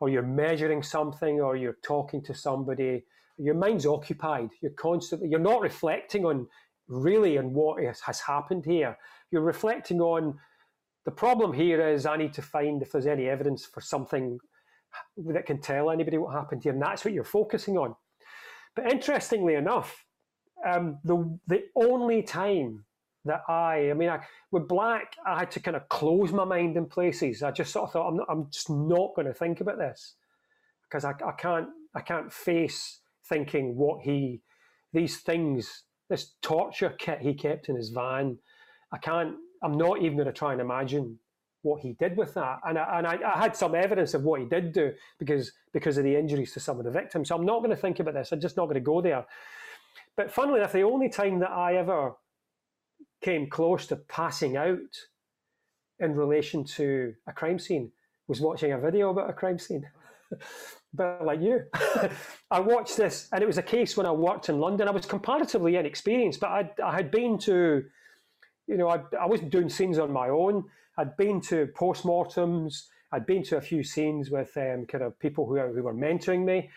or 0.00 0.08
you're 0.08 0.22
measuring 0.22 0.82
something 0.82 1.40
or 1.40 1.56
you're 1.56 1.78
talking 1.82 2.22
to 2.24 2.34
somebody 2.34 3.04
your 3.38 3.54
mind's 3.54 3.86
occupied. 3.86 4.50
You're 4.60 4.72
constantly, 4.72 5.28
you're 5.28 5.40
not 5.40 5.60
reflecting 5.60 6.24
on 6.24 6.46
really 6.88 7.38
on 7.38 7.52
what 7.52 7.82
has 7.82 8.20
happened 8.20 8.64
here. 8.64 8.96
You're 9.30 9.42
reflecting 9.42 10.00
on 10.00 10.38
the 11.04 11.10
problem 11.10 11.52
here 11.52 11.86
is 11.86 12.06
I 12.06 12.16
need 12.16 12.32
to 12.34 12.42
find 12.42 12.82
if 12.82 12.92
there's 12.92 13.06
any 13.06 13.28
evidence 13.28 13.64
for 13.64 13.80
something 13.80 14.38
that 15.16 15.46
can 15.46 15.60
tell 15.60 15.90
anybody 15.90 16.18
what 16.18 16.32
happened 16.32 16.62
here, 16.62 16.72
and 16.72 16.82
that's 16.82 17.04
what 17.04 17.14
you're 17.14 17.24
focusing 17.24 17.76
on. 17.76 17.94
But 18.76 18.92
interestingly 18.92 19.54
enough, 19.54 20.04
um, 20.64 20.98
the 21.02 21.38
the 21.46 21.64
only 21.74 22.22
time 22.22 22.84
that 23.26 23.42
I, 23.48 23.90
I 23.90 23.94
mean, 23.94 24.08
I, 24.08 24.20
with 24.50 24.68
Black, 24.68 25.16
I 25.26 25.40
had 25.40 25.50
to 25.52 25.60
kind 25.60 25.76
of 25.76 25.88
close 25.88 26.32
my 26.32 26.44
mind 26.44 26.76
in 26.76 26.86
places. 26.86 27.42
I 27.42 27.50
just 27.50 27.72
sort 27.72 27.86
of 27.88 27.92
thought, 27.92 28.08
I'm, 28.08 28.16
not, 28.16 28.26
I'm 28.30 28.50
just 28.50 28.70
not 28.70 29.14
going 29.14 29.26
to 29.26 29.34
think 29.34 29.60
about 29.60 29.78
this 29.78 30.14
because 30.84 31.04
I, 31.04 31.10
I 31.26 31.32
can't, 31.32 31.68
I 31.94 32.00
can't 32.00 32.32
face 32.32 33.00
thinking 33.28 33.76
what 33.76 34.02
he, 34.02 34.42
these 34.92 35.18
things, 35.18 35.84
this 36.08 36.34
torture 36.40 36.94
kit 36.96 37.20
he 37.20 37.34
kept 37.34 37.68
in 37.68 37.76
his 37.76 37.90
van. 37.90 38.38
I 38.92 38.98
can't, 38.98 39.34
I'm 39.62 39.76
not 39.76 40.00
even 40.02 40.16
going 40.16 40.26
to 40.26 40.32
try 40.32 40.52
and 40.52 40.60
imagine 40.60 41.18
what 41.66 41.80
he 41.80 41.92
did 41.94 42.16
with 42.16 42.32
that. 42.34 42.60
And 42.64 42.78
I, 42.78 42.98
and 42.98 43.06
I, 43.06 43.18
I, 43.34 43.38
had 43.38 43.56
some 43.56 43.74
evidence 43.74 44.14
of 44.14 44.22
what 44.22 44.40
he 44.40 44.46
did 44.46 44.72
do 44.72 44.92
because 45.18 45.52
because 45.72 45.98
of 45.98 46.04
the 46.04 46.16
injuries 46.16 46.52
to 46.52 46.60
some 46.60 46.78
of 46.78 46.84
the 46.84 46.90
victims. 46.90 47.28
So 47.28 47.36
I'm 47.36 47.44
not 47.44 47.58
going 47.58 47.70
to 47.70 47.76
think 47.76 47.98
about 47.98 48.14
this. 48.14 48.32
I'm 48.32 48.40
just 48.40 48.56
not 48.56 48.66
going 48.66 48.74
to 48.74 48.80
go 48.80 49.02
there. 49.02 49.26
But 50.16 50.30
funnily 50.30 50.60
enough, 50.60 50.72
the 50.72 50.82
only 50.82 51.08
time 51.08 51.40
that 51.40 51.50
I 51.50 51.76
ever 51.76 52.14
came 53.20 53.50
close 53.50 53.86
to 53.88 53.96
passing 53.96 54.56
out 54.56 54.78
in 55.98 56.14
relation 56.14 56.64
to 56.64 57.14
a 57.26 57.32
crime 57.32 57.58
scene 57.58 57.90
was 58.28 58.40
watching 58.40 58.72
a 58.72 58.78
video 58.78 59.10
about 59.10 59.28
a 59.28 59.32
crime 59.32 59.58
scene. 59.58 59.86
but 60.94 61.24
like 61.24 61.40
you, 61.40 61.64
I 62.50 62.60
watched 62.60 62.96
this, 62.96 63.28
and 63.32 63.42
it 63.42 63.46
was 63.46 63.58
a 63.58 63.62
case 63.62 63.96
when 63.96 64.06
I 64.06 64.12
worked 64.12 64.48
in 64.48 64.60
London. 64.60 64.88
I 64.88 64.92
was 64.92 65.06
comparatively 65.06 65.76
inexperienced, 65.76 66.40
but 66.40 66.50
I, 66.50 66.70
I 66.82 66.94
had 66.94 67.10
been 67.10 67.38
to, 67.40 67.84
you 68.66 68.76
know, 68.76 68.88
I, 68.88 69.00
I 69.20 69.26
wasn't 69.26 69.50
doing 69.50 69.68
scenes 69.68 69.98
on 69.98 70.12
my 70.12 70.28
own. 70.28 70.64
I'd 70.98 71.16
been 71.16 71.40
to 71.42 71.68
postmortems. 71.68 72.84
I'd 73.12 73.26
been 73.26 73.42
to 73.44 73.56
a 73.56 73.60
few 73.60 73.82
scenes 73.82 74.30
with 74.30 74.56
um, 74.56 74.86
kind 74.86 75.04
of 75.04 75.18
people 75.18 75.46
who, 75.46 75.58
who 75.58 75.82
were 75.82 75.94
mentoring 75.94 76.44
me, 76.44 76.70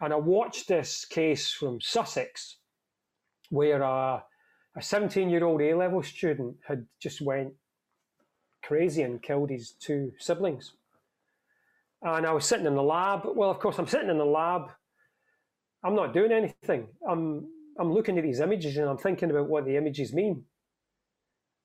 and 0.00 0.12
I 0.12 0.16
watched 0.16 0.68
this 0.68 1.04
case 1.04 1.52
from 1.52 1.80
Sussex, 1.80 2.56
where 3.48 3.82
a, 3.82 4.22
a 4.76 4.80
17-year-old 4.80 5.62
A-level 5.62 6.02
student 6.02 6.56
had 6.66 6.86
just 7.00 7.20
went 7.20 7.54
crazy 8.62 9.02
and 9.02 9.22
killed 9.22 9.50
his 9.50 9.72
two 9.72 10.12
siblings 10.18 10.74
and 12.02 12.26
I 12.26 12.32
was 12.32 12.46
sitting 12.46 12.66
in 12.66 12.74
the 12.74 12.82
lab. 12.82 13.22
Well, 13.24 13.50
of 13.50 13.58
course, 13.58 13.78
I'm 13.78 13.86
sitting 13.86 14.08
in 14.08 14.18
the 14.18 14.24
lab. 14.24 14.70
I'm 15.84 15.94
not 15.94 16.12
doing 16.12 16.32
anything. 16.32 16.88
I'm 17.08 17.46
I'm 17.78 17.92
looking 17.92 18.18
at 18.18 18.24
these 18.24 18.40
images 18.40 18.76
and 18.76 18.88
I'm 18.88 18.98
thinking 18.98 19.30
about 19.30 19.48
what 19.48 19.64
the 19.64 19.76
images 19.76 20.12
mean. 20.12 20.44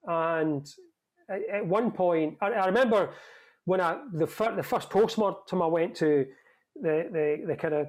And 0.06 0.66
at, 1.30 1.66
one 1.66 1.92
point, 1.92 2.38
I, 2.42 2.52
I, 2.52 2.66
remember 2.68 3.12
when 3.66 3.82
I 3.82 4.00
the 4.14 4.28
fir- 4.28 4.56
the 4.56 4.64
first 4.64 4.90
postmortem 4.90 5.62
I 5.62 5.68
went 5.68 5.96
to, 5.98 6.26
the 6.76 7.10
the, 7.12 7.44
the 7.48 7.56
kind 7.56 7.74
of 7.74 7.88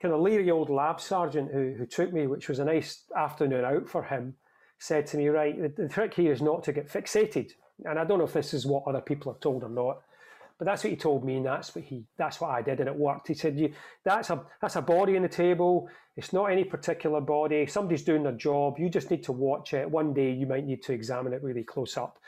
kind 0.00 0.12
of 0.14 0.20
leery 0.20 0.50
old 0.50 0.70
lab 0.70 1.00
sergeant 1.00 1.50
who, 1.52 1.74
who 1.76 1.86
took 1.86 2.12
me, 2.12 2.26
which 2.26 2.48
was 2.48 2.58
a 2.58 2.64
nice 2.64 3.04
afternoon 3.16 3.64
out 3.64 3.88
for 3.88 4.02
him, 4.02 4.34
said 4.78 5.06
to 5.08 5.16
me, 5.16 5.28
"Right, 5.28 5.60
the, 5.60 5.82
the 5.82 5.88
trick 5.88 6.14
here 6.14 6.32
is 6.32 6.42
not 6.42 6.64
to 6.64 6.72
get 6.72 6.90
fixated." 6.90 7.52
And 7.84 7.98
I 7.98 8.04
don't 8.04 8.18
know 8.18 8.24
if 8.24 8.32
this 8.32 8.54
is 8.54 8.66
what 8.66 8.84
other 8.86 9.00
people 9.00 9.32
are 9.32 9.38
told 9.38 9.62
or 9.62 9.68
not 9.68 10.00
but 10.58 10.64
that's 10.64 10.84
what 10.84 10.90
he 10.90 10.96
told 10.96 11.24
me, 11.24 11.36
and 11.36 11.46
that's 11.46 11.74
what 11.74 11.84
he 11.84 12.04
that's 12.16 12.40
what 12.40 12.50
I 12.50 12.62
did, 12.62 12.80
and 12.80 12.88
it 12.88 12.96
worked. 12.96 13.28
He 13.28 13.34
said, 13.34 13.58
"You 13.58 13.72
that's 14.04 14.30
a 14.30 14.42
that's 14.62 14.76
a 14.76 14.82
body 14.82 15.16
in 15.16 15.22
the 15.22 15.28
table. 15.28 15.88
It's 16.16 16.32
not 16.32 16.46
any 16.46 16.64
particular 16.64 17.20
body. 17.20 17.66
Somebody's 17.66 18.04
doing 18.04 18.22
their 18.22 18.32
job. 18.32 18.78
You 18.78 18.88
just 18.88 19.10
need 19.10 19.22
to 19.24 19.32
watch 19.32 19.74
it. 19.74 19.90
One 19.90 20.14
day 20.14 20.32
you 20.32 20.46
might 20.46 20.64
need 20.64 20.82
to 20.84 20.92
examine 20.92 21.34
it 21.34 21.42
really 21.42 21.64
close 21.64 21.96
up." 21.96 22.18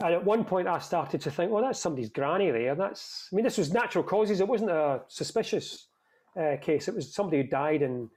And 0.00 0.14
at 0.14 0.24
one 0.24 0.44
point, 0.44 0.68
I 0.68 0.78
started 0.78 1.20
to 1.22 1.30
think, 1.30 1.50
"Well, 1.50 1.62
that's 1.62 1.80
somebody's 1.80 2.10
granny 2.10 2.50
there. 2.50 2.74
That's 2.74 3.28
I 3.32 3.36
mean, 3.36 3.44
this 3.44 3.58
was 3.58 3.72
natural 3.72 4.04
causes. 4.04 4.40
It 4.40 4.48
wasn't 4.48 4.70
a 4.70 5.02
suspicious 5.08 5.88
uh, 6.40 6.56
case. 6.60 6.88
It 6.88 6.94
was 6.94 7.12
somebody 7.12 7.42
who 7.42 7.48
died 7.48 7.82
in 7.82 8.08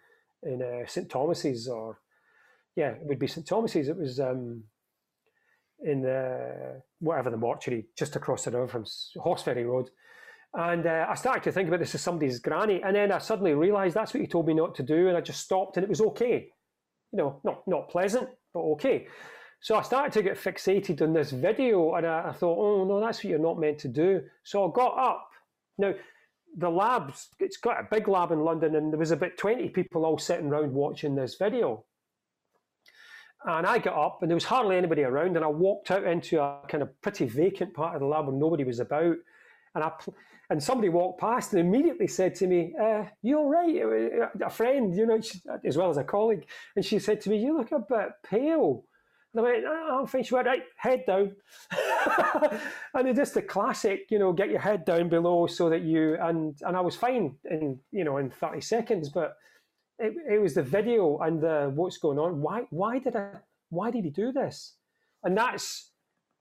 in 0.43 0.61
uh, 0.61 0.87
St 0.87 1.09
Thomas's, 1.09 1.67
or 1.67 1.99
yeah, 2.75 2.89
it 2.89 3.01
would 3.03 3.19
be 3.19 3.27
St 3.27 3.45
Thomas's. 3.45 3.89
It 3.89 3.97
was." 3.97 4.19
Um, 4.19 4.63
in 5.83 6.01
the 6.01 6.81
whatever 6.99 7.29
the 7.29 7.37
mortuary 7.37 7.87
just 7.97 8.15
across 8.15 8.45
the 8.45 8.51
river 8.51 8.67
from 8.67 8.85
Horseferry 9.17 9.65
Road. 9.65 9.89
And 10.53 10.85
uh, 10.85 11.07
I 11.09 11.15
started 11.15 11.43
to 11.43 11.51
think 11.51 11.69
about 11.69 11.79
this 11.79 11.95
as 11.95 12.01
somebody's 12.01 12.39
granny, 12.39 12.81
and 12.83 12.95
then 12.95 13.11
I 13.11 13.19
suddenly 13.19 13.53
realised 13.53 13.95
that's 13.95 14.13
what 14.13 14.21
he 14.21 14.27
told 14.27 14.47
me 14.47 14.53
not 14.53 14.75
to 14.75 14.83
do, 14.83 15.07
and 15.07 15.15
I 15.15 15.21
just 15.21 15.41
stopped, 15.41 15.77
and 15.77 15.83
it 15.83 15.89
was 15.89 16.01
okay. 16.01 16.49
You 17.11 17.17
know, 17.17 17.39
not 17.43 17.65
not 17.67 17.89
pleasant, 17.89 18.29
but 18.53 18.59
okay. 18.59 19.07
So 19.61 19.75
I 19.75 19.83
started 19.83 20.11
to 20.13 20.23
get 20.23 20.39
fixated 20.39 21.03
on 21.03 21.13
this 21.13 21.29
video, 21.29 21.93
and 21.93 22.05
I, 22.05 22.29
I 22.29 22.31
thought, 22.33 22.57
oh 22.57 22.83
no, 22.83 22.99
that's 22.99 23.19
what 23.19 23.29
you're 23.29 23.39
not 23.39 23.59
meant 23.59 23.77
to 23.79 23.87
do. 23.87 24.23
So 24.43 24.67
I 24.67 24.71
got 24.73 24.97
up. 24.97 25.29
Now, 25.77 25.93
the 26.57 26.69
labs, 26.69 27.29
it's 27.39 27.57
got 27.57 27.79
a 27.79 27.87
big 27.89 28.07
lab 28.07 28.31
in 28.31 28.39
London, 28.39 28.75
and 28.75 28.91
there 28.91 28.99
was 28.99 29.11
about 29.11 29.37
20 29.37 29.69
people 29.69 30.03
all 30.03 30.17
sitting 30.17 30.47
around 30.47 30.73
watching 30.73 31.15
this 31.15 31.35
video. 31.35 31.85
And 33.45 33.67
I 33.67 33.77
got 33.77 33.97
up, 33.97 34.19
and 34.21 34.31
there 34.31 34.35
was 34.35 34.45
hardly 34.45 34.77
anybody 34.77 35.03
around, 35.03 35.35
and 35.35 35.45
I 35.45 35.49
walked 35.49 35.91
out 35.91 36.05
into 36.05 36.41
a 36.41 36.59
kind 36.67 36.81
of 36.81 36.99
pretty 37.01 37.25
vacant 37.25 37.75
part 37.75 37.93
of 37.93 38.01
the 38.01 38.07
lab 38.07 38.25
where 38.25 38.35
nobody 38.35 38.63
was 38.63 38.79
about. 38.79 39.15
And 39.75 39.83
I 39.83 39.91
and 40.49 40.61
somebody 40.61 40.89
walked 40.89 41.21
past 41.21 41.53
and 41.53 41.61
immediately 41.61 42.07
said 42.07 42.35
to 42.35 42.47
me, 42.47 42.73
uh, 42.79 43.05
"You 43.21 43.37
all 43.37 43.49
right?" 43.49 44.31
A 44.41 44.49
friend, 44.49 44.93
you 44.93 45.05
know, 45.05 45.21
as 45.63 45.77
well 45.77 45.89
as 45.89 45.97
a 45.97 46.03
colleague, 46.03 46.47
and 46.75 46.83
she 46.83 46.99
said 46.99 47.21
to 47.21 47.29
me, 47.29 47.37
"You 47.37 47.57
look 47.57 47.71
a 47.71 47.79
bit 47.79 48.09
pale." 48.23 48.85
And 49.33 49.45
I 49.45 49.49
went, 49.49 49.63
oh. 49.67 50.07
She 50.23 50.33
went, 50.33 50.47
right, 50.47 50.63
head 50.75 51.03
down. 51.07 51.35
and 52.93 53.07
it's 53.07 53.17
just 53.17 53.33
the 53.33 53.41
classic, 53.41 54.07
you 54.09 54.19
know, 54.19 54.33
get 54.33 54.49
your 54.49 54.59
head 54.59 54.85
down 54.85 55.09
below 55.09 55.47
so 55.47 55.69
that 55.69 55.83
you, 55.83 56.17
and 56.21 56.59
and 56.61 56.75
I 56.75 56.81
was 56.81 56.95
fine 56.95 57.35
in, 57.49 57.79
you 57.91 58.03
know, 58.03 58.17
in 58.17 58.29
30 58.29 58.61
seconds. 58.61 59.09
But 59.09 59.35
it, 59.99 60.13
it 60.29 60.41
was 60.41 60.53
the 60.53 60.63
video 60.63 61.19
and 61.19 61.41
the 61.41 61.71
what's 61.73 61.97
going 61.97 62.19
on. 62.19 62.41
Why 62.41 62.63
why 62.69 62.99
did 62.99 63.15
I 63.15 63.35
why 63.69 63.91
did 63.91 64.03
he 64.03 64.09
do 64.09 64.31
this? 64.31 64.75
And 65.23 65.37
that's 65.37 65.91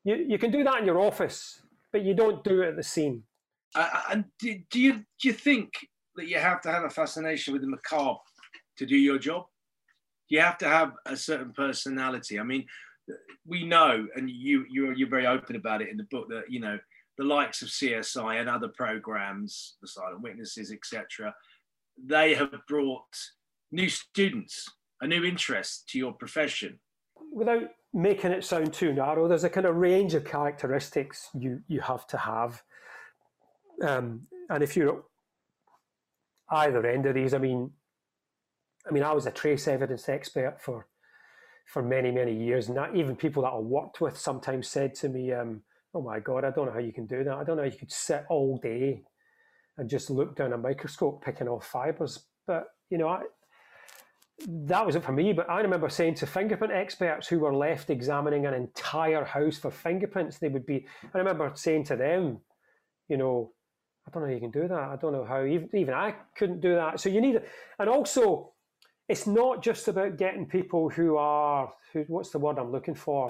you, 0.04 0.16
you 0.16 0.38
can 0.38 0.50
do 0.50 0.64
that 0.64 0.80
in 0.80 0.86
your 0.86 1.00
office 1.00 1.62
but 1.92 2.02
you 2.02 2.14
don't 2.14 2.42
do 2.44 2.62
it 2.62 2.68
at 2.68 2.76
the 2.76 2.82
scene. 2.82 3.22
Uh, 3.74 3.88
and 4.10 4.24
do, 4.38 4.58
do 4.70 4.80
you 4.80 4.92
do 4.94 5.28
you 5.28 5.32
think 5.32 5.72
that 6.16 6.26
you 6.26 6.38
have 6.38 6.60
to 6.62 6.70
have 6.70 6.84
a 6.84 6.90
fascination 6.90 7.52
with 7.52 7.62
the 7.62 7.68
macabre 7.68 8.18
to 8.76 8.86
do 8.86 8.96
your 8.96 9.18
job? 9.18 9.44
You 10.30 10.40
have 10.40 10.56
to 10.58 10.68
have 10.68 10.92
a 11.04 11.16
certain 11.16 11.52
personality. 11.52 12.40
I 12.40 12.44
mean, 12.44 12.64
we 13.46 13.66
know, 13.66 14.06
and 14.16 14.30
you 14.30 14.64
you're 14.70 14.92
you're 14.94 15.08
very 15.08 15.26
open 15.26 15.56
about 15.56 15.82
it 15.82 15.88
in 15.90 15.96
the 15.96 16.04
book 16.04 16.28
that 16.30 16.44
you 16.48 16.60
know 16.60 16.78
the 17.18 17.24
likes 17.24 17.60
of 17.60 17.68
CSI 17.68 18.40
and 18.40 18.48
other 18.48 18.68
programs, 18.68 19.76
the 19.82 19.88
Silent 19.88 20.22
Witnesses, 20.22 20.72
etc. 20.72 21.34
They 22.02 22.34
have 22.34 22.52
brought 22.66 23.14
new 23.72 23.88
students, 23.88 24.66
a 25.00 25.06
new 25.06 25.24
interest 25.24 25.88
to 25.90 25.98
your 25.98 26.12
profession. 26.12 26.78
Without 27.32 27.70
making 27.92 28.30
it 28.30 28.44
sound 28.44 28.72
too 28.72 28.92
narrow, 28.92 29.28
there's 29.28 29.44
a 29.44 29.50
kind 29.50 29.66
of 29.66 29.76
range 29.76 30.14
of 30.14 30.24
characteristics 30.24 31.28
you 31.34 31.60
you 31.66 31.80
have 31.80 32.06
to 32.06 32.16
have, 32.16 32.62
um, 33.82 34.28
and 34.48 34.62
if 34.62 34.76
you're 34.76 35.02
either 36.52 36.86
end 36.86 37.06
of 37.06 37.14
these, 37.14 37.34
I 37.34 37.38
mean, 37.38 37.70
I 38.88 38.92
mean, 38.92 39.02
I 39.02 39.12
was 39.12 39.26
a 39.26 39.30
trace 39.30 39.68
evidence 39.68 40.08
expert 40.08 40.56
for 40.60 40.86
for 41.66 41.82
many 41.82 42.10
many 42.10 42.34
years, 42.34 42.68
and 42.68 42.76
that, 42.76 42.96
even 42.96 43.14
people 43.14 43.42
that 43.42 43.50
I 43.50 43.58
worked 43.58 44.00
with 44.00 44.18
sometimes 44.18 44.68
said 44.68 44.94
to 44.96 45.08
me, 45.08 45.32
um, 45.32 45.62
"Oh 45.94 46.02
my 46.02 46.18
God, 46.20 46.44
I 46.44 46.50
don't 46.50 46.66
know 46.66 46.72
how 46.72 46.78
you 46.78 46.92
can 46.92 47.06
do 47.06 47.24
that. 47.24 47.34
I 47.34 47.44
don't 47.44 47.56
know 47.56 47.62
how 47.62 47.68
you 47.70 47.78
could 47.78 47.92
sit 47.92 48.24
all 48.28 48.58
day 48.58 49.02
and 49.78 49.88
just 49.88 50.10
look 50.10 50.36
down 50.36 50.52
a 50.52 50.58
microscope 50.58 51.24
picking 51.24 51.48
off 51.48 51.66
fibers." 51.66 52.26
But 52.46 52.68
you 52.88 52.98
know, 52.98 53.08
I, 53.08 53.22
that 54.46 54.84
was 54.84 54.96
it 54.96 55.04
for 55.04 55.12
me. 55.12 55.32
But 55.32 55.48
I 55.50 55.60
remember 55.60 55.88
saying 55.88 56.14
to 56.16 56.26
fingerprint 56.26 56.72
experts 56.72 57.28
who 57.28 57.40
were 57.40 57.54
left 57.54 57.90
examining 57.90 58.46
an 58.46 58.54
entire 58.54 59.24
house 59.24 59.58
for 59.58 59.70
fingerprints, 59.70 60.38
they 60.38 60.48
would 60.48 60.66
be. 60.66 60.86
I 61.14 61.18
remember 61.18 61.52
saying 61.54 61.84
to 61.84 61.96
them, 61.96 62.40
you 63.08 63.16
know, 63.16 63.52
I 64.06 64.10
don't 64.10 64.22
know 64.22 64.28
how 64.28 64.34
you 64.34 64.40
can 64.40 64.50
do 64.50 64.66
that. 64.66 64.78
I 64.78 64.96
don't 64.96 65.12
know 65.12 65.24
how 65.24 65.44
even 65.44 65.68
even 65.74 65.94
I 65.94 66.14
couldn't 66.36 66.60
do 66.60 66.74
that. 66.74 67.00
So 67.00 67.08
you 67.08 67.20
need, 67.20 67.40
and 67.78 67.88
also, 67.88 68.54
it's 69.10 69.26
not 69.26 69.62
just 69.62 69.88
about 69.88 70.16
getting 70.16 70.46
people 70.46 70.88
who 70.88 71.16
are 71.16 71.72
who. 71.92 72.04
What's 72.08 72.30
the 72.30 72.38
word 72.38 72.58
I'm 72.58 72.72
looking 72.72 72.94
for? 72.94 73.28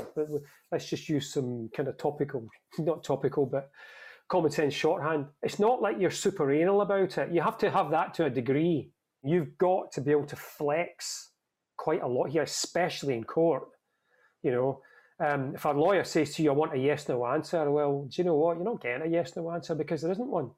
Let's 0.70 0.88
just 0.88 1.08
use 1.08 1.32
some 1.32 1.70
kind 1.74 1.88
of 1.88 1.96
topical, 1.96 2.46
not 2.78 3.02
topical, 3.02 3.46
but 3.46 3.70
common 4.28 4.50
sense 4.50 4.74
shorthand. 4.74 5.26
It's 5.42 5.58
not 5.58 5.82
like 5.82 5.96
you're 5.98 6.10
super 6.10 6.52
anal 6.52 6.82
about 6.82 7.18
it. 7.18 7.32
You 7.32 7.40
have 7.40 7.58
to 7.58 7.70
have 7.70 7.90
that 7.90 8.14
to 8.14 8.26
a 8.26 8.30
degree 8.30 8.92
You've 9.22 9.58
got 9.58 9.92
to 9.92 10.00
be 10.00 10.12
able 10.12 10.26
to 10.26 10.36
flex 10.36 11.32
quite 11.76 12.02
a 12.02 12.08
lot 12.08 12.30
here, 12.30 12.42
especially 12.42 13.14
in 13.14 13.24
court. 13.24 13.64
You 14.42 14.52
know, 14.52 14.80
um, 15.22 15.54
if 15.54 15.64
a 15.66 15.70
lawyer 15.70 16.04
says 16.04 16.34
to 16.34 16.42
you, 16.42 16.50
"I 16.50 16.54
want 16.54 16.74
a 16.74 16.78
yes 16.78 17.08
no 17.08 17.26
answer," 17.26 17.70
well, 17.70 18.06
do 18.08 18.22
you 18.22 18.24
know 18.24 18.36
what? 18.36 18.56
You're 18.56 18.64
not 18.64 18.80
getting 18.80 19.06
a 19.06 19.10
yes 19.10 19.36
no 19.36 19.50
answer 19.50 19.74
because 19.74 20.00
there 20.00 20.12
isn't 20.12 20.26
one. 20.30 20.52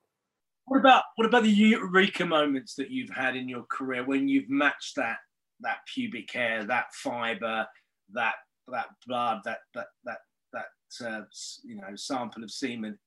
What 0.67 0.79
about 0.79 1.05
what 1.17 1.27
about 1.27 1.43
the 1.43 1.51
eureka 1.51 2.25
moments 2.25 2.75
that 2.77 2.91
you've 2.91 3.11
had 3.11 3.37
in 3.37 3.49
your 3.49 3.65
career 3.65 4.05
when 4.05 4.29
you've 4.29 4.49
matched 4.49 4.97
that 4.97 5.19
that 5.61 5.79
pubic 5.93 6.33
hair, 6.33 6.65
that 6.65 6.95
fiber, 6.95 7.67
that 8.13 8.35
that 8.69 8.87
blood, 9.07 9.41
that 9.45 9.59
that 9.75 9.87
that 10.05 10.19
that 10.53 11.07
uh, 11.07 11.23
you 11.65 11.77
know 11.77 11.95
sample 11.97 12.45
of 12.45 12.51
semen? 12.51 12.99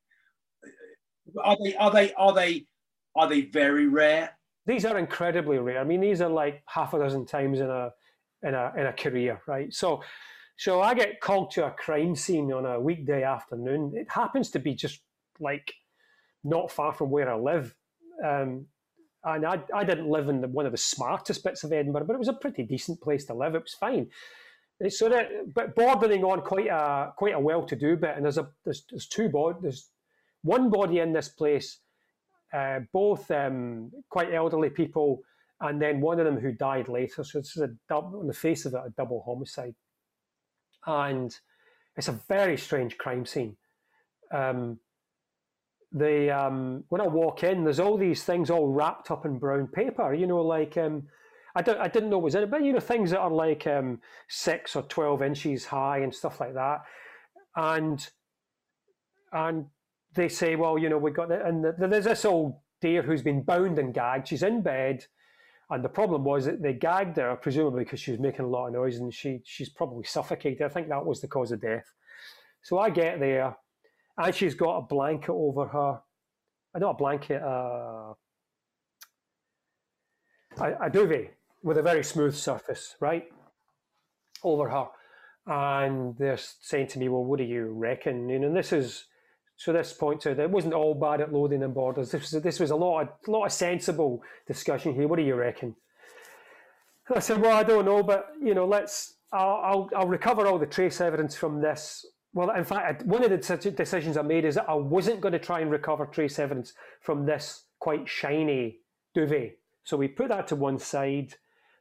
Are 1.44 1.58
they 1.64 1.76
are 1.76 1.92
they 1.92 2.14
are 2.14 2.34
they 2.34 2.66
are 3.16 3.28
they 3.28 3.42
very 3.42 3.88
rare? 3.88 4.38
these 4.66 4.86
are 4.86 4.98
incredibly 4.98 5.60
rare. 5.60 5.80
I 5.80 5.84
mean, 5.84 6.02
these 6.02 6.22
are 6.22 6.30
like 6.30 6.64
half 6.68 6.94
a 6.94 7.00
dozen 7.00 7.26
times 7.26 7.60
in 7.60 7.70
a 7.70 7.92
in 8.44 8.54
a 8.54 8.74
in 8.78 8.86
a 8.88 8.94
career, 8.94 9.42
right? 9.48 9.74
So, 9.74 10.02
so 10.58 10.82
I 10.82 10.94
get 10.94 11.22
called 11.22 11.52
to 11.52 11.66
a 11.66 11.72
crime 11.72 12.16
scene 12.16 12.52
on 12.52 12.66
a 12.66 12.80
weekday 12.80 13.24
afternoon. 13.24 13.94
It 13.96 14.08
happens 14.10 14.50
to 14.52 14.60
be 14.60 14.74
just 14.74 15.02
like 15.40 15.74
not 16.46 16.72
far 16.72 16.94
from 16.94 17.10
where 17.10 17.30
I 17.30 17.36
live, 17.36 17.76
um, 18.24 18.68
and 19.24 19.46
I 19.46 19.60
I 19.74 19.84
didn't 19.84 20.08
live 20.08 20.30
in 20.30 20.40
the, 20.42 20.48
one 20.48 20.66
of 20.66 20.72
the 20.72 20.78
smartest 20.78 21.44
bits 21.44 21.64
of 21.66 21.74
Edinburgh, 21.74 22.06
but 22.06 22.14
it 22.14 22.20
was 22.20 22.30
a 22.30 22.34
pretty 22.34 22.64
decent 22.64 23.02
place 23.02 23.26
to 23.26 23.34
live. 23.34 23.56
It 23.56 23.64
was 23.64 23.74
fine. 23.74 24.10
So 24.90 25.10
that, 25.10 25.54
but 25.54 25.76
bordering 25.76 26.24
on 26.24 26.42
quite 26.42 26.68
a 26.68 27.14
quite 27.18 27.34
a 27.34 27.40
well-to-do 27.40 27.98
bit, 27.98 28.16
and 28.16 28.24
there's 28.24 28.38
a 28.38 28.48
there's, 28.64 28.86
there's 28.90 29.08
two. 29.08 29.30
There's 29.62 29.90
one 30.44 30.70
body 30.70 31.00
in 31.00 31.12
this 31.12 31.28
place 31.28 31.80
uh, 32.56 32.80
both 32.94 33.30
um, 33.32 33.92
quite 34.10 34.34
elderly 34.34 34.70
people, 34.70 35.22
and 35.62 35.82
then 35.82 36.00
one 36.00 36.20
of 36.20 36.26
them 36.26 36.40
who 36.40 36.52
died 36.52 36.88
later. 36.88 37.24
So 37.24 37.40
this 37.40 37.56
is 37.56 37.64
a 37.64 37.72
double, 37.90 38.20
on 38.20 38.28
the 38.28 38.34
face 38.34 38.66
of 38.66 38.74
it, 38.74 38.82
a 38.86 38.94
double 38.96 39.24
homicide, 39.26 39.76
and 40.86 41.36
it's 41.98 42.08
a 42.08 42.20
very 42.28 42.58
strange 42.58 42.98
crime 42.98 43.26
scene. 43.26 43.58
Um, 44.32 44.80
the 45.96 46.30
um, 46.30 46.84
when 46.90 47.02
I 47.02 47.08
walk 47.08 47.44
in, 47.44 47.64
there's 47.64 47.80
all 47.80 47.98
these 47.98 48.24
things 48.24 48.50
all 48.50 48.68
wrapped 48.68 49.10
up 49.12 49.26
in 49.26 49.40
brown 49.40 49.68
paper. 49.68 50.14
You 50.14 50.28
know, 50.28 50.42
like 50.42 50.78
um, 50.78 51.04
I 51.56 51.62
don't, 51.62 51.80
I 51.80 51.88
didn't 51.88 52.10
know 52.10 52.18
what 52.18 52.26
was 52.26 52.36
in 52.36 52.44
it, 52.44 52.52
but 52.52 52.64
you 52.64 52.74
know, 52.74 52.82
things 52.82 53.12
that 53.12 53.20
are 53.20 53.32
like 53.32 53.66
um, 53.66 54.02
six 54.28 54.76
or 54.76 54.84
twelve 54.84 55.22
inches 55.22 55.66
high 55.66 56.00
and 56.00 56.14
stuff 56.14 56.42
like 56.42 56.54
that, 56.54 56.82
and 57.56 58.08
and 59.32 59.68
they 60.14 60.28
say, 60.28 60.58
well, 60.58 60.78
you 60.78 60.90
know, 60.90 60.98
we 60.98 61.12
got 61.12 61.30
the, 61.30 61.46
and 61.46 61.64
the, 61.64 61.74
there's 61.88 62.06
this 62.06 62.26
old 62.26 62.60
dear 62.82 63.02
who's 63.02 63.24
been 63.24 63.42
bound 63.44 63.80
and 63.80 63.94
gagged. 63.94 64.28
She's 64.28 64.44
in 64.44 64.62
bed, 64.62 65.06
and 65.70 65.84
the 65.84 65.90
problem 65.90 66.26
was 66.26 66.44
that 66.44 66.62
they 66.62 66.74
gagged 66.74 67.16
her, 67.16 67.38
presumably 67.38 67.86
because 67.86 68.02
she 68.02 68.12
was 68.12 68.20
making 68.20 68.44
a 68.44 68.50
lot 68.50 68.68
of 68.68 68.74
noise, 68.74 68.98
and 68.98 69.14
she 69.14 69.40
she's 69.46 69.70
probably 69.70 70.04
suffocated. 70.04 70.62
I 70.62 70.70
think 70.70 70.90
that 70.90 71.06
was 71.06 71.22
the 71.22 71.30
cause 71.30 71.54
of 71.54 71.62
death. 71.62 71.86
So 72.64 72.80
I 72.80 72.90
get 72.90 73.22
there, 73.22 73.56
and 74.18 74.36
she's 74.36 74.56
got 74.56 74.78
a 74.78 74.82
blanket 74.82 75.32
over 75.32 75.68
her. 75.68 76.00
I 76.74 76.78
uh, 76.78 76.80
not 76.80 76.92
a 76.92 76.98
blanket, 76.98 77.42
uh, 77.42 78.14
a, 80.58 80.86
a 80.86 80.90
duvet 80.92 81.34
with 81.64 81.78
a 81.78 81.82
very 81.82 82.04
smooth 82.04 82.36
surface, 82.36 82.96
right, 83.00 83.26
over 84.44 84.70
her. 84.70 84.88
And 85.48 86.18
they're 86.18 86.38
saying 86.38 86.88
to 86.88 87.00
me, 87.00 87.08
"Well, 87.08 87.24
what 87.24 87.38
do 87.38 87.46
you 87.46 87.68
reckon?" 87.68 88.30
You 88.30 88.40
know, 88.40 88.48
and 88.48 88.58
this 88.58 88.74
is 88.74 89.06
so 89.58 89.72
this 89.72 89.94
points 89.94 90.26
out 90.26 90.38
that 90.38 90.44
it 90.44 90.52
wasn't 90.52 90.74
all 90.74 90.96
bad 90.96 91.22
at 91.22 91.32
Lothian 91.32 91.64
and 91.64 91.74
Borders. 91.74 92.12
This 92.12 92.34
was 92.34 92.44
this 92.44 92.60
was 92.60 92.72
a 92.72 92.76
lot 92.76 93.02
of 93.02 93.10
a 93.28 93.32
lot 93.32 93.46
of 93.46 93.52
sensible 93.52 94.22
discussion 94.48 94.94
here. 94.94 95.08
What 95.08 95.18
do 95.18 95.24
you 95.24 95.36
reckon? 95.36 95.76
I 97.14 97.20
said, 97.20 97.40
well, 97.40 97.56
I 97.56 97.64
don't 97.64 97.86
know, 97.86 98.02
but 98.02 98.32
you 98.42 98.56
know, 98.56 98.66
let's. 98.66 99.14
I'll, 99.32 99.62
I'll, 99.64 99.90
I'll 99.98 100.08
recover 100.08 100.48
all 100.48 100.58
the 100.58 100.66
trace 100.66 101.02
evidence 101.02 101.36
from 101.36 101.62
this. 101.62 102.06
Well, 102.36 102.52
in 102.52 102.66
fact, 102.66 103.06
one 103.06 103.24
of 103.24 103.30
the 103.30 103.72
decisions 103.72 104.18
I 104.18 104.22
made 104.22 104.44
is 104.44 104.56
that 104.56 104.70
I 104.70 104.74
wasn't 104.74 105.22
going 105.22 105.32
to 105.32 105.40
try 105.40 105.62
and 105.62 105.72
recover 105.72 106.06
trace 106.06 106.38
evidence 106.38 106.74
from 107.00 107.26
this 107.26 107.64
quite 107.80 108.10
shiny 108.10 108.80
duvet. 109.14 109.58
So 109.86 109.96
we 109.96 110.10
put 110.10 110.28
that 110.28 110.46
to 110.50 110.58
one 110.58 110.78
side. 110.78 111.34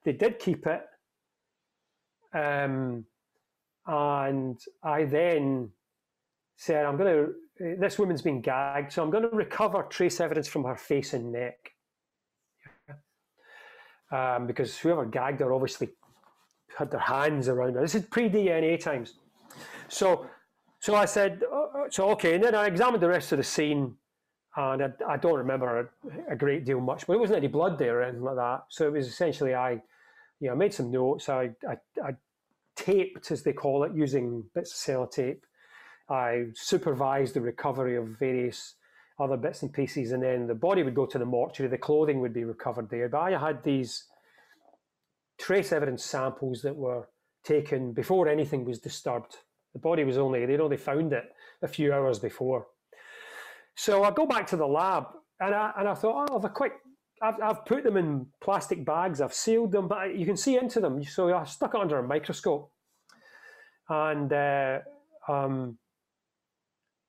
They 0.04 0.12
did 0.12 0.38
keep 0.38 0.64
it, 0.68 0.82
um, 2.32 3.04
and 3.84 4.60
I 4.80 5.04
then 5.04 5.70
said, 6.56 6.86
"I'm 6.86 6.96
going 6.96 7.12
to 7.12 7.34
this 7.58 7.98
woman's 7.98 8.22
been 8.22 8.40
gagged, 8.40 8.92
so 8.92 9.02
I'm 9.02 9.10
going 9.10 9.28
to 9.28 9.36
recover 9.36 9.82
trace 9.82 10.20
evidence 10.20 10.46
from 10.46 10.62
her 10.64 10.76
face 10.76 11.14
and 11.14 11.32
neck. 11.32 11.72
Um, 14.12 14.46
because 14.46 14.78
whoever 14.78 15.04
gagged 15.04 15.40
her 15.40 15.52
obviously 15.52 15.88
had 16.78 16.92
their 16.92 17.00
hands 17.00 17.48
around 17.48 17.74
her. 17.74 17.80
This 17.80 17.96
is 17.96 18.04
pre 18.04 18.28
DNA 18.28 18.78
times. 18.78 19.14
So, 19.88 20.26
so 20.84 20.94
I 20.94 21.04
said, 21.06 21.42
oh, 21.50 21.70
oh, 21.74 21.86
so 21.90 22.10
okay, 22.10 22.34
and 22.34 22.44
then 22.44 22.54
I 22.54 22.66
examined 22.66 23.02
the 23.02 23.08
rest 23.08 23.32
of 23.32 23.38
the 23.38 23.44
scene, 23.44 23.94
and 24.56 24.82
I, 24.82 24.90
I 25.08 25.16
don't 25.16 25.38
remember 25.38 25.90
a, 26.28 26.32
a, 26.32 26.36
great 26.36 26.64
deal 26.64 26.80
much, 26.80 27.06
but 27.06 27.14
it 27.14 27.20
wasn't 27.20 27.38
any 27.38 27.48
blood 27.48 27.78
there 27.78 28.00
or 28.00 28.02
anything 28.02 28.22
like 28.22 28.36
that. 28.36 28.64
So 28.68 28.86
it 28.86 28.92
was 28.92 29.06
essentially 29.06 29.54
I, 29.54 29.82
you 30.40 30.48
know, 30.48 30.52
I 30.52 30.56
made 30.56 30.74
some 30.74 30.90
notes. 30.90 31.28
I, 31.28 31.50
I, 31.68 31.76
I 32.02 32.10
taped, 32.76 33.30
as 33.30 33.42
they 33.42 33.52
call 33.52 33.84
it, 33.84 33.92
using 33.94 34.44
bits 34.54 34.72
of 34.72 34.78
sellotape 34.78 35.40
I 36.08 36.48
supervised 36.54 37.34
the 37.34 37.40
recovery 37.40 37.96
of 37.96 38.18
various 38.18 38.74
other 39.18 39.36
bits 39.36 39.62
and 39.62 39.72
pieces, 39.72 40.12
and 40.12 40.22
then 40.22 40.46
the 40.46 40.54
body 40.54 40.82
would 40.82 40.94
go 40.94 41.06
to 41.06 41.18
the 41.18 41.24
mortuary, 41.24 41.70
the 41.70 41.78
clothing 41.78 42.20
would 42.20 42.34
be 42.34 42.44
recovered 42.44 42.90
there. 42.90 43.08
But 43.08 43.20
I 43.20 43.38
had 43.38 43.62
these 43.62 44.04
trace 45.38 45.72
evidence 45.72 46.04
samples 46.04 46.62
that 46.62 46.76
were 46.76 47.08
taken 47.44 47.92
before 47.92 48.28
anything 48.28 48.64
was 48.64 48.80
disturbed. 48.80 49.36
The 49.74 49.80
body 49.80 50.04
was 50.04 50.16
only, 50.16 50.46
they'd 50.46 50.60
only 50.60 50.76
found 50.76 51.12
it 51.12 51.24
a 51.62 51.68
few 51.68 51.92
hours 51.92 52.18
before. 52.18 52.66
So 53.76 54.04
I 54.04 54.10
go 54.10 54.24
back 54.24 54.46
to 54.48 54.56
the 54.56 54.66
lab 54.66 55.06
and 55.40 55.54
I, 55.54 55.72
and 55.76 55.88
I 55.88 55.94
thought, 55.94 56.30
oh, 56.30 56.38
I've 56.38 56.44
a 56.44 56.48
quick, 56.48 56.72
I've, 57.20 57.42
I've 57.42 57.64
put 57.66 57.82
them 57.82 57.96
in 57.96 58.26
plastic 58.40 58.84
bags, 58.84 59.20
I've 59.20 59.34
sealed 59.34 59.72
them, 59.72 59.88
but 59.88 60.16
you 60.16 60.24
can 60.24 60.36
see 60.36 60.56
into 60.56 60.80
them. 60.80 61.02
So 61.02 61.34
I 61.34 61.44
stuck 61.44 61.74
it 61.74 61.80
under 61.80 61.98
a 61.98 62.06
microscope. 62.06 62.70
And 63.88 64.32
uh, 64.32 64.78
um, 65.28 65.78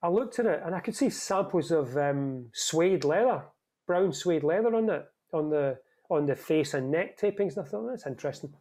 I 0.02 0.10
looked 0.10 0.40
at 0.40 0.46
it 0.46 0.62
and 0.66 0.76
I 0.76 0.80
could 0.80 0.96
see 0.96 1.10
samples 1.10 1.72
of 1.72 1.96
um, 1.98 2.48
suede 2.54 3.04
leather, 3.04 3.44
brown 3.88 4.12
suede 4.12 4.44
leather 4.44 4.76
on 4.76 4.90
it, 4.90 5.06
on 5.32 5.50
the 5.50 5.78
on 6.10 6.28
the 6.28 6.36
face 6.36 6.76
and 6.76 6.92
neck 6.92 7.18
tapings. 7.20 7.58
And 7.58 7.66
I 7.66 7.70
thought 7.70 7.88
that's 7.90 8.06
interesting. 8.06 8.54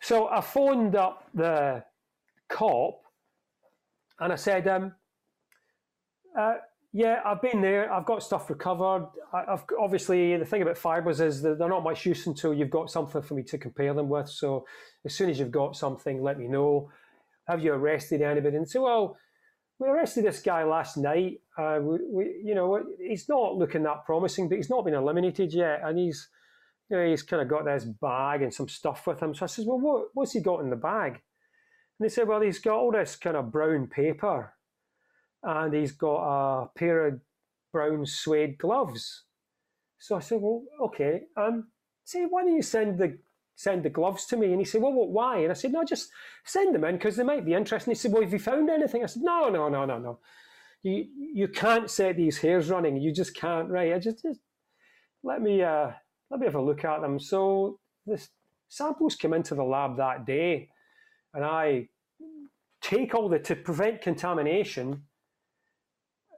So 0.00 0.28
I 0.28 0.40
phoned 0.40 0.94
up 0.94 1.28
the 1.34 1.82
cop 2.48 3.00
and 4.20 4.32
I 4.32 4.36
said, 4.36 4.66
um, 4.68 4.92
Uh, 6.38 6.54
yeah, 6.96 7.20
I've 7.24 7.42
been 7.42 7.60
there. 7.60 7.92
I've 7.92 8.06
got 8.06 8.22
stuff 8.22 8.48
recovered. 8.48 9.08
I, 9.32 9.44
have 9.48 9.64
obviously 9.80 10.36
the 10.36 10.44
thing 10.44 10.62
about 10.62 10.78
fibres 10.78 11.20
is 11.20 11.42
that 11.42 11.58
they're 11.58 11.68
not 11.68 11.82
much 11.82 12.06
use 12.06 12.28
until 12.28 12.54
you've 12.54 12.70
got 12.70 12.88
something 12.88 13.20
for 13.20 13.34
me 13.34 13.42
to 13.44 13.58
compare 13.58 13.92
them 13.94 14.08
with. 14.08 14.28
So 14.28 14.64
as 15.04 15.12
soon 15.12 15.28
as 15.28 15.40
you've 15.40 15.50
got 15.50 15.74
something, 15.74 16.22
let 16.22 16.38
me 16.38 16.46
know. 16.46 16.90
Have 17.48 17.64
you 17.64 17.72
arrested 17.72 18.22
anybody? 18.22 18.56
And 18.56 18.68
say, 18.68 18.78
well, 18.78 19.16
we 19.80 19.88
arrested 19.88 20.24
this 20.24 20.40
guy 20.40 20.62
last 20.62 20.96
night. 20.96 21.40
Uh, 21.58 21.80
we, 21.82 21.98
we, 22.08 22.24
you 22.44 22.54
know, 22.54 22.80
he's 23.00 23.28
not 23.28 23.56
looking 23.56 23.82
that 23.82 24.04
promising, 24.06 24.48
but 24.48 24.56
he's 24.56 24.70
not 24.70 24.84
been 24.84 24.94
eliminated 24.94 25.52
yet, 25.52 25.80
and 25.82 25.98
he's, 25.98 26.28
you 26.88 26.96
know, 26.96 27.04
he's 27.04 27.24
kind 27.24 27.42
of 27.42 27.48
got 27.48 27.64
this 27.64 27.84
bag 27.84 28.42
and 28.42 28.54
some 28.54 28.68
stuff 28.68 29.04
with 29.06 29.20
him. 29.20 29.34
So 29.34 29.44
I 29.44 29.48
says, 29.48 29.66
well, 29.66 29.80
what, 29.80 30.04
what's 30.14 30.32
he 30.32 30.40
got 30.40 30.60
in 30.60 30.70
the 30.70 30.76
bag? 30.76 31.20
And 31.98 32.04
they 32.04 32.08
said, 32.08 32.28
well, 32.28 32.40
he's 32.40 32.58
got 32.58 32.76
all 32.76 32.92
this 32.92 33.16
kind 33.16 33.36
of 33.36 33.52
brown 33.52 33.86
paper 33.86 34.54
and 35.42 35.74
he's 35.74 35.92
got 35.92 36.62
a 36.62 36.68
pair 36.74 37.06
of 37.06 37.20
brown 37.72 38.06
suede 38.06 38.58
gloves. 38.58 39.24
So 39.98 40.16
I 40.16 40.20
said, 40.20 40.40
well, 40.40 40.62
okay. 40.80 41.22
Um, 41.36 41.68
say, 42.04 42.24
why 42.24 42.42
don't 42.42 42.54
you 42.54 42.62
send 42.62 42.98
the 42.98 43.18
send 43.56 43.84
the 43.84 43.90
gloves 43.90 44.26
to 44.26 44.36
me? 44.36 44.50
And 44.50 44.58
he 44.58 44.64
said, 44.64 44.82
well, 44.82 44.92
what, 44.92 45.10
why? 45.10 45.38
And 45.38 45.50
I 45.50 45.54
said, 45.54 45.72
no, 45.72 45.84
just 45.84 46.10
send 46.44 46.74
them 46.74 46.84
in 46.84 46.96
because 46.96 47.16
they 47.16 47.22
might 47.22 47.44
be 47.44 47.54
interesting. 47.54 47.92
He 47.92 47.96
said, 47.96 48.12
well, 48.12 48.22
have 48.22 48.32
you 48.32 48.38
found 48.38 48.68
anything? 48.68 49.02
I 49.02 49.06
said, 49.06 49.22
no, 49.22 49.48
no, 49.48 49.68
no, 49.68 49.84
no, 49.84 49.98
no. 49.98 50.18
You 50.82 51.06
you 51.16 51.48
can't 51.48 51.90
set 51.90 52.16
these 52.16 52.38
hares 52.38 52.68
running. 52.68 52.96
You 52.96 53.12
just 53.12 53.34
can't, 53.34 53.70
right? 53.70 53.94
I 53.94 53.98
just, 53.98 54.22
just 54.22 54.40
let 55.22 55.40
me 55.40 55.62
uh, 55.62 55.92
let 56.30 56.40
me 56.40 56.46
have 56.46 56.56
a 56.56 56.60
look 56.62 56.84
at 56.84 57.00
them. 57.00 57.18
So 57.18 57.78
this 58.06 58.28
samples 58.68 59.14
came 59.14 59.32
into 59.32 59.54
the 59.54 59.62
lab 59.64 59.96
that 59.96 60.26
day, 60.26 60.68
and 61.34 61.44
I 61.44 61.88
take 62.80 63.14
all 63.14 63.28
the 63.28 63.38
to 63.40 63.56
prevent 63.56 64.00
contamination 64.00 65.02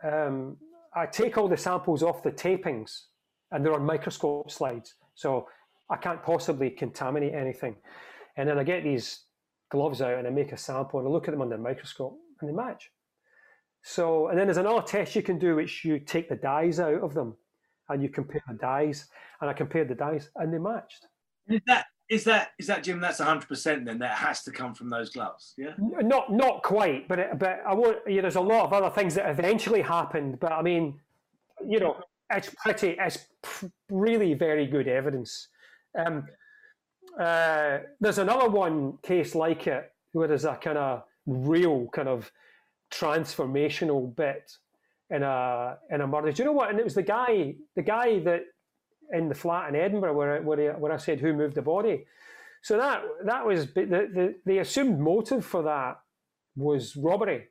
um, 0.02 0.56
I 0.94 1.06
take 1.06 1.36
all 1.36 1.48
the 1.48 1.56
samples 1.56 2.02
off 2.02 2.22
the 2.22 2.32
tapings 2.32 3.02
and 3.52 3.64
they're 3.64 3.74
on 3.74 3.84
microscope 3.84 4.50
slides. 4.50 4.94
So 5.14 5.46
I 5.90 5.96
can't 5.96 6.22
possibly 6.22 6.70
contaminate 6.70 7.34
anything. 7.34 7.76
And 8.36 8.48
then 8.48 8.58
I 8.58 8.64
get 8.64 8.82
these 8.82 9.24
gloves 9.70 10.00
out 10.00 10.18
and 10.18 10.26
I 10.26 10.30
make 10.30 10.52
a 10.52 10.56
sample 10.56 10.98
and 10.98 11.08
I 11.08 11.10
look 11.10 11.28
at 11.28 11.32
them 11.32 11.42
under 11.42 11.56
the 11.56 11.62
microscope 11.62 12.18
and 12.40 12.48
they 12.48 12.54
match. 12.54 12.90
So, 13.82 14.28
and 14.28 14.38
then 14.38 14.46
there's 14.46 14.56
another 14.56 14.82
test 14.82 15.14
you 15.14 15.22
can 15.22 15.38
do, 15.38 15.56
which 15.56 15.84
you 15.84 15.98
take 15.98 16.28
the 16.28 16.36
dyes 16.36 16.80
out 16.80 17.02
of 17.02 17.14
them 17.14 17.36
and 17.88 18.02
you 18.02 18.08
compare 18.08 18.42
the 18.48 18.54
dyes. 18.54 19.08
And 19.40 19.50
I 19.50 19.52
compared 19.52 19.88
the 19.88 19.94
dyes 19.94 20.30
and 20.36 20.52
they 20.52 20.58
matched. 20.58 21.06
Is 21.48 21.60
that 21.66 21.86
is 22.08 22.24
that 22.24 22.52
is 22.58 22.66
that 22.68 22.84
Jim? 22.84 23.00
That's 23.00 23.18
hundred 23.18 23.48
percent. 23.48 23.84
Then 23.84 23.98
that 23.98 24.16
has 24.18 24.42
to 24.44 24.52
come 24.52 24.74
from 24.74 24.90
those 24.90 25.10
gloves. 25.10 25.54
Yeah. 25.56 25.72
Not 25.78 26.32
not 26.32 26.62
quite, 26.62 27.08
but 27.08 27.18
it, 27.18 27.38
but 27.38 27.60
I 27.66 27.74
won't. 27.74 27.98
You 28.06 28.16
know, 28.16 28.22
there's 28.22 28.36
a 28.36 28.40
lot 28.40 28.64
of 28.64 28.72
other 28.72 28.90
things 28.90 29.14
that 29.16 29.28
eventually 29.28 29.82
happened, 29.82 30.38
but 30.38 30.52
I 30.52 30.62
mean, 30.62 31.00
you 31.66 31.80
know, 31.80 31.96
it's 32.30 32.54
pretty. 32.62 32.96
It's 33.00 33.26
really 33.90 34.34
very 34.34 34.66
good 34.66 34.86
evidence. 34.86 35.48
Um, 35.98 36.26
uh, 37.18 37.78
there's 38.00 38.18
another 38.18 38.48
one 38.48 38.98
case 39.02 39.34
like 39.34 39.66
it 39.66 39.90
where 40.12 40.28
there's 40.28 40.44
a 40.44 40.56
kind 40.56 40.78
of 40.78 41.02
real 41.26 41.88
kind 41.88 42.08
of 42.08 42.30
transformational 42.92 44.14
bit 44.14 44.52
in 45.10 45.22
a 45.22 45.78
in 45.90 46.02
a 46.02 46.06
murder. 46.06 46.30
Do 46.30 46.42
you 46.42 46.46
know 46.46 46.52
what? 46.52 46.70
And 46.70 46.78
it 46.78 46.84
was 46.84 46.94
the 46.94 47.02
guy, 47.02 47.56
the 47.74 47.82
guy 47.82 48.20
that 48.20 48.42
in 49.12 49.28
the 49.28 49.34
flat 49.34 49.68
in 49.68 49.76
Edinburgh 49.76 50.14
where, 50.14 50.42
where, 50.42 50.72
where 50.74 50.92
I 50.92 50.96
said 50.96 51.20
who 51.20 51.32
moved 51.32 51.54
the 51.54 51.62
body. 51.62 52.06
So 52.62 52.76
that 52.78 53.02
that 53.24 53.46
was 53.46 53.66
the, 53.74 53.84
the, 53.84 54.34
the 54.44 54.58
assumed 54.58 54.98
motive 54.98 55.44
for 55.44 55.62
that 55.62 55.98
was 56.56 56.96
robbery, 56.96 57.44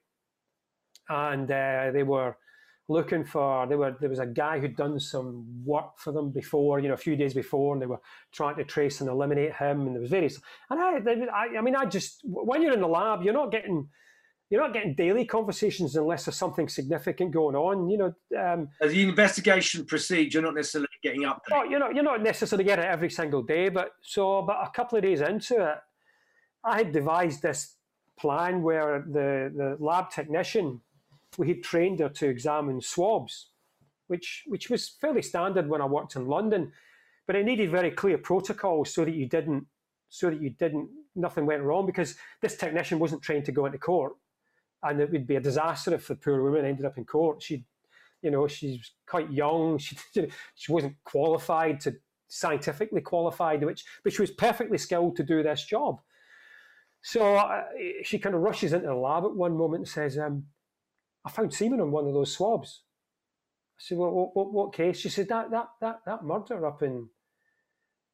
and 1.08 1.50
uh, 1.50 1.92
they 1.94 2.04
were 2.04 2.36
looking 2.90 3.24
for 3.24 3.66
they 3.66 3.76
were 3.76 3.96
there 4.00 4.10
was 4.10 4.20
a 4.20 4.26
guy 4.26 4.60
who'd 4.60 4.76
done 4.76 5.00
some 5.00 5.46
work 5.64 5.98
for 5.98 6.12
them 6.12 6.32
before 6.32 6.80
you 6.80 6.88
know 6.88 6.94
a 6.94 6.98
few 6.98 7.16
days 7.16 7.34
before 7.34 7.74
and 7.74 7.82
they 7.82 7.88
were 7.88 8.02
trying 8.32 8.56
to 8.56 8.64
trace 8.64 9.02
and 9.02 9.10
eliminate 9.10 9.56
him 9.56 9.88
and 9.88 9.96
there 9.96 10.02
was 10.02 10.12
various 10.12 10.40
and 10.70 10.80
I, 10.80 11.00
I, 11.34 11.58
I 11.58 11.62
mean 11.62 11.76
I 11.76 11.86
just 11.86 12.22
when 12.26 12.62
you're 12.62 12.74
in 12.74 12.82
the 12.82 12.88
lab 12.88 13.24
you're 13.24 13.34
not 13.34 13.52
getting 13.52 13.88
you're 14.50 14.62
not 14.62 14.74
getting 14.74 14.94
daily 14.94 15.26
conversations 15.26 15.96
unless 15.96 16.26
there's 16.26 16.38
something 16.38 16.70
significant 16.70 17.32
going 17.32 17.56
on. 17.56 17.90
You 17.90 17.98
know, 17.98 18.14
um, 18.40 18.70
the 18.80 19.02
investigation 19.02 19.86
proceeds, 19.86 20.34
you're 20.34 20.44
not 20.44 20.56
necessarily 20.56 20.88
getting 21.06 21.26
up. 21.26 21.42
Oh, 21.52 21.64
you're 21.64 21.80
not. 21.80 21.94
You're 21.96 22.04
not 22.04 22.22
necessarily 22.22 22.64
getting 22.64 22.86
it 22.86 22.90
every 22.90 23.10
single 23.10 23.44
day. 23.44 23.70
But 23.70 23.92
so, 24.02 24.42
but 24.42 24.58
a 24.62 24.70
couple 24.72 24.98
of 24.98 25.04
days 25.04 25.22
into 25.22 25.56
it, 25.72 25.78
I 26.64 26.78
had 26.78 26.92
devised 26.92 27.42
this 27.42 27.76
plan 28.20 28.62
where 28.62 29.04
the 29.08 29.52
the 29.56 29.78
lab 29.80 30.10
technician 30.10 30.82
we 31.38 31.50
had 31.50 31.64
trained 31.64 32.00
her 32.00 32.10
to 32.10 32.28
examine 32.28 32.82
swabs, 32.82 33.50
which 34.08 34.44
which 34.48 34.70
was 34.70 34.90
fairly 35.02 35.22
standard 35.22 35.70
when 35.70 35.82
I 35.82 35.86
worked 35.86 36.16
in 36.16 36.28
London, 36.28 36.72
but 37.28 37.36
it 37.36 37.46
needed 37.46 37.72
very 37.72 37.92
clear 37.92 38.18
protocols 38.18 38.94
so 38.94 39.06
that 39.06 39.16
you 39.16 39.28
didn't 39.28 39.68
so 40.10 40.30
that 40.30 40.42
you 40.42 40.50
didn't 40.50 40.90
nothing 41.16 41.46
went 41.46 41.64
wrong 41.64 41.86
because 41.86 42.16
this 42.42 42.58
technician 42.58 43.00
wasn't 43.00 43.22
trained 43.22 43.46
to 43.46 43.52
go 43.52 43.66
into 43.66 43.78
court 43.78 44.14
and 44.86 45.02
it 45.02 45.12
would 45.12 45.26
be 45.26 45.36
a 45.36 45.42
disaster 45.42 45.94
if 45.94 46.08
the 46.08 46.16
poor 46.16 46.42
woman 46.44 46.66
ended 46.66 46.86
up 46.86 46.98
in 46.98 47.06
court. 47.06 47.42
She, 47.42 47.64
you 48.26 48.32
know, 48.32 48.48
she's 48.48 48.92
quite 49.08 49.32
young. 49.32 49.80
She 49.86 49.96
she 50.56 50.72
wasn't 50.72 50.96
qualified 51.04 51.80
to 51.82 51.96
scientifically 52.28 53.02
qualified, 53.02 53.64
which 53.64 53.86
but 54.04 54.14
she 54.14 54.22
was 54.22 54.32
perfectly 54.32 54.78
skilled 54.78 55.16
to 55.18 55.24
do 55.24 55.44
this 55.44 55.66
job. 55.66 56.02
So 57.04 57.36
uh, 57.36 57.64
she 58.04 58.18
kind 58.20 58.36
of 58.36 58.42
rushes 58.42 58.74
into 58.74 58.88
the 58.88 58.96
lab 58.96 59.26
at 59.26 59.36
one 59.36 59.56
moment 59.56 59.82
and 59.82 59.88
says, 59.88 60.18
um, 60.18 60.46
"I 61.24 61.30
found 61.30 61.54
semen 61.54 61.80
on 61.80 61.92
one 61.92 62.08
of 62.08 62.14
those 62.14 62.34
swabs." 62.34 62.82
I 63.78 63.80
said, 63.80 63.98
"What, 64.00 64.14
what, 64.14 64.36
what, 64.36 64.54
what 64.54 64.74
case?" 64.74 65.00
She 65.00 65.10
said, 65.10 65.30
"That 65.30 65.52
that 65.52 65.68
that 65.82 66.00
that 66.08 66.24
murder 66.24 66.66
up 66.66 66.82
in 66.82 67.08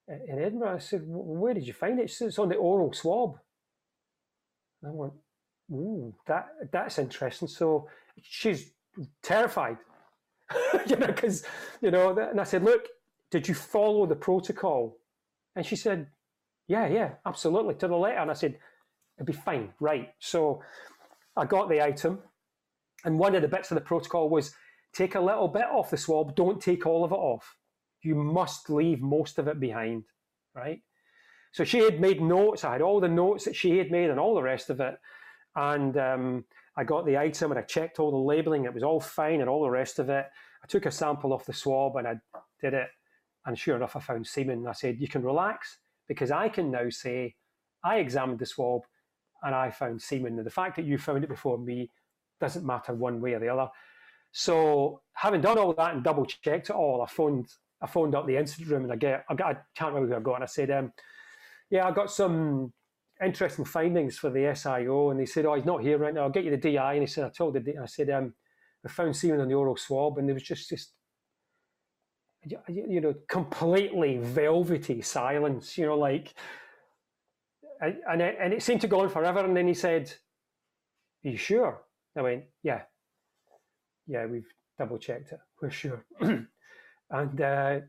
in 0.07 0.39
Edinburgh." 0.39 0.76
I 0.76 0.80
said, 0.80 1.03
"Where 1.05 1.53
did 1.53 1.66
you 1.66 1.74
find 1.74 1.99
it?" 1.99 2.09
She 2.09 2.18
said, 2.18 2.28
"It's 2.28 2.39
on 2.39 2.49
the 2.49 2.55
oral 2.55 2.91
swab." 2.91 3.39
And 4.82 4.91
I 4.91 4.95
went, 4.95 5.14
Ooh, 5.72 6.14
that 6.28 6.47
that's 6.72 6.99
interesting. 6.99 7.47
So 7.47 7.88
she's 8.22 8.72
terrified, 9.24 9.78
you 10.87 10.95
know, 10.95 11.07
because 11.07 11.43
you 11.81 11.91
know. 11.91 12.17
And 12.17 12.39
I 12.39 12.43
said, 12.43 12.63
"Look, 12.63 12.87
did 13.29 13.47
you 13.47 13.53
follow 13.53 14.05
the 14.05 14.15
protocol?" 14.15 14.97
And 15.55 15.65
she 15.65 15.75
said, 15.75 16.07
"Yeah, 16.67 16.87
yeah, 16.87 17.11
absolutely, 17.25 17.75
to 17.75 17.87
the 17.87 17.95
letter." 17.95 18.17
And 18.17 18.31
I 18.31 18.33
said, 18.33 18.57
"It'd 19.17 19.27
be 19.27 19.33
fine, 19.33 19.73
right?" 19.79 20.09
So 20.19 20.61
I 21.35 21.45
got 21.45 21.69
the 21.69 21.81
item, 21.81 22.19
and 23.05 23.19
one 23.19 23.35
of 23.35 23.41
the 23.41 23.47
bits 23.47 23.71
of 23.71 23.75
the 23.75 23.81
protocol 23.81 24.29
was 24.29 24.53
take 24.93 25.15
a 25.15 25.21
little 25.21 25.47
bit 25.47 25.65
off 25.65 25.91
the 25.91 25.97
swab. 25.97 26.35
Don't 26.35 26.61
take 26.61 26.85
all 26.85 27.03
of 27.03 27.11
it 27.11 27.15
off. 27.15 27.55
You 28.01 28.15
must 28.15 28.69
leave 28.69 29.01
most 29.01 29.37
of 29.37 29.47
it 29.47 29.59
behind, 29.59 30.03
right? 30.55 30.81
So 31.51 31.63
she 31.63 31.79
had 31.79 31.99
made 31.99 32.21
notes. 32.21 32.63
I 32.63 32.73
had 32.73 32.81
all 32.81 32.99
the 32.99 33.07
notes 33.07 33.45
that 33.45 33.55
she 33.55 33.77
had 33.77 33.91
made 33.91 34.09
and 34.09 34.19
all 34.19 34.35
the 34.35 34.41
rest 34.41 34.69
of 34.69 34.79
it. 34.79 34.95
And 35.55 35.97
um, 35.97 36.45
I 36.78 36.84
got 36.84 37.05
the 37.05 37.17
item 37.17 37.51
and 37.51 37.59
I 37.59 37.63
checked 37.63 37.99
all 37.99 38.11
the 38.11 38.17
labeling. 38.17 38.65
It 38.65 38.74
was 38.74 38.84
all 38.84 38.99
fine 38.99 39.41
and 39.41 39.49
all 39.49 39.63
the 39.63 39.69
rest 39.69 39.99
of 39.99 40.09
it. 40.09 40.26
I 40.63 40.67
took 40.67 40.86
a 40.86 40.91
sample 40.91 41.34
off 41.34 41.45
the 41.45 41.53
swab 41.53 41.97
and 41.97 42.07
I 42.07 42.15
did 42.61 42.74
it. 42.74 42.88
And 43.45 43.57
sure 43.57 43.76
enough, 43.76 43.95
I 43.95 43.99
found 43.99 44.26
semen. 44.26 44.67
I 44.67 44.74
said, 44.74 44.99
You 44.99 45.07
can 45.07 45.24
relax 45.24 45.80
because 46.07 46.32
I 46.32 46.47
can 46.49 46.72
now 46.72 46.89
say, 46.89 47.36
I 47.84 47.97
examined 47.97 48.39
the 48.39 48.45
swab 48.45 48.82
and 49.43 49.55
I 49.55 49.72
found 49.72 50.01
semen. 50.01 50.38
And 50.38 50.45
the 50.45 50.51
fact 50.51 50.76
that 50.76 50.86
you 50.86 50.97
found 50.97 51.24
it 51.24 51.30
before 51.30 51.57
me 51.57 51.89
doesn't 52.39 52.65
matter 52.65 52.93
one 52.93 53.19
way 53.19 53.34
or 53.34 53.39
the 53.39 53.49
other. 53.49 53.69
So, 54.32 55.01
having 55.13 55.41
done 55.41 55.57
all 55.57 55.74
that 55.74 55.93
and 55.93 56.03
double 56.03 56.26
checked 56.26 56.69
it 56.69 56.76
all, 56.76 57.01
I 57.01 57.07
phoned 57.07 57.47
I 57.82 57.88
phoned 57.88 58.15
up 58.15 58.28
the 58.28 58.38
incident 58.38 58.69
room 58.69 58.84
and 58.84 58.93
I 58.93 58.95
get 58.95 59.26
I, 59.28 59.34
got, 59.34 59.55
I 59.55 59.59
can't 59.76 59.93
remember 59.93 60.13
who 60.13 60.22
I 60.22 60.24
got 60.24 60.36
and 60.36 60.43
I 60.43 60.47
said, 60.47 60.72
um, 60.72 60.93
"Yeah, 61.69 61.88
I 61.88 61.91
got 61.91 62.11
some 62.11 62.72
interesting 63.24 63.65
findings 63.65 64.17
for 64.17 64.30
the 64.30 64.39
SIO, 64.39 65.11
and 65.11 65.19
he 65.19 65.26
said, 65.26 65.45
"Oh, 65.45 65.55
he's 65.55 65.65
not 65.65 65.82
here 65.82 65.97
right 65.97 66.13
now. 66.13 66.22
I'll 66.22 66.30
get 66.30 66.43
you 66.43 66.51
the 66.51 66.57
DI." 66.57 66.93
And 66.93 67.01
he 67.01 67.07
said, 67.07 67.24
"I 67.26 67.30
told 67.30 67.53
the 67.53 67.78
I 67.82 67.86
said, 67.86 68.09
um, 68.09 68.34
I 68.86 68.89
found 68.89 69.15
semen 69.15 69.39
on 69.39 69.47
the 69.47 69.53
oral 69.53 69.78
swab, 69.78 70.17
and 70.17 70.28
there 70.28 70.34
was 70.34 70.43
just 70.43 70.69
just 70.69 70.93
you 72.67 73.01
know 73.01 73.13
completely 73.28 74.17
velvety 74.17 75.01
silence. 75.01 75.78
You 75.78 75.88
know, 75.88 75.97
like, 75.97 76.34
and 77.80 78.22
it, 78.22 78.38
and 78.39 78.53
it 78.53 78.63
seemed 78.63 78.82
to 78.82 78.88
go 78.88 79.01
on 79.01 79.09
forever. 79.09 79.39
And 79.39 79.55
then 79.55 79.67
he 79.67 79.74
said, 79.74 80.11
"Are 81.26 81.30
you 81.30 81.38
sure?" 81.38 81.84
I 82.17 82.22
went, 82.22 82.45
"Yeah, 82.63 82.82
yeah, 84.07 84.26
we've 84.26 84.51
double 84.80 84.97
checked 84.97 85.32
it. 85.32 85.39
We're 85.61 85.69
sure." 85.69 86.05
and 86.22 87.41
uh, 87.41 87.80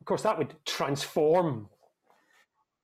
of 0.00 0.06
course, 0.06 0.22
that 0.22 0.38
would 0.38 0.54
transform 0.64 1.68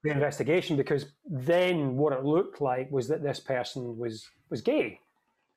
the 0.08 0.14
investigation 0.14 0.76
because 0.76 1.06
then 1.28 1.96
what 1.96 2.12
it 2.12 2.24
looked 2.24 2.60
like 2.60 2.90
was 2.90 3.08
that 3.08 3.22
this 3.22 3.40
person 3.40 3.96
was 3.98 4.28
was 4.50 4.60
gay. 4.60 5.00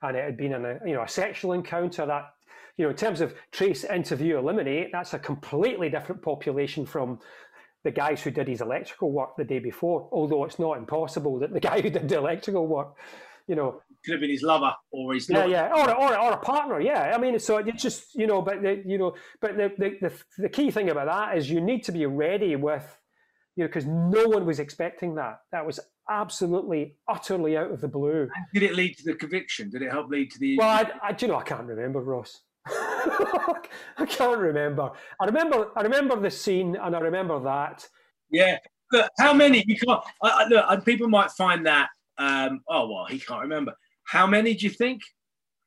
And 0.03 0.17
it 0.17 0.23
had 0.23 0.37
been 0.37 0.53
in 0.53 0.65
a 0.65 0.79
you 0.85 0.93
know 0.93 1.03
a 1.03 1.07
sexual 1.07 1.53
encounter 1.53 2.05
that 2.05 2.33
you 2.77 2.85
know 2.85 2.91
in 2.91 2.97
terms 2.97 3.21
of 3.21 3.33
trace 3.51 3.83
interview 3.83 4.37
eliminate 4.37 4.89
that's 4.91 5.13
a 5.13 5.19
completely 5.19 5.89
different 5.89 6.21
population 6.21 6.85
from 6.85 7.19
the 7.83 7.91
guys 7.91 8.21
who 8.21 8.31
did 8.31 8.47
his 8.47 8.61
electrical 8.61 9.11
work 9.11 9.35
the 9.37 9.43
day 9.43 9.59
before 9.59 10.07
although 10.11 10.45
it's 10.45 10.59
not 10.59 10.77
impossible 10.77 11.39
that 11.39 11.51
the 11.51 11.59
guy 11.59 11.81
who 11.81 11.89
did 11.89 12.07
the 12.07 12.17
electrical 12.17 12.67
work 12.67 12.95
you 13.47 13.55
know. 13.55 13.81
Could 14.05 14.13
have 14.13 14.21
been 14.21 14.29
his 14.31 14.41
lover 14.41 14.73
or 14.91 15.13
his 15.13 15.29
yeah, 15.29 15.45
yeah, 15.45 15.69
or, 15.69 15.93
or, 15.95 16.17
or 16.17 16.31
a 16.33 16.37
partner. 16.37 16.81
Yeah, 16.81 17.13
I 17.15 17.19
mean, 17.19 17.37
so 17.37 17.57
it's 17.57 17.83
just 17.83 18.15
you 18.15 18.25
know, 18.25 18.41
but 18.41 18.61
the, 18.63 18.81
you 18.85 18.97
know, 18.97 19.13
but 19.39 19.57
the, 19.57 19.71
the 19.77 20.09
the 20.09 20.13
the 20.39 20.49
key 20.49 20.71
thing 20.71 20.89
about 20.89 21.05
that 21.05 21.37
is 21.37 21.49
you 21.49 21.61
need 21.61 21.83
to 21.83 21.91
be 21.91 22.05
ready 22.07 22.55
with, 22.55 22.83
you 23.55 23.63
know, 23.63 23.67
because 23.67 23.85
no 23.85 24.27
one 24.27 24.45
was 24.45 24.59
expecting 24.59 25.15
that. 25.15 25.41
That 25.51 25.65
was 25.65 25.79
absolutely, 26.09 26.95
utterly 27.07 27.57
out 27.57 27.71
of 27.71 27.81
the 27.81 27.87
blue. 27.87 28.29
Did 28.53 28.63
it 28.63 28.75
lead 28.75 28.97
to 28.97 29.03
the 29.03 29.15
conviction? 29.15 29.69
Did 29.69 29.81
it 29.81 29.91
help 29.91 30.09
lead 30.09 30.31
to 30.31 30.39
the? 30.39 30.57
Well, 30.57 30.69
I, 30.69 31.09
I 31.09 31.15
you 31.19 31.27
know, 31.27 31.35
I 31.35 31.43
can't 31.43 31.65
remember, 31.65 32.01
Ross. 32.01 32.41
I 32.67 34.05
can't 34.07 34.39
remember. 34.39 34.91
I 35.19 35.25
remember. 35.25 35.71
I 35.75 35.81
remember 35.81 36.19
the 36.19 36.31
scene, 36.31 36.75
and 36.75 36.95
I 36.95 36.99
remember 36.99 37.39
that. 37.43 37.87
Yeah. 38.29 38.57
Look, 38.91 39.09
how 39.19 39.33
many? 39.33 39.63
You 39.67 39.75
can't. 39.77 40.01
I, 40.21 40.29
I, 40.29 40.47
look, 40.47 40.85
people 40.85 41.07
might 41.07 41.31
find 41.31 41.65
that. 41.65 41.89
Um, 42.17 42.61
oh 42.69 42.89
well, 42.89 43.05
he 43.09 43.19
can't 43.19 43.41
remember. 43.41 43.73
How 44.05 44.27
many 44.27 44.53
do 44.53 44.65
you 44.65 44.71
think? 44.71 45.01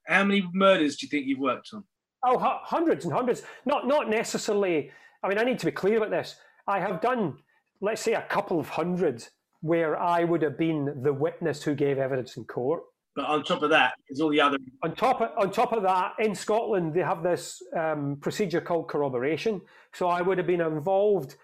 How 0.07 0.24
many 0.24 0.47
murders 0.53 0.97
do 0.97 1.07
you 1.07 1.11
think 1.11 1.26
you've 1.26 1.39
worked 1.39 1.70
on? 1.72 1.85
Oh, 2.24 2.39
hundreds 2.39 3.05
and 3.05 3.12
hundreds. 3.12 3.43
Not 3.66 3.87
not 3.87 4.09
necessarily. 4.09 4.91
I 5.22 5.28
mean, 5.28 5.39
I 5.39 5.45
need 5.45 5.59
to 5.59 5.66
be 5.66 5.72
clear 5.72 5.97
about 5.97 6.11
this. 6.11 6.37
I 6.66 6.80
have 6.80 7.01
done, 7.01 7.39
let's 7.85 8.03
say, 8.03 8.14
a 8.14 8.22
couple 8.22 8.59
of 8.59 8.70
hundred 8.70 9.26
where 9.61 10.01
I 10.01 10.24
would 10.24 10.43
have 10.43 10.59
been 10.59 11.03
the 11.03 11.12
witness 11.12 11.62
who 11.62 11.74
gave 11.74 11.99
evidence 11.99 12.37
in 12.37 12.45
court. 12.45 12.82
But 13.14 13.26
on 13.26 13.45
top 13.45 13.62
of 13.62 13.70
that, 13.70 13.95
there's 14.09 14.20
all 14.20 14.30
the 14.30 14.41
other. 14.41 14.59
On 14.82 14.95
top 14.95 15.20
of, 15.20 15.30
on 15.39 15.53
top 15.53 15.72
of 15.72 15.82
that, 15.85 16.14
in 16.18 16.35
Scotland, 16.35 16.95
they 16.95 17.01
have 17.01 17.22
this 17.22 17.62
um, 17.76 18.16
procedure 18.20 18.61
called 18.61 18.89
corroboration. 18.89 19.61
So 19.93 20.09
I 20.09 20.20
would 20.20 20.39
have 20.39 20.47
been 20.47 20.61
involved 20.61 21.37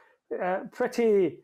uh, 0.43 0.61
pretty 0.73 1.39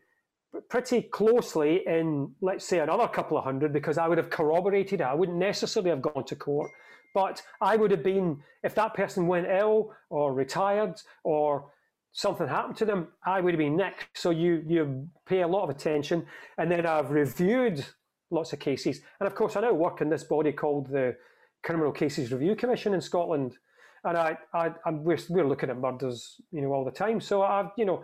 pretty 0.69 1.01
closely 1.03 1.83
in, 1.85 2.31
let's 2.41 2.65
say, 2.65 2.79
another 2.79 3.07
couple 3.07 3.37
of 3.37 3.43
hundred 3.43 3.71
because 3.71 3.97
I 3.97 4.07
would 4.07 4.17
have 4.17 4.29
corroborated 4.29 5.01
it. 5.01 5.03
I 5.03 5.13
wouldn't 5.13 5.37
necessarily 5.37 5.91
have 5.91 6.01
gone 6.01 6.23
to 6.25 6.35
court, 6.35 6.71
but 7.13 7.43
I 7.61 7.75
would 7.75 7.91
have 7.91 8.01
been, 8.01 8.41
if 8.63 8.73
that 8.75 8.93
person 8.93 9.27
went 9.27 9.47
ill 9.47 9.93
or 10.09 10.33
retired 10.33 10.95
or 11.23 11.69
something 12.17 12.47
happened 12.47 12.75
to 12.75 12.85
them, 12.85 13.09
I 13.25 13.39
would 13.39 13.53
have 13.53 13.59
been 13.59 13.77
next. 13.77 14.07
So 14.15 14.31
you 14.31 14.63
you 14.67 15.07
pay 15.25 15.41
a 15.41 15.47
lot 15.47 15.63
of 15.63 15.69
attention, 15.69 16.25
and 16.57 16.69
then 16.69 16.85
I've 16.85 17.11
reviewed 17.11 17.85
lots 18.31 18.51
of 18.53 18.59
cases, 18.59 19.01
and 19.19 19.27
of 19.27 19.35
course 19.35 19.55
I 19.55 19.61
now 19.61 19.73
work 19.73 20.01
in 20.01 20.09
this 20.09 20.23
body 20.23 20.51
called 20.51 20.89
the 20.89 21.15
Criminal 21.63 21.91
Cases 21.91 22.31
Review 22.33 22.55
Commission 22.55 22.93
in 22.93 23.01
Scotland, 23.01 23.57
and 24.03 24.17
I, 24.17 24.37
I 24.53 24.71
I'm, 24.85 25.03
we're, 25.03 25.19
we're 25.29 25.47
looking 25.47 25.69
at 25.69 25.77
murders, 25.77 26.41
you 26.51 26.61
know, 26.61 26.73
all 26.73 26.83
the 26.83 26.91
time. 26.91 27.21
So 27.21 27.43
I've 27.43 27.69
you 27.77 27.85
know 27.85 28.03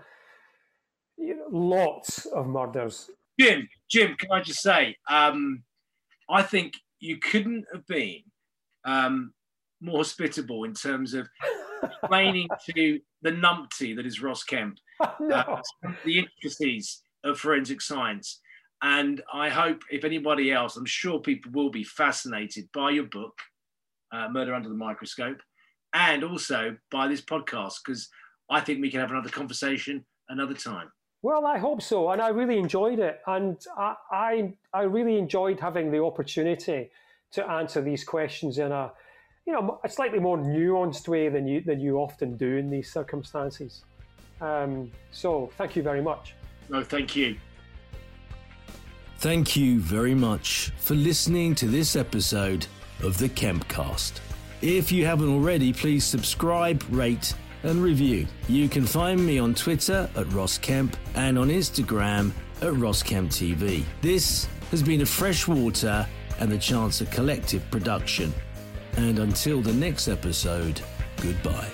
lots 1.51 2.25
of 2.27 2.47
murders. 2.47 3.09
Jim, 3.39 3.67
Jim, 3.89 4.15
can 4.15 4.31
I 4.31 4.41
just 4.43 4.61
say, 4.61 4.95
um, 5.09 5.63
I 6.29 6.43
think 6.43 6.73
you 6.99 7.17
couldn't 7.17 7.65
have 7.73 7.85
been 7.87 8.21
um, 8.85 9.33
more 9.81 9.97
hospitable 9.97 10.65
in 10.65 10.73
terms 10.73 11.15
of 11.15 11.27
explaining 11.83 12.47
to 12.69 12.99
the 13.23 13.31
numpty 13.31 13.95
that 13.95 14.05
is 14.05 14.21
Ross 14.21 14.43
Kemp 14.43 14.77
no. 15.19 15.35
uh, 15.35 15.61
the 16.05 16.19
intricacies 16.19 17.01
of 17.23 17.39
forensic 17.39 17.81
science. 17.81 18.39
And 18.81 19.21
I 19.33 19.49
hope 19.49 19.81
if 19.89 20.03
anybody 20.03 20.51
else, 20.51 20.75
I'm 20.75 20.85
sure 20.85 21.19
people 21.19 21.51
will 21.53 21.71
be 21.71 21.85
fascinated 21.85 22.67
by 22.73 22.91
your 22.91 23.05
book, 23.05 23.33
uh, 24.11 24.27
Murder 24.29 24.53
Under 24.53 24.67
the 24.67 24.75
Microscope, 24.75 25.41
and 25.93 26.23
also 26.23 26.75
by 26.91 27.07
this 27.07 27.21
podcast, 27.21 27.75
because 27.85 28.09
I 28.49 28.59
think 28.59 28.81
we 28.81 28.91
can 28.91 28.99
have 28.99 29.11
another 29.11 29.29
conversation 29.29 30.03
another 30.27 30.53
time. 30.53 30.91
Well, 31.21 31.45
I 31.45 31.57
hope 31.57 31.81
so, 31.81 32.09
and 32.09 32.21
I 32.21 32.27
really 32.29 32.57
enjoyed 32.57 32.99
it, 32.99 33.21
and 33.25 33.57
I, 33.77 33.95
I, 34.11 34.53
I 34.73 34.81
really 34.81 35.17
enjoyed 35.17 35.61
having 35.61 35.89
the 35.89 36.03
opportunity 36.03 36.89
to 37.31 37.49
answer 37.49 37.81
these 37.81 38.03
questions 38.03 38.57
in 38.57 38.73
a, 38.73 38.91
you 39.45 39.53
know, 39.53 39.79
a 39.83 39.89
slightly 39.89 40.19
more 40.19 40.37
nuanced 40.37 41.07
way 41.07 41.29
than 41.29 41.47
you 41.47 41.61
than 41.61 41.79
you 41.79 41.97
often 41.97 42.37
do 42.37 42.57
in 42.57 42.69
these 42.69 42.91
circumstances. 42.91 43.83
Um, 44.41 44.91
so, 45.11 45.51
thank 45.57 45.75
you 45.75 45.83
very 45.83 46.01
much. 46.01 46.35
No, 46.69 46.83
thank 46.83 47.15
you. 47.15 47.37
Thank 49.19 49.55
you 49.55 49.79
very 49.79 50.15
much 50.15 50.71
for 50.77 50.95
listening 50.95 51.55
to 51.55 51.67
this 51.67 51.95
episode 51.95 52.67
of 53.01 53.17
the 53.17 53.29
Kempcast. 53.29 54.19
If 54.61 54.91
you 54.91 55.05
haven't 55.05 55.29
already, 55.29 55.71
please 55.71 56.03
subscribe, 56.03 56.83
rate 56.89 57.33
and 57.63 57.81
review. 57.81 58.27
You 58.49 58.67
can 58.67 58.85
find 58.85 59.25
me 59.25 59.39
on 59.39 59.53
Twitter 59.55 60.09
at 60.15 60.31
Ross 60.33 60.57
Kemp 60.57 60.97
and 61.15 61.37
on 61.37 61.49
Instagram 61.49 62.31
at 62.61 62.73
Ross 62.75 63.01
Kemp 63.01 63.29
TV. 63.29 63.83
This 64.01 64.47
has 64.71 64.83
been 64.83 65.01
a 65.01 65.05
freshwater 65.05 66.05
and 66.39 66.51
the 66.51 66.57
Chancer 66.57 67.09
Collective 67.11 67.69
production. 67.71 68.33
And 68.97 69.19
until 69.19 69.61
the 69.61 69.73
next 69.73 70.07
episode, 70.07 70.81
goodbye. 71.21 71.69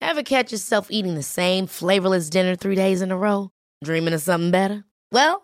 Ever 0.00 0.22
catch 0.22 0.52
yourself 0.52 0.92
eating 0.92 1.16
the 1.16 1.24
same 1.24 1.66
flavorless 1.66 2.30
dinner 2.30 2.54
three 2.54 2.76
days 2.76 3.02
in 3.02 3.10
a 3.10 3.16
row? 3.16 3.50
Dreaming 3.82 4.14
of 4.14 4.20
something 4.20 4.52
better? 4.52 4.84
Well, 5.10 5.43